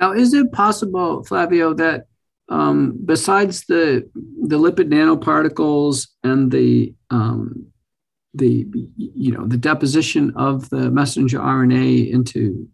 Now, 0.00 0.12
is 0.12 0.34
it 0.34 0.50
possible, 0.52 1.22
Flavio, 1.22 1.74
that 1.74 2.06
um, 2.48 2.98
besides 3.04 3.64
the 3.66 4.10
the 4.14 4.58
lipid 4.58 4.88
nanoparticles 4.88 6.08
and 6.24 6.50
the 6.50 6.92
um, 7.10 7.66
the 8.34 8.66
you 8.96 9.32
know 9.32 9.46
the 9.46 9.56
deposition 9.56 10.32
of 10.34 10.68
the 10.70 10.90
messenger 10.90 11.38
RNA 11.38 12.10
into 12.10 12.68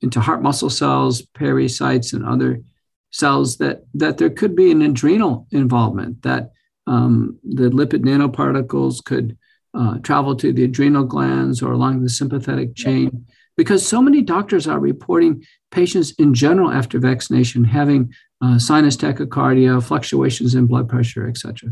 into 0.00 0.20
heart 0.20 0.42
muscle 0.42 0.70
cells, 0.70 1.22
pericytes, 1.22 2.12
and 2.12 2.24
other 2.24 2.62
cells, 3.10 3.58
that 3.58 3.84
that 3.94 4.18
there 4.18 4.30
could 4.30 4.54
be 4.54 4.70
an 4.70 4.82
adrenal 4.82 5.46
involvement 5.50 6.22
that 6.22 6.52
um, 6.86 7.38
the 7.44 7.70
lipid 7.70 8.02
nanoparticles 8.02 9.04
could 9.04 9.36
uh, 9.74 9.98
travel 9.98 10.34
to 10.36 10.52
the 10.52 10.64
adrenal 10.64 11.04
glands 11.04 11.62
or 11.62 11.72
along 11.72 12.02
the 12.02 12.08
sympathetic 12.08 12.74
chain 12.74 13.26
because 13.56 13.86
so 13.86 14.00
many 14.00 14.22
doctors 14.22 14.66
are 14.66 14.80
reporting 14.80 15.44
patients 15.70 16.12
in 16.12 16.34
general 16.34 16.70
after 16.70 16.98
vaccination 16.98 17.62
having 17.62 18.12
uh, 18.42 18.58
sinus 18.58 18.96
tachycardia, 18.96 19.82
fluctuations 19.82 20.54
in 20.54 20.66
blood 20.66 20.88
pressure, 20.88 21.28
etc. 21.28 21.70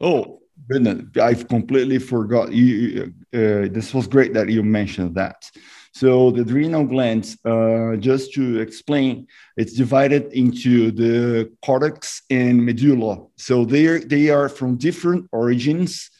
Oh, 0.00 0.40
goodness, 0.68 1.04
I've 1.20 1.48
completely 1.48 1.98
forgot. 1.98 2.52
You, 2.52 3.14
uh, 3.32 3.72
this 3.72 3.94
was 3.94 4.06
great 4.06 4.34
that 4.34 4.48
you 4.50 4.62
mentioned 4.62 5.14
that. 5.14 5.50
So 6.00 6.30
the 6.30 6.42
adrenal 6.42 6.84
glands, 6.84 7.38
uh, 7.42 7.96
just 7.96 8.34
to 8.34 8.60
explain, 8.60 9.26
it's 9.56 9.72
divided 9.72 10.30
into 10.34 10.90
the 10.90 11.50
cortex 11.64 12.20
and 12.28 12.62
medulla. 12.62 13.24
So 13.36 13.64
they 13.64 14.00
they 14.00 14.28
are 14.28 14.50
from 14.50 14.76
different 14.76 15.26
origins 15.32 16.10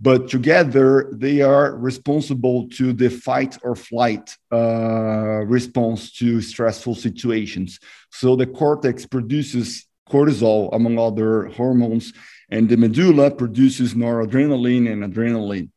but 0.00 0.28
together 0.28 1.08
they 1.12 1.40
are 1.40 1.76
responsible 1.76 2.68
to 2.68 2.92
the 2.92 3.08
fight 3.08 3.56
or 3.62 3.74
flight 3.76 4.36
uh, 4.52 5.40
response 5.56 6.10
to 6.18 6.40
stressful 6.40 6.96
situations 6.96 7.78
so 8.10 8.34
the 8.34 8.46
cortex 8.60 9.06
produces 9.06 9.86
cortisol 10.10 10.68
among 10.72 10.98
other 10.98 11.46
hormones 11.56 12.12
and 12.54 12.68
the 12.68 12.76
medulla 12.76 13.30
produces 13.30 13.94
noradrenaline 13.94 14.86
and 14.92 15.00
adrenaline 15.02 15.68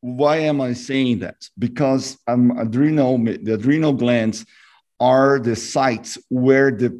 why 0.00 0.36
am 0.36 0.60
i 0.60 0.72
saying 0.72 1.18
that 1.18 1.38
because 1.58 2.04
um, 2.28 2.56
adrenal 2.58 3.18
the 3.18 3.54
adrenal 3.54 3.92
glands 3.92 4.46
are 5.00 5.38
the 5.38 5.56
sites 5.56 6.16
where 6.28 6.70
the 6.70 6.90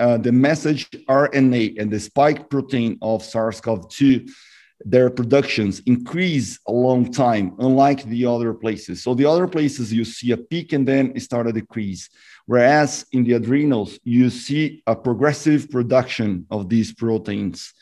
uh, 0.00 0.16
the 0.16 0.32
message 0.32 0.90
RNA 1.08 1.80
and 1.80 1.88
the 1.88 2.00
spike 2.00 2.50
protein 2.50 2.98
of 3.02 3.22
SARS-CoV-2 3.22 4.28
their 4.84 5.10
productions 5.10 5.80
increase 5.86 6.58
a 6.66 6.72
long 6.72 7.12
time, 7.12 7.54
unlike 7.58 8.04
the 8.04 8.26
other 8.26 8.52
places. 8.52 9.02
So 9.02 9.14
the 9.14 9.26
other 9.26 9.46
places 9.46 9.92
you 9.92 10.04
see 10.04 10.32
a 10.32 10.36
peak 10.36 10.72
and 10.72 10.86
then 10.86 11.18
start 11.20 11.46
a 11.46 11.52
decrease. 11.52 12.08
Whereas 12.46 13.06
in 13.12 13.24
the 13.24 13.34
adrenals, 13.34 13.98
you 14.02 14.30
see 14.30 14.82
a 14.86 14.96
progressive 14.96 15.70
production 15.70 16.46
of 16.50 16.68
these 16.68 16.92
proteins. 16.92 17.72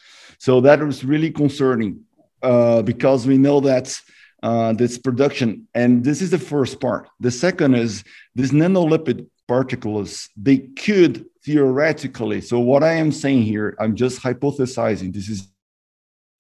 So 0.41 0.63
that 0.63 0.81
was 0.81 1.05
really 1.05 1.31
concerning 1.31 2.01
uh, 2.43 2.81
because 2.81 3.27
we 3.27 3.37
know 3.37 3.61
that 3.61 3.95
uh, 4.43 4.73
this 4.73 4.97
production, 4.97 5.69
and 5.75 6.03
this 6.03 6.23
is 6.23 6.31
the 6.31 6.39
first 6.39 6.81
part. 6.81 7.11
The 7.21 7.31
second 7.31 7.75
is 7.75 8.03
these 8.35 8.51
nanolipid 8.51 9.27
particles, 9.47 10.31
they 10.39 10.57
could 10.57 11.27
theoretically, 11.45 12.41
so 12.41 12.59
what 12.59 12.83
I 12.83 12.95
am 12.95 13.13
saying 13.13 13.43
here, 13.43 13.77
I'm 13.79 13.95
just 13.95 14.23
hypothesizing, 14.23 15.13
this 15.13 15.29
is 15.29 15.47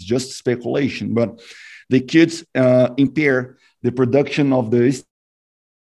just 0.00 0.38
speculation, 0.38 1.12
but 1.12 1.38
they 1.90 2.00
could 2.00 2.32
uh, 2.54 2.94
impair 2.96 3.58
the 3.82 3.92
production 3.92 4.54
of 4.54 4.70
the 4.70 4.98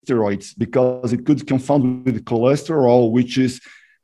steroids 0.05 0.53
because 0.55 1.13
it 1.13 1.25
could 1.25 1.47
confound 1.47 2.05
with 2.05 2.23
cholesterol, 2.25 3.11
which 3.11 3.39
is 3.39 3.59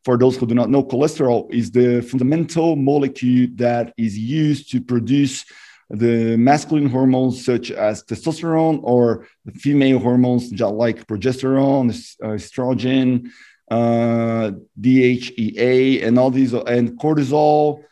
for 0.09 0.17
those 0.17 0.37
who 0.37 0.47
do 0.47 0.55
not 0.55 0.71
know, 0.71 0.83
cholesterol 0.83 1.45
is 1.53 1.69
the 1.69 2.01
fundamental 2.01 2.75
molecule 2.75 3.47
that 3.57 3.93
is 3.95 4.17
used 4.17 4.71
to 4.71 4.81
produce 4.81 5.45
the 5.91 6.35
masculine 6.35 6.89
hormones 6.89 7.45
such 7.45 7.69
as 7.69 8.03
testosterone 8.03 8.79
or 8.81 9.27
the 9.45 9.51
female 9.51 9.99
hormones 9.99 10.51
like 10.51 11.05
progesterone, 11.05 11.89
estrogen, 12.23 13.29
uh, 13.69 14.49
DHEA, 14.81 16.03
and 16.03 16.17
all 16.17 16.31
these, 16.31 16.53
and 16.53 16.97
cortisol, 16.97 17.83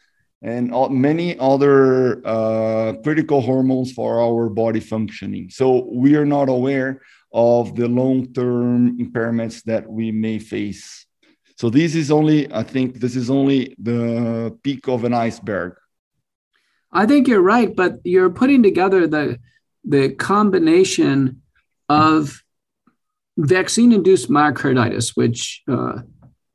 and 0.42 0.74
all, 0.74 0.90
many 0.90 1.38
other 1.38 2.26
uh, 2.26 2.94
critical 3.04 3.42
hormones 3.42 3.92
for 3.92 4.20
our 4.20 4.50
body 4.50 4.80
functioning. 4.80 5.52
So 5.52 5.88
we 5.94 6.16
are 6.16 6.26
not 6.26 6.50
aware 6.50 7.00
of 7.32 7.76
the 7.76 7.88
long-term 7.88 8.98
impairments 8.98 9.62
that 9.66 9.88
we 9.88 10.12
may 10.12 10.40
face. 10.40 11.07
So 11.58 11.72
this 11.72 11.96
is 11.96 12.12
only, 12.12 12.52
I 12.54 12.62
think, 12.62 13.00
this 13.00 13.16
is 13.16 13.32
only 13.32 13.76
the 13.80 14.56
peak 14.62 14.88
of 14.88 15.04
an 15.04 15.14
iceberg. 15.14 15.76
I 16.92 17.08
think 17.08 17.28
you're 17.28 17.42
right, 17.42 17.76
but 17.76 17.96
you're 18.04 18.30
putting 18.30 18.64
together 18.64 19.08
the 19.08 19.40
the 19.84 20.10
combination 20.10 21.42
of 21.88 22.44
vaccine-induced 23.38 24.30
myocarditis, 24.30 25.16
which 25.16 25.64
uh, 25.68 26.00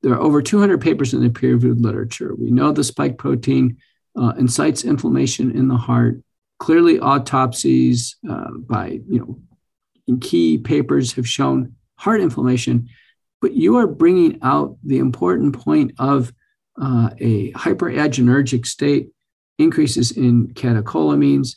there 0.03 0.12
are 0.12 0.20
over 0.20 0.42
200 0.42 0.80
papers 0.80 1.14
in 1.14 1.22
the 1.22 1.30
peer-reviewed 1.30 1.80
literature. 1.80 2.34
We 2.34 2.50
know 2.50 2.72
the 2.72 2.84
spike 2.84 3.16
protein 3.16 3.78
uh, 4.16 4.34
incites 4.38 4.84
inflammation 4.84 5.50
in 5.57 5.68
the 5.68 5.76
heart. 5.76 6.22
Clearly, 6.59 7.00
autopsies 7.00 8.16
uh, 8.28 8.50
by 8.59 9.00
you 9.09 9.18
know 9.18 9.40
in 10.07 10.20
key 10.20 10.59
papers 10.59 11.12
have 11.14 11.28
shown 11.28 11.74
heart 11.96 12.20
inflammation. 12.20 12.88
But 13.43 13.53
you 13.53 13.76
are 13.76 13.86
bringing 13.86 14.38
out 14.40 14.78
the 14.82 14.99
important 14.99 15.59
point 15.59 15.93
of 15.99 16.32
uh, 16.80 17.11
a 17.18 17.53
hyperadrenergic 17.53 18.64
state 18.64 19.11
increases 19.59 20.12
in 20.12 20.55
catecholamines. 20.55 21.57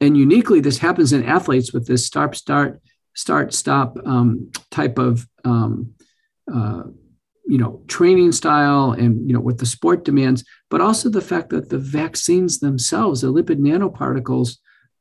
And 0.00 0.16
uniquely, 0.16 0.60
this 0.60 0.78
happens 0.78 1.12
in 1.12 1.24
athletes 1.24 1.72
with 1.72 1.86
this 1.86 2.06
start, 2.06 2.36
start, 2.36 2.80
start, 3.14 3.52
stop 3.54 3.96
um, 4.04 4.52
type 4.70 4.98
of 4.98 5.26
um, 5.44 5.94
uh, 6.52 6.84
you 7.46 7.58
know 7.58 7.82
training 7.88 8.32
style 8.32 8.92
and 8.92 9.26
you 9.28 9.34
know 9.34 9.40
what 9.40 9.58
the 9.58 9.66
sport 9.66 10.04
demands 10.04 10.44
but 10.70 10.80
also 10.80 11.08
the 11.08 11.20
fact 11.20 11.50
that 11.50 11.68
the 11.68 11.78
vaccines 11.78 12.58
themselves 12.58 13.20
the 13.20 13.32
lipid 13.32 13.58
nanoparticles 13.58 14.56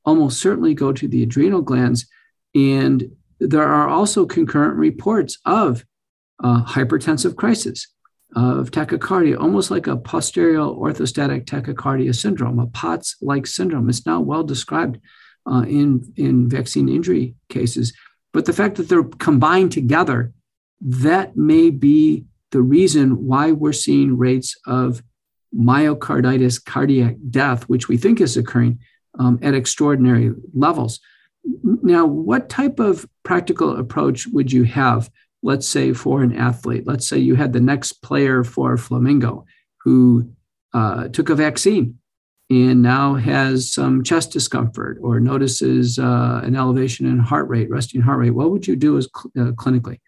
almost 0.05 0.41
certainly 0.41 0.73
go 0.73 0.91
to 0.91 1.07
the 1.07 1.23
adrenal 1.23 1.61
glands 1.61 2.05
and 2.53 3.09
there 3.39 3.63
are 3.67 3.87
also 3.87 4.25
concurrent 4.25 4.75
reports 4.75 5.37
of 5.45 5.85
uh, 6.43 6.63
hypertensive 6.65 7.35
crisis 7.35 7.87
of 8.35 8.71
tachycardia, 8.71 9.39
almost 9.39 9.71
like 9.71 9.87
a 9.87 9.97
posterior 9.97 10.59
orthostatic 10.59 11.45
tachycardia 11.45 12.13
syndrome, 12.15 12.59
a 12.59 12.67
POTS 12.67 13.17
like 13.21 13.47
syndrome. 13.47 13.89
It's 13.89 14.05
now 14.05 14.19
well 14.19 14.43
described 14.43 14.99
uh, 15.49 15.65
in, 15.67 16.11
in 16.15 16.49
vaccine 16.49 16.89
injury 16.89 17.35
cases. 17.49 17.93
But 18.33 18.45
the 18.45 18.53
fact 18.53 18.75
that 18.77 18.89
they're 18.89 19.03
combined 19.03 19.71
together, 19.71 20.33
that 20.81 21.37
may 21.37 21.69
be 21.69 22.25
the 22.51 22.61
reason 22.61 23.25
why 23.27 23.51
we're 23.51 23.73
seeing 23.73 24.17
rates 24.17 24.55
of 24.65 25.03
myocarditis 25.55 26.63
cardiac 26.63 27.15
death, 27.29 27.63
which 27.63 27.87
we 27.87 27.97
think 27.97 28.19
is 28.19 28.37
occurring 28.37 28.79
um, 29.19 29.39
at 29.41 29.53
extraordinary 29.53 30.31
levels. 30.53 30.99
Now, 31.63 32.05
what 32.05 32.49
type 32.49 32.79
of 32.79 33.05
practical 33.23 33.77
approach 33.77 34.27
would 34.27 34.51
you 34.51 34.63
have 34.63 35.09
let's 35.43 35.67
say 35.67 35.93
for 35.93 36.23
an 36.23 36.35
athlete, 36.35 36.87
let's 36.87 37.07
say 37.07 37.17
you 37.17 37.35
had 37.35 37.53
the 37.53 37.59
next 37.59 38.01
player 38.01 38.43
for 38.43 38.75
Flamengo 38.77 39.45
who 39.83 40.31
uh, 40.73 41.09
took 41.09 41.29
a 41.29 41.35
vaccine 41.35 41.99
and 42.49 42.81
now 42.81 43.15
has 43.15 43.71
some 43.71 44.03
chest 44.03 44.31
discomfort 44.31 44.97
or 45.01 45.19
notices 45.19 45.99
uh, 45.99 46.41
an 46.43 46.55
elevation 46.55 47.05
in 47.05 47.19
heart 47.19 47.47
rate, 47.49 47.69
resting 47.69 48.01
heart 48.01 48.19
rate, 48.19 48.31
what 48.31 48.51
would 48.51 48.65
you 48.65 48.75
do 48.75 48.97
as 48.97 49.07
cl- 49.13 49.47
uh, 49.47 49.51
clinically? 49.51 49.99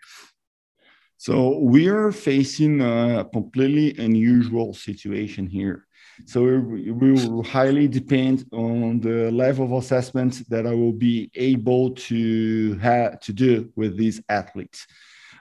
So 1.17 1.59
we 1.59 1.88
are 1.89 2.11
facing 2.11 2.81
a 2.81 3.27
completely 3.31 3.95
unusual 3.97 4.73
situation 4.73 5.47
here. 5.47 5.88
So 6.25 6.47
it 6.47 6.91
will 6.91 7.43
highly 7.43 7.88
depend 7.88 8.45
on 8.53 9.01
the 9.01 9.31
level 9.31 9.65
of 9.65 9.83
assessment 9.83 10.47
that 10.49 10.65
I 10.65 10.73
will 10.73 10.93
be 10.93 11.29
able 11.36 11.91
to 11.91 12.77
have 12.77 13.19
to 13.21 13.33
do 13.33 13.69
with 13.75 13.97
these 13.97 14.21
athletes 14.29 14.88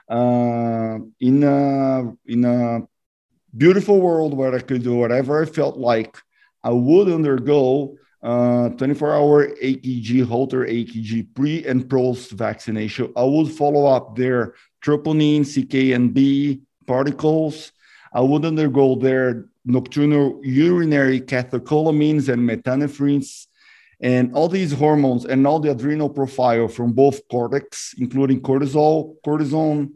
in 0.09 1.43
a 1.43 2.13
in 2.25 2.45
a 2.45 2.81
beautiful 3.55 4.01
world 4.01 4.33
where 4.35 4.53
I 4.53 4.59
could 4.59 4.83
do 4.83 4.95
whatever 4.95 5.41
I 5.41 5.45
felt 5.45 5.77
like, 5.77 6.17
I 6.63 6.71
would 6.71 7.09
undergo 7.09 7.97
uh, 8.23 8.69
24 8.69 9.13
hour 9.13 9.47
AKG, 9.47 10.25
Holter 10.25 10.65
AKG 10.65 11.27
pre 11.35 11.65
and 11.65 11.87
post 11.89 12.31
vaccination. 12.31 13.13
I 13.15 13.23
would 13.23 13.51
follow 13.51 13.85
up 13.85 14.15
their 14.15 14.55
troponin, 14.83 15.45
CK, 15.45 15.93
and 15.95 16.13
B 16.13 16.61
particles. 16.87 17.71
I 18.13 18.21
would 18.21 18.45
undergo 18.45 18.95
their 18.95 19.45
nocturnal 19.65 20.39
urinary 20.43 21.21
catecholamines 21.21 22.29
and 22.29 22.47
metanephrines 22.47 23.47
and 24.05 24.35
all 24.35 24.47
these 24.47 24.71
hormones 24.71 25.25
and 25.25 25.47
all 25.47 25.59
the 25.59 25.71
adrenal 25.71 26.11
profile 26.11 26.67
from 26.67 26.93
both 26.93 27.27
cortex, 27.27 27.95
including 27.97 28.39
cortisol, 28.39 29.15
cortisone, 29.25 29.89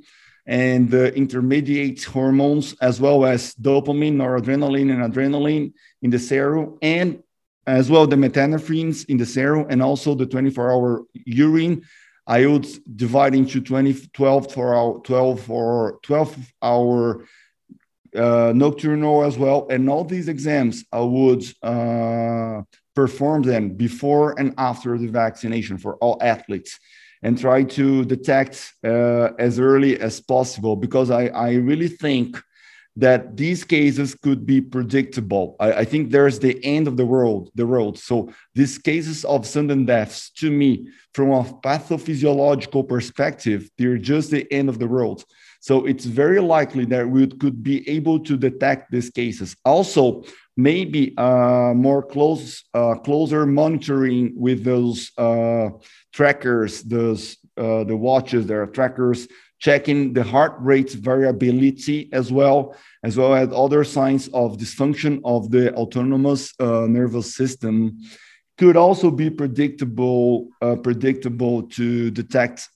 and 0.47 0.89
the 0.89 1.13
intermediate 1.13 2.03
hormones, 2.03 2.75
as 2.81 2.99
well 2.99 3.23
as 3.23 3.53
dopamine, 3.53 4.15
noradrenaline, 4.15 4.89
and 4.91 5.13
adrenaline 5.13 5.71
in 6.01 6.09
the 6.09 6.17
serum, 6.17 6.75
and 6.81 7.21
as 7.67 7.91
well 7.91 8.07
the 8.07 8.15
metanephrines 8.15 9.05
in 9.09 9.17
the 9.17 9.27
serum, 9.27 9.67
and 9.69 9.79
also 9.79 10.15
the 10.15 10.25
24-hour 10.25 11.03
urine. 11.13 11.83
I 12.25 12.47
would 12.47 12.67
divide 12.95 13.35
into 13.35 13.61
20, 13.61 14.07
12 14.11 14.51
for 14.51 14.73
our 14.73 14.99
12 15.01 15.51
or 15.51 15.99
12 16.01 16.53
hour 16.63 17.25
uh, 18.15 18.53
nocturnal 18.55 19.23
as 19.23 19.37
well. 19.37 19.67
And 19.69 19.87
all 19.87 20.03
these 20.03 20.29
exams, 20.29 20.83
I 20.91 20.99
would 20.99 21.43
uh, 21.61 22.63
perform 23.03 23.41
them 23.43 23.65
before 23.69 24.27
and 24.39 24.49
after 24.57 24.91
the 24.97 25.07
vaccination 25.23 25.77
for 25.77 25.91
all 26.03 26.17
athletes 26.33 26.71
and 27.23 27.39
try 27.39 27.59
to 27.63 28.03
detect 28.15 28.55
uh, 28.83 29.27
as 29.47 29.53
early 29.57 29.93
as 30.07 30.19
possible 30.35 30.75
because 30.75 31.09
I, 31.09 31.23
I 31.27 31.51
really 31.69 31.87
think 31.87 32.29
that 32.97 33.37
these 33.37 33.63
cases 33.63 34.09
could 34.15 34.45
be 34.45 34.59
predictable. 34.59 35.55
I, 35.65 35.69
I, 35.81 35.85
think 35.85 36.03
there's 36.11 36.39
the 36.39 36.55
end 36.75 36.85
of 36.89 36.97
the 36.97 37.05
world, 37.05 37.43
the 37.55 37.65
road. 37.65 37.97
So 37.97 38.15
these 38.53 38.77
cases 38.77 39.23
of 39.23 39.45
sudden 39.45 39.85
deaths, 39.85 40.31
to 40.41 40.51
me, 40.51 40.89
from 41.13 41.31
a 41.31 41.43
pathophysiological 41.67 42.83
perspective, 42.95 43.69
they're 43.77 44.03
just 44.13 44.31
the 44.31 44.45
end 44.51 44.67
of 44.67 44.77
the 44.79 44.87
world. 44.87 45.23
So 45.61 45.85
it's 45.85 46.05
very 46.05 46.41
likely 46.41 46.85
that 46.93 47.07
we 47.07 47.27
could 47.27 47.63
be 47.63 47.87
able 47.97 48.19
to 48.27 48.35
detect 48.37 48.91
these 48.91 49.09
cases. 49.09 49.55
Also, 49.63 50.23
maybe 50.59 51.13
uh, 51.17 51.73
more 51.73 52.03
close, 52.03 52.63
uh, 52.73 52.95
closer 52.95 53.45
monitoring 53.45 54.33
with 54.35 54.63
those 54.63 55.11
uh, 55.17 55.69
trackers, 56.11 56.83
those 56.83 57.37
uh, 57.55 57.83
the 57.85 57.95
watches, 57.95 58.45
there 58.45 58.61
are 58.61 58.67
trackers 58.67 59.27
checking 59.59 60.13
the 60.13 60.23
heart 60.23 60.55
rate 60.59 60.91
variability 60.91 62.09
as 62.13 62.31
well, 62.31 62.75
as 63.03 63.17
well 63.17 63.33
as 63.33 63.49
other 63.53 63.83
signs 63.83 64.27
of 64.29 64.57
dysfunction 64.57 65.19
of 65.23 65.49
the 65.49 65.73
autonomous 65.75 66.53
uh, 66.59 66.85
nervous 66.87 67.35
system. 67.35 67.97
Could 68.57 68.75
also 68.75 69.09
be 69.09 69.29
predictable, 69.29 70.49
uh, 70.61 70.75
predictable 70.75 71.63
to 71.69 72.11
detect 72.11 72.67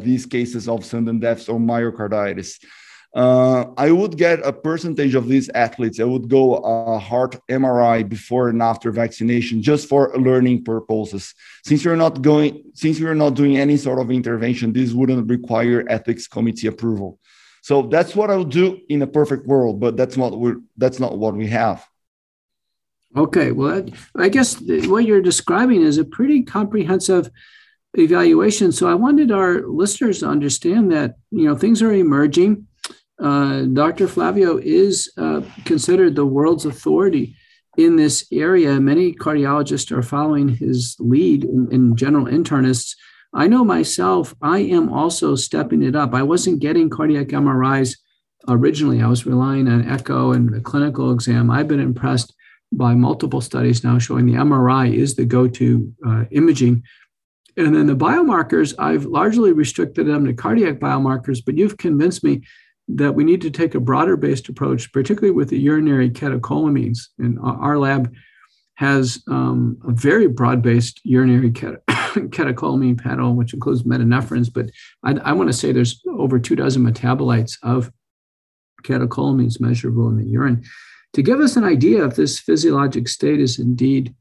these 0.00 0.24
cases 0.24 0.68
of 0.68 0.84
sudden 0.84 1.18
deaths 1.20 1.48
or 1.48 1.58
myocarditis. 1.58 2.58
Uh, 3.14 3.66
I 3.76 3.92
would 3.92 4.18
get 4.18 4.44
a 4.44 4.52
percentage 4.52 5.14
of 5.14 5.28
these 5.28 5.48
athletes. 5.50 6.00
I 6.00 6.04
would 6.04 6.28
go 6.28 6.56
a 6.56 6.98
heart 6.98 7.36
MRI 7.48 8.08
before 8.08 8.48
and 8.48 8.60
after 8.60 8.90
vaccination, 8.90 9.62
just 9.62 9.88
for 9.88 10.12
learning 10.18 10.64
purposes. 10.64 11.32
Since 11.64 11.84
you're 11.84 11.94
not 11.94 12.22
going, 12.22 12.64
since 12.74 12.98
you're 12.98 13.14
not 13.14 13.34
doing 13.34 13.56
any 13.56 13.76
sort 13.76 14.00
of 14.00 14.10
intervention, 14.10 14.72
this 14.72 14.92
wouldn't 14.92 15.30
require 15.30 15.84
ethics 15.88 16.26
committee 16.26 16.66
approval. 16.66 17.20
So 17.62 17.82
that's 17.82 18.16
what 18.16 18.30
I 18.30 18.36
would 18.36 18.50
do 18.50 18.80
in 18.88 19.00
a 19.02 19.06
perfect 19.06 19.46
world, 19.46 19.78
but 19.78 19.96
that's 19.96 20.16
not 20.16 20.34
that's 20.76 20.98
not 20.98 21.16
what 21.16 21.34
we 21.36 21.46
have. 21.46 21.86
Okay, 23.16 23.52
well, 23.52 23.86
I 24.16 24.28
guess 24.28 24.60
what 24.60 25.04
you're 25.04 25.22
describing 25.22 25.82
is 25.82 25.98
a 25.98 26.04
pretty 26.04 26.42
comprehensive 26.42 27.30
evaluation. 27.94 28.72
So 28.72 28.88
I 28.88 28.94
wanted 28.94 29.30
our 29.30 29.62
listeners 29.62 30.18
to 30.18 30.26
understand 30.26 30.90
that 30.90 31.14
you 31.30 31.46
know 31.46 31.54
things 31.54 31.80
are 31.80 31.92
emerging. 31.92 32.66
Uh, 33.18 33.62
Dr. 33.62 34.08
Flavio 34.08 34.58
is 34.58 35.12
uh, 35.16 35.42
considered 35.64 36.16
the 36.16 36.26
world's 36.26 36.66
authority 36.66 37.36
in 37.76 37.96
this 37.96 38.26
area. 38.32 38.80
Many 38.80 39.14
cardiologists 39.14 39.90
are 39.92 40.02
following 40.02 40.48
his 40.48 40.96
lead 40.98 41.44
in, 41.44 41.68
in 41.70 41.96
general 41.96 42.26
internists. 42.26 42.96
I 43.32 43.48
know 43.48 43.64
myself, 43.64 44.34
I 44.42 44.60
am 44.60 44.92
also 44.92 45.34
stepping 45.34 45.82
it 45.82 45.96
up. 45.96 46.14
I 46.14 46.22
wasn't 46.22 46.60
getting 46.60 46.90
cardiac 46.90 47.28
MRIs 47.28 47.96
originally, 48.48 49.02
I 49.02 49.08
was 49.08 49.26
relying 49.26 49.68
on 49.68 49.88
echo 49.88 50.32
and 50.32 50.52
the 50.52 50.60
clinical 50.60 51.12
exam. 51.12 51.50
I've 51.50 51.68
been 51.68 51.80
impressed 51.80 52.34
by 52.72 52.94
multiple 52.94 53.40
studies 53.40 53.84
now 53.84 53.98
showing 53.98 54.26
the 54.26 54.34
MRI 54.34 54.92
is 54.92 55.14
the 55.14 55.24
go 55.24 55.48
to 55.48 55.92
uh, 56.06 56.24
imaging. 56.30 56.82
And 57.56 57.74
then 57.74 57.86
the 57.86 57.96
biomarkers, 57.96 58.74
I've 58.78 59.04
largely 59.04 59.52
restricted 59.52 60.06
them 60.08 60.24
to 60.26 60.34
cardiac 60.34 60.80
biomarkers, 60.80 61.38
but 61.44 61.56
you've 61.56 61.76
convinced 61.76 62.24
me 62.24 62.42
that 62.88 63.14
we 63.14 63.24
need 63.24 63.40
to 63.42 63.50
take 63.50 63.74
a 63.74 63.80
broader 63.80 64.16
based 64.16 64.48
approach, 64.48 64.92
particularly 64.92 65.30
with 65.30 65.48
the 65.48 65.58
urinary 65.58 66.10
catecholamines. 66.10 66.98
And 67.18 67.38
our 67.40 67.78
lab 67.78 68.12
has 68.74 69.22
um, 69.28 69.78
a 69.86 69.92
very 69.92 70.26
broad 70.26 70.62
based 70.62 71.00
urinary 71.04 71.50
cat- 71.50 71.84
catecholamine 71.88 73.00
panel, 73.00 73.34
which 73.34 73.54
includes 73.54 73.84
metanephrines. 73.84 74.52
But 74.52 74.70
I, 75.02 75.12
I 75.30 75.32
want 75.32 75.48
to 75.48 75.52
say 75.52 75.72
there's 75.72 76.02
over 76.08 76.38
two 76.38 76.56
dozen 76.56 76.84
metabolites 76.84 77.56
of 77.62 77.90
catecholamines 78.82 79.60
measurable 79.60 80.08
in 80.08 80.18
the 80.18 80.26
urine 80.26 80.64
to 81.14 81.22
give 81.22 81.40
us 81.40 81.56
an 81.56 81.64
idea 81.64 82.04
if 82.04 82.16
this 82.16 82.38
physiologic 82.38 83.08
state 83.08 83.40
is 83.40 83.58
indeed 83.58 84.14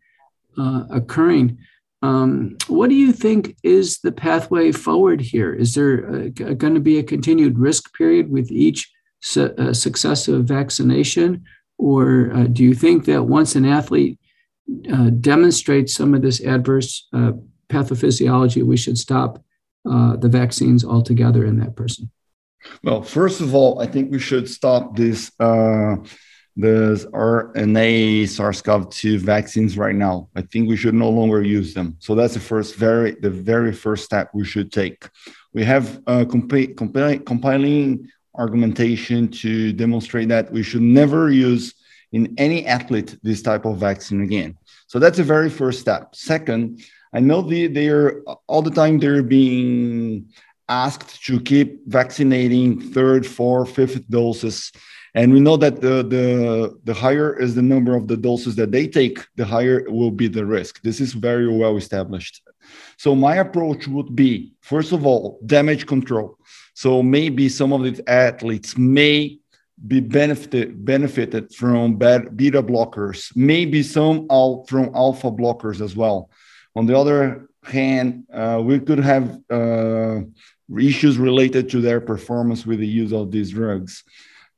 uh, 0.58 0.84
occurring. 0.90 1.58
Um, 2.04 2.58
what 2.68 2.90
do 2.90 2.96
you 2.96 3.14
think 3.14 3.56
is 3.64 4.00
the 4.00 4.12
pathway 4.12 4.74
forward 4.74 5.22
here? 5.22 5.54
Is 5.54 5.74
there 5.74 6.06
uh, 6.06 6.28
going 6.54 6.74
to 6.74 6.82
be 6.82 7.00
a 7.00 7.04
continued 7.04 7.58
risk 7.58 7.94
period 7.94 8.30
with 8.30 8.52
each 8.52 8.92
su- 9.22 9.56
uh, 9.58 9.74
successive 9.74 10.44
vaccination? 10.44 11.46
Or 11.78 12.32
uh, 12.36 12.44
do 12.44 12.62
you 12.62 12.74
think 12.74 13.06
that 13.06 13.24
once 13.24 13.56
an 13.56 13.66
athlete 13.66 14.20
uh, 14.92 15.12
demonstrates 15.12 15.96
some 15.96 16.14
of 16.14 16.22
this 16.22 16.42
adverse 16.42 17.08
uh, 17.14 17.32
pathophysiology, 17.70 18.64
we 18.64 18.78
should 18.78 18.98
stop 18.98 19.42
the 19.86 20.30
vaccines 20.30 20.84
altogether 20.84 21.46
in 21.46 21.58
that 21.60 21.76
person? 21.76 22.12
Well, 22.84 23.02
first 23.02 23.40
of 23.40 23.56
all, 23.56 23.82
I 23.82 23.88
think 23.88 24.12
we 24.12 24.20
should 24.20 24.50
stop 24.50 24.96
this 24.96 25.32
the 26.56 27.10
RNA 27.14 28.30
SARS-CoV-2 28.30 29.18
vaccines 29.20 29.78
right 29.78 29.96
now. 29.96 30.30
I 30.36 30.42
think 30.42 30.70
we 30.70 30.78
should 30.78 30.94
no 30.94 31.10
longer 31.10 31.42
use 31.42 31.74
them. 31.74 31.96
So 32.00 32.14
that's 32.14 32.36
the 32.36 32.40
first, 32.40 32.76
very 32.76 33.12
the 33.12 33.30
very 33.30 33.74
first 33.74 34.06
step 34.06 34.30
we 34.34 34.46
should 34.46 34.72
take. 34.72 35.10
We 35.54 35.64
have 35.64 36.02
uh, 36.06 36.26
comp- 36.26 36.76
comp- 36.78 37.26
compiling 37.26 38.10
argumentation 38.36 39.28
to 39.30 39.74
demonstrate 39.74 40.30
that 40.30 40.52
we 40.52 40.64
should 40.64 40.82
never 40.82 41.32
use 41.32 41.74
in 42.12 42.34
any 42.38 42.66
athlete 42.66 43.18
this 43.24 43.42
type 43.42 43.66
of 43.66 43.78
vaccine 43.78 44.22
again. 44.22 44.58
So 44.88 45.00
that's 45.00 45.18
the 45.18 45.24
very 45.24 45.50
first 45.50 45.80
step. 45.80 46.16
Second, 46.16 46.84
I 47.14 47.20
know 47.20 47.42
they, 47.42 47.68
they 47.68 47.90
are 47.90 48.22
all 48.48 48.62
the 48.62 48.72
time 48.72 49.00
they're 49.00 49.24
being 49.24 50.30
asked 50.70 51.24
to 51.26 51.40
keep 51.40 51.82
vaccinating 51.88 52.80
third, 52.80 53.26
fourth, 53.26 53.76
fifth 53.76 54.08
doses 54.10 54.72
and 55.16 55.32
we 55.32 55.40
know 55.40 55.58
that 55.58 55.80
the, 55.82 56.04
the, 56.04 56.80
the 56.84 56.94
higher 56.94 57.40
is 57.40 57.54
the 57.54 57.62
number 57.62 57.96
of 57.96 58.08
the 58.08 58.18
doses 58.18 58.56
that 58.56 58.72
they 58.72 58.88
take, 58.88 59.20
the 59.36 59.46
higher 59.46 59.86
will 59.90 60.12
be 60.12 60.28
the 60.28 60.46
risk. 60.46 60.82
This 60.82 61.00
is 61.00 61.14
very 61.14 61.48
well 61.48 61.78
established. 61.78 62.42
So 62.98 63.16
my 63.16 63.36
approach 63.36 63.88
would 63.88 64.16
be, 64.16 64.54
first 64.62 64.92
of 64.92 65.06
all, 65.06 65.40
damage 65.46 65.86
control. 65.86 66.38
So 66.74 67.04
maybe 67.04 67.50
some 67.50 67.74
of 67.74 67.84
the 67.84 68.10
athletes 68.10 68.78
may 68.78 69.40
be 69.88 70.00
benefited 70.00 70.86
benefited 70.86 71.54
from 71.54 71.98
beta 71.98 72.64
blockers, 72.64 73.36
maybe 73.36 73.84
some 73.84 74.28
all 74.30 74.66
from 74.68 74.92
alpha 74.96 75.32
blockers 75.32 75.82
as 75.82 75.96
well. 75.96 76.30
On 76.76 76.86
the 76.86 76.98
other 76.98 77.50
hand, 77.64 78.26
uh, 78.34 78.62
we 78.64 78.80
could 78.80 79.00
have 79.00 79.40
uh, 79.50 80.22
issues 80.78 81.18
related 81.18 81.70
to 81.70 81.82
their 81.82 82.00
performance 82.02 82.66
with 82.66 82.80
the 82.80 82.88
use 82.88 83.14
of 83.14 83.32
these 83.32 83.52
drugs. 83.52 84.04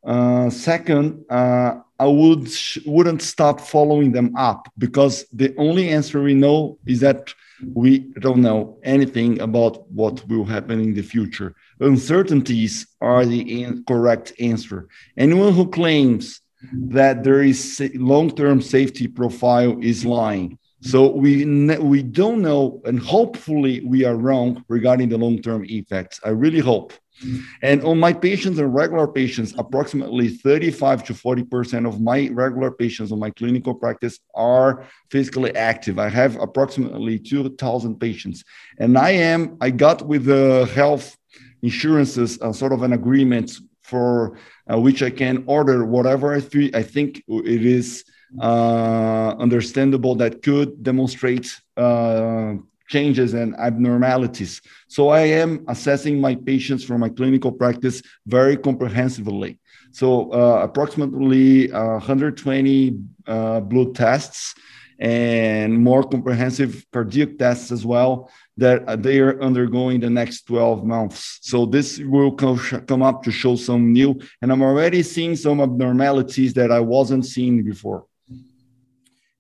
Uh, 0.06 0.50
second, 0.50 1.26
uh, 1.30 1.76
I 2.00 2.08
would 2.08 2.48
wouldn't 2.86 3.22
stop 3.22 3.62
following 3.62 4.12
them 4.12 4.36
up 4.36 4.68
because 4.78 5.26
the 5.32 5.56
only 5.58 5.90
answer 5.90 6.22
we 6.22 6.34
know 6.34 6.78
is 6.86 7.00
that 7.00 7.34
we 7.74 8.00
don't 8.20 8.42
know 8.42 8.78
anything 8.84 9.40
about 9.40 9.90
what 9.90 10.28
will 10.28 10.44
happen 10.44 10.82
in 10.82 10.94
the 10.94 11.02
future. 11.02 11.56
Uncertainties 11.80 12.86
are 13.02 13.26
the 13.26 13.82
correct 13.88 14.34
answer. 14.40 14.90
Anyone 15.18 15.54
who 15.54 15.70
claims 15.70 16.42
that 16.74 17.24
there 17.24 17.42
is 17.42 17.82
long-term 17.96 18.62
safety 18.62 19.08
profile 19.08 19.78
is 19.82 20.06
lying. 20.06 20.58
So 20.82 21.10
we 21.10 21.46
we 21.78 22.04
don't 22.04 22.42
know, 22.42 22.82
and 22.86 23.00
hopefully 23.00 23.82
we 23.86 24.04
are 24.06 24.16
wrong 24.16 24.64
regarding 24.68 25.10
the 25.10 25.18
long-term 25.18 25.66
effects. 25.66 26.20
I 26.24 26.30
really 26.30 26.60
hope. 26.60 26.94
And 27.62 27.84
on 27.84 28.00
my 28.00 28.14
patients 28.14 28.60
and 28.60 28.74
regular 28.74 29.08
patients, 29.08 29.54
approximately 29.58 30.30
35 30.30 31.04
to 31.06 31.14
40% 31.14 31.88
of 31.88 32.02
my 32.02 32.30
regular 32.32 32.72
patients 32.72 33.12
on 33.12 33.20
my 33.20 33.30
clinical 33.32 33.74
practice 33.74 34.20
are 34.36 34.86
physically 35.10 35.56
active. 35.56 35.98
I 35.98 36.10
have 36.10 36.36
approximately 36.36 37.20
2,000 37.20 38.00
patients. 38.00 38.44
And 38.80 38.98
I 38.98 39.12
am, 39.12 39.58
I 39.62 39.70
got 39.70 40.06
with 40.06 40.26
the 40.26 40.70
health 40.74 41.18
insurances 41.62 42.38
a 42.42 42.54
sort 42.54 42.74
of 42.74 42.84
an 42.84 42.94
agreement 42.94 43.52
for 43.82 44.38
uh, 44.72 44.80
which 44.80 45.04
I 45.04 45.10
can 45.10 45.44
order 45.46 45.86
whatever 45.86 46.34
I, 46.34 46.40
th- 46.40 46.74
I 46.74 46.84
think 46.84 47.24
it 47.28 47.66
is 47.66 48.04
uh, 48.42 49.36
understandable 49.40 50.16
that 50.16 50.42
could 50.42 50.84
demonstrate 50.84 51.48
uh, 51.78 52.56
changes 52.88 53.34
and 53.34 53.56
abnormalities. 53.58 54.62
So 54.88 55.10
I 55.10 55.22
am 55.22 55.66
assessing 55.68 56.20
my 56.20 56.36
patients 56.36 56.84
from 56.84 57.02
my 57.02 57.10
clinical 57.10 57.52
practice 57.52 58.02
very 58.26 58.58
comprehensively. 58.58 59.60
So 59.92 60.32
uh, 60.32 60.62
approximately 60.64 61.72
uh, 61.72 62.00
120 62.00 63.00
uh, 63.28 63.60
blood 63.62 63.96
tests 63.96 64.56
and 65.00 65.78
more 65.78 66.04
comprehensive 66.04 66.86
cardiac 66.92 67.38
tests 67.38 67.72
as 67.72 67.86
well 67.86 68.30
that 68.58 69.04
they 69.04 69.20
are 69.20 69.42
undergoing 69.42 70.00
the 70.00 70.10
next 70.10 70.48
12 70.48 70.86
months. 70.86 71.40
So 71.42 71.66
this 71.66 72.00
will 72.00 72.32
come 72.32 73.02
up 73.02 73.24
to 73.24 73.32
show 73.32 73.56
some 73.56 73.92
new, 73.92 74.20
and 74.42 74.52
I'm 74.52 74.62
already 74.62 75.04
seeing 75.04 75.36
some 75.36 75.60
abnormalities 75.60 76.54
that 76.54 76.72
I 76.72 76.80
wasn't 76.80 77.26
seeing 77.26 77.64
before. 77.64 78.06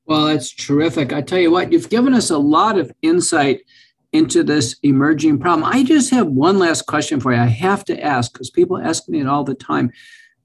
Well, 0.05 0.25
that's 0.25 0.53
terrific. 0.53 1.13
I 1.13 1.21
tell 1.21 1.39
you 1.39 1.51
what, 1.51 1.71
you've 1.71 1.89
given 1.89 2.13
us 2.13 2.29
a 2.29 2.37
lot 2.37 2.77
of 2.77 2.91
insight 3.01 3.61
into 4.13 4.43
this 4.43 4.77
emerging 4.83 5.39
problem. 5.39 5.69
I 5.69 5.83
just 5.83 6.11
have 6.11 6.27
one 6.27 6.59
last 6.59 6.83
question 6.83 7.19
for 7.19 7.33
you. 7.33 7.39
I 7.39 7.47
have 7.47 7.83
to 7.85 8.01
ask 8.01 8.31
because 8.31 8.49
people 8.49 8.77
ask 8.77 9.09
me 9.09 9.19
it 9.19 9.27
all 9.27 9.43
the 9.43 9.55
time. 9.55 9.91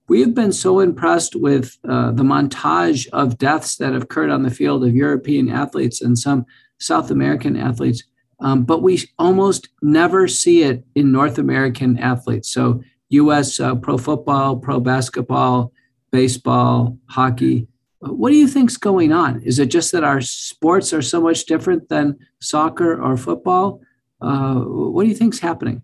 We 0.08 0.20
have 0.22 0.34
been 0.34 0.52
so 0.52 0.80
impressed 0.80 1.36
with 1.36 1.78
uh, 1.88 2.10
the 2.10 2.24
montage 2.24 3.06
of 3.12 3.38
deaths 3.38 3.76
that 3.76 3.92
have 3.92 4.02
occurred 4.02 4.30
on 4.30 4.42
the 4.42 4.50
field 4.50 4.84
of 4.84 4.96
European 4.96 5.48
athletes 5.50 6.00
and 6.00 6.18
some 6.18 6.46
South 6.78 7.10
American 7.10 7.56
athletes, 7.56 8.02
um, 8.40 8.64
but 8.64 8.82
we 8.82 9.02
almost 9.18 9.68
never 9.82 10.26
see 10.26 10.62
it 10.62 10.82
in 10.94 11.12
North 11.12 11.38
American 11.38 11.98
athletes. 11.98 12.50
So, 12.50 12.82
U.S. 13.10 13.60
Uh, 13.60 13.74
pro 13.74 13.98
football, 13.98 14.56
pro 14.56 14.80
basketball, 14.80 15.72
baseball, 16.10 16.96
hockey 17.06 17.68
what 18.00 18.30
do 18.30 18.36
you 18.36 18.48
think's 18.48 18.76
going 18.76 19.12
on? 19.12 19.42
Is 19.42 19.58
it 19.58 19.66
just 19.66 19.92
that 19.92 20.04
our 20.04 20.20
sports 20.20 20.92
are 20.92 21.02
so 21.02 21.20
much 21.20 21.44
different 21.44 21.88
than 21.88 22.18
soccer 22.40 23.00
or 23.00 23.16
football? 23.16 23.82
Uh, 24.20 24.54
what 24.54 25.02
do 25.02 25.08
you 25.08 25.14
think's 25.14 25.38
happening? 25.38 25.82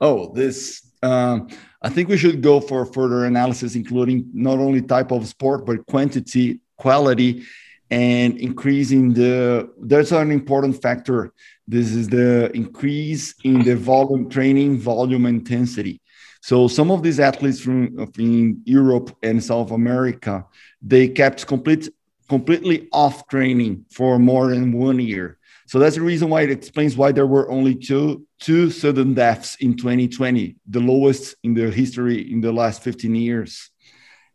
Oh, 0.00 0.32
this. 0.32 0.80
Um, 1.02 1.48
I 1.82 1.88
think 1.88 2.08
we 2.08 2.16
should 2.16 2.40
go 2.40 2.60
for 2.60 2.86
further 2.86 3.24
analysis, 3.26 3.74
including 3.74 4.30
not 4.32 4.58
only 4.58 4.80
type 4.80 5.10
of 5.10 5.26
sport 5.26 5.66
but 5.66 5.84
quantity, 5.86 6.60
quality, 6.76 7.44
and 7.90 8.38
increasing 8.38 9.12
the. 9.12 9.70
That's 9.80 10.12
an 10.12 10.30
important 10.30 10.80
factor. 10.80 11.32
This 11.66 11.92
is 11.92 12.08
the 12.08 12.50
increase 12.54 13.34
in 13.44 13.62
the 13.64 13.74
volume 13.74 14.30
training, 14.30 14.78
volume 14.78 15.26
intensity. 15.26 16.00
So 16.44 16.68
some 16.68 16.90
of 16.90 17.02
these 17.02 17.20
athletes 17.20 17.58
from 17.58 17.96
in 18.18 18.60
Europe 18.66 19.16
and 19.22 19.42
South 19.42 19.70
America, 19.70 20.44
they 20.82 21.08
kept 21.08 21.46
complete 21.46 21.88
completely 22.28 22.86
off 22.92 23.26
training 23.28 23.86
for 23.90 24.18
more 24.18 24.48
than 24.48 24.70
one 24.70 24.98
year. 24.98 25.38
So 25.66 25.78
that's 25.78 25.94
the 25.94 26.02
reason 26.02 26.28
why 26.28 26.42
it 26.42 26.50
explains 26.50 26.98
why 26.98 27.12
there 27.12 27.26
were 27.26 27.50
only 27.50 27.74
two 27.74 28.26
two 28.40 28.70
sudden 28.70 29.14
deaths 29.14 29.56
in 29.60 29.74
2020, 29.74 30.56
the 30.68 30.80
lowest 30.80 31.34
in 31.44 31.54
the 31.54 31.70
history 31.70 32.30
in 32.30 32.42
the 32.42 32.52
last 32.52 32.82
15 32.82 33.14
years. 33.14 33.70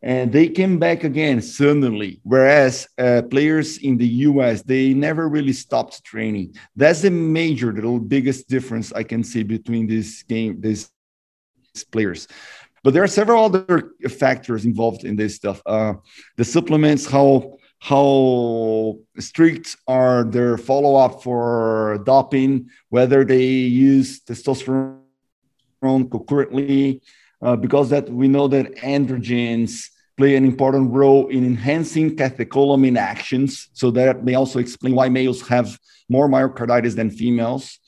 and 0.02 0.32
they 0.32 0.48
came 0.48 0.80
back 0.80 1.04
again 1.04 1.40
suddenly. 1.40 2.18
Whereas 2.24 2.88
uh, 2.98 3.22
players 3.30 3.78
in 3.78 3.98
the 3.98 4.10
US, 4.28 4.62
they 4.62 4.94
never 4.94 5.28
really 5.28 5.52
stopped 5.52 6.02
training. 6.02 6.56
That's 6.74 7.02
the 7.02 7.10
major, 7.12 7.70
the 7.70 7.86
biggest 8.14 8.48
difference 8.48 8.92
I 8.92 9.04
can 9.04 9.22
see 9.22 9.44
between 9.44 9.86
this 9.86 10.24
game, 10.24 10.60
these 10.60 10.90
players. 11.90 12.26
But 12.82 12.94
there 12.94 13.02
are 13.02 13.08
several 13.08 13.44
other 13.44 13.92
factors 14.08 14.64
involved 14.64 15.04
in 15.04 15.16
this 15.16 15.36
stuff. 15.36 15.60
Uh, 15.66 15.94
the 16.36 16.44
supplements, 16.44 17.06
how 17.06 17.58
how 17.82 18.98
strict 19.18 19.76
are 19.86 20.22
their 20.24 20.58
follow 20.58 20.96
up 20.96 21.22
for 21.22 22.02
doping, 22.04 22.68
whether 22.90 23.24
they 23.24 23.42
use 23.42 24.20
testosterone 24.20 25.00
concurrently, 25.82 27.00
uh, 27.40 27.56
because 27.56 27.88
that 27.88 28.10
we 28.10 28.28
know 28.28 28.48
that 28.48 28.74
androgens 28.76 29.88
play 30.18 30.36
an 30.36 30.44
important 30.44 30.92
role 30.92 31.28
in 31.28 31.46
enhancing 31.46 32.14
catecholamine 32.14 32.98
actions. 32.98 33.70
So 33.72 33.90
that 33.92 34.24
may 34.24 34.34
also 34.34 34.58
explain 34.58 34.94
why 34.94 35.08
males 35.08 35.40
have 35.48 35.78
more 36.10 36.28
myocarditis 36.28 36.94
than 36.94 37.10
females. 37.10 37.78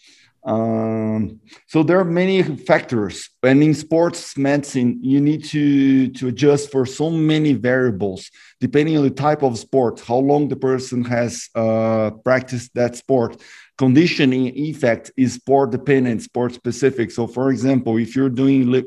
Um, 0.42 1.40
so 1.66 1.82
there 1.82 2.00
are 2.00 2.04
many 2.04 2.42
factors, 2.42 3.28
and 3.44 3.62
in 3.62 3.74
sports 3.74 4.36
medicine, 4.36 5.00
you 5.02 5.20
need 5.20 5.44
to 5.46 6.08
to 6.10 6.28
adjust 6.28 6.70
for 6.70 6.86
so 6.86 7.10
many 7.10 7.54
variables 7.54 8.30
depending 8.60 8.96
on 8.96 9.02
the 9.02 9.10
type 9.10 9.42
of 9.42 9.58
sport, 9.58 10.00
how 10.06 10.16
long 10.16 10.46
the 10.46 10.54
person 10.54 11.02
has 11.02 11.48
uh, 11.56 12.10
practiced 12.22 12.72
that 12.74 12.94
sport. 12.94 13.40
Conditioning 13.76 14.56
effect 14.56 15.10
is 15.16 15.32
sport 15.32 15.72
dependent, 15.72 16.22
sport 16.22 16.54
specific. 16.54 17.10
So, 17.10 17.26
for 17.26 17.50
example, 17.50 17.96
if 17.96 18.14
you're 18.14 18.28
doing 18.28 18.70
li- 18.70 18.86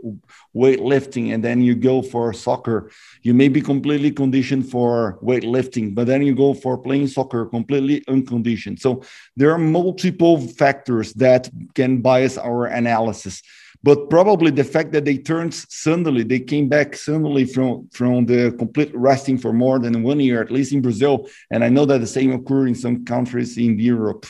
weightlifting 0.55 1.33
and 1.33 1.43
then 1.43 1.61
you 1.61 1.75
go 1.75 2.01
for 2.01 2.31
soccer, 2.31 2.89
you 3.23 3.33
may 3.33 3.49
be 3.49 3.59
completely 3.59 4.11
conditioned 4.11 4.69
for 4.69 5.19
weightlifting, 5.21 5.93
but 5.93 6.07
then 6.07 6.21
you 6.21 6.33
go 6.33 6.53
for 6.53 6.77
playing 6.77 7.07
soccer 7.07 7.45
completely 7.47 8.01
unconditioned. 8.07 8.79
So, 8.79 9.03
there 9.35 9.51
are 9.51 9.57
multiple 9.57 10.39
factors 10.39 11.11
that 11.13 11.49
can 11.73 11.99
bias 11.99 12.37
our 12.37 12.67
analysis 12.67 13.41
but 13.85 14.09
probably 14.09 14.49
the 14.49 14.63
fact 14.63 14.91
that 14.93 15.05
they 15.05 15.15
turned 15.15 15.53
suddenly, 15.53 16.23
they 16.23 16.39
came 16.39 16.67
back 16.67 16.95
suddenly 16.95 17.45
from 17.45 17.87
from 17.97 18.25
the 18.25 18.51
complete 18.57 18.91
resting 18.95 19.37
for 19.37 19.53
more 19.53 19.77
than 19.77 20.01
one 20.01 20.19
year, 20.19 20.41
at 20.41 20.49
least 20.49 20.73
in 20.73 20.81
Brazil, 20.81 21.29
and 21.51 21.63
I 21.63 21.69
know 21.69 21.85
that 21.85 21.99
the 22.01 22.13
same 22.17 22.31
occurred 22.33 22.67
in 22.67 22.73
some 22.85 23.05
countries 23.05 23.51
in 23.57 23.77
Europe. 23.77 24.25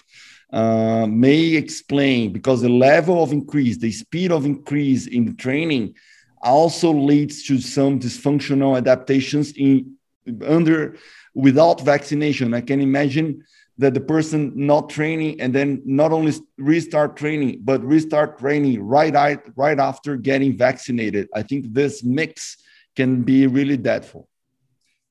Uh, 0.52 1.06
may 1.08 1.44
explain 1.64 2.32
because 2.32 2.62
the 2.62 2.78
level 2.90 3.24
of 3.24 3.32
increase, 3.32 3.78
the 3.78 3.92
speed 3.92 4.32
of 4.32 4.46
increase 4.46 5.08
in 5.08 5.26
the 5.26 5.34
training, 5.34 5.96
also 6.42 6.90
leads 6.94 7.44
to 7.48 7.60
some 7.60 8.00
dysfunctional 8.00 8.78
adaptations 8.78 9.54
in 9.54 9.96
under 10.46 10.98
without 11.34 11.82
vaccination. 11.82 12.54
I 12.54 12.62
can 12.62 12.82
imagine 12.82 13.44
that 13.78 13.94
the 13.94 14.00
person 14.00 14.54
not 14.56 14.90
training 14.90 15.40
and 15.42 15.54
then 15.54 15.82
not 15.86 16.12
only 16.12 16.34
restart 16.58 17.18
training 17.18 17.60
but 17.64 17.84
restart 17.84 18.40
training 18.40 18.82
right 18.82 19.40
right 19.56 19.80
after 19.80 20.16
getting 20.16 20.58
vaccinated. 20.58 21.28
I 21.34 21.44
think 21.44 21.74
this 21.74 22.04
mix 22.04 22.58
can 22.96 23.24
be 23.24 23.46
really 23.46 23.76
deadful 23.76 24.30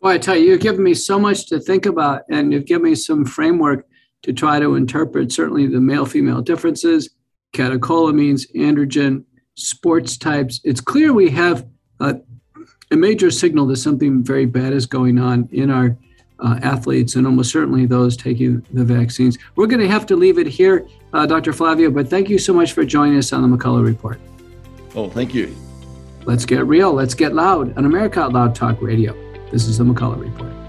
well 0.01 0.11
i 0.11 0.17
tell 0.17 0.35
you 0.35 0.47
you've 0.47 0.61
given 0.61 0.83
me 0.83 0.95
so 0.95 1.19
much 1.19 1.47
to 1.47 1.61
think 1.61 1.85
about 1.85 2.23
and 2.31 2.51
you've 2.51 2.65
given 2.65 2.83
me 2.83 2.95
some 2.95 3.27
framework 3.27 3.87
to 4.23 4.33
try 4.33 4.59
to 4.59 4.75
interpret 4.75 5.31
certainly 5.31 5.67
the 5.67 5.81
male 5.81 6.07
female 6.07 6.41
differences 6.41 7.11
catecholamines 7.53 8.47
androgen 8.57 9.23
sports 9.55 10.17
types. 10.17 10.61
It's 10.65 10.81
clear 10.81 11.13
we 11.13 11.31
have 11.31 11.67
a, 12.01 12.17
a 12.91 12.97
major 12.97 13.31
signal 13.31 13.67
that 13.67 13.77
something 13.77 14.23
very 14.23 14.47
bad 14.47 14.73
is 14.73 14.87
going 14.87 15.19
on 15.19 15.49
in 15.53 15.71
our 15.71 15.97
uh, 16.41 16.59
athletes 16.63 17.15
and 17.15 17.27
almost 17.27 17.51
certainly 17.51 17.87
those 17.87 18.17
taking 18.17 18.65
the 18.73 18.85
vaccines. 18.85 19.39
We're 19.57 19.67
going 19.67 19.81
to 19.81 19.89
have 19.89 20.07
to 20.07 20.17
leave 20.17 20.39
it 20.39 20.47
here, 20.47 20.87
uh, 21.13 21.27
Dr. 21.27 21.53
Flavio, 21.53 21.91
but 21.91 22.09
thank 22.09 22.29
you 22.29 22.39
so 22.39 22.53
much 22.53 22.73
for 22.73 22.85
joining 22.85 23.19
us 23.19 23.33
on 23.33 23.49
the 23.49 23.57
McCullough 23.57 23.85
Report. 23.85 24.21
Oh, 24.95 25.09
thank 25.09 25.35
you. 25.35 25.55
Let's 26.25 26.45
get 26.45 26.67
real. 26.67 26.93
Let's 26.93 27.15
get 27.15 27.35
loud 27.35 27.77
on 27.77 27.85
America 27.85 28.21
Out 28.21 28.33
Loud 28.33 28.55
Talk 28.55 28.81
Radio. 28.81 29.15
This 29.51 29.67
is 29.67 29.79
the 29.79 29.85
McCullough 29.85 30.21
Report. 30.21 30.64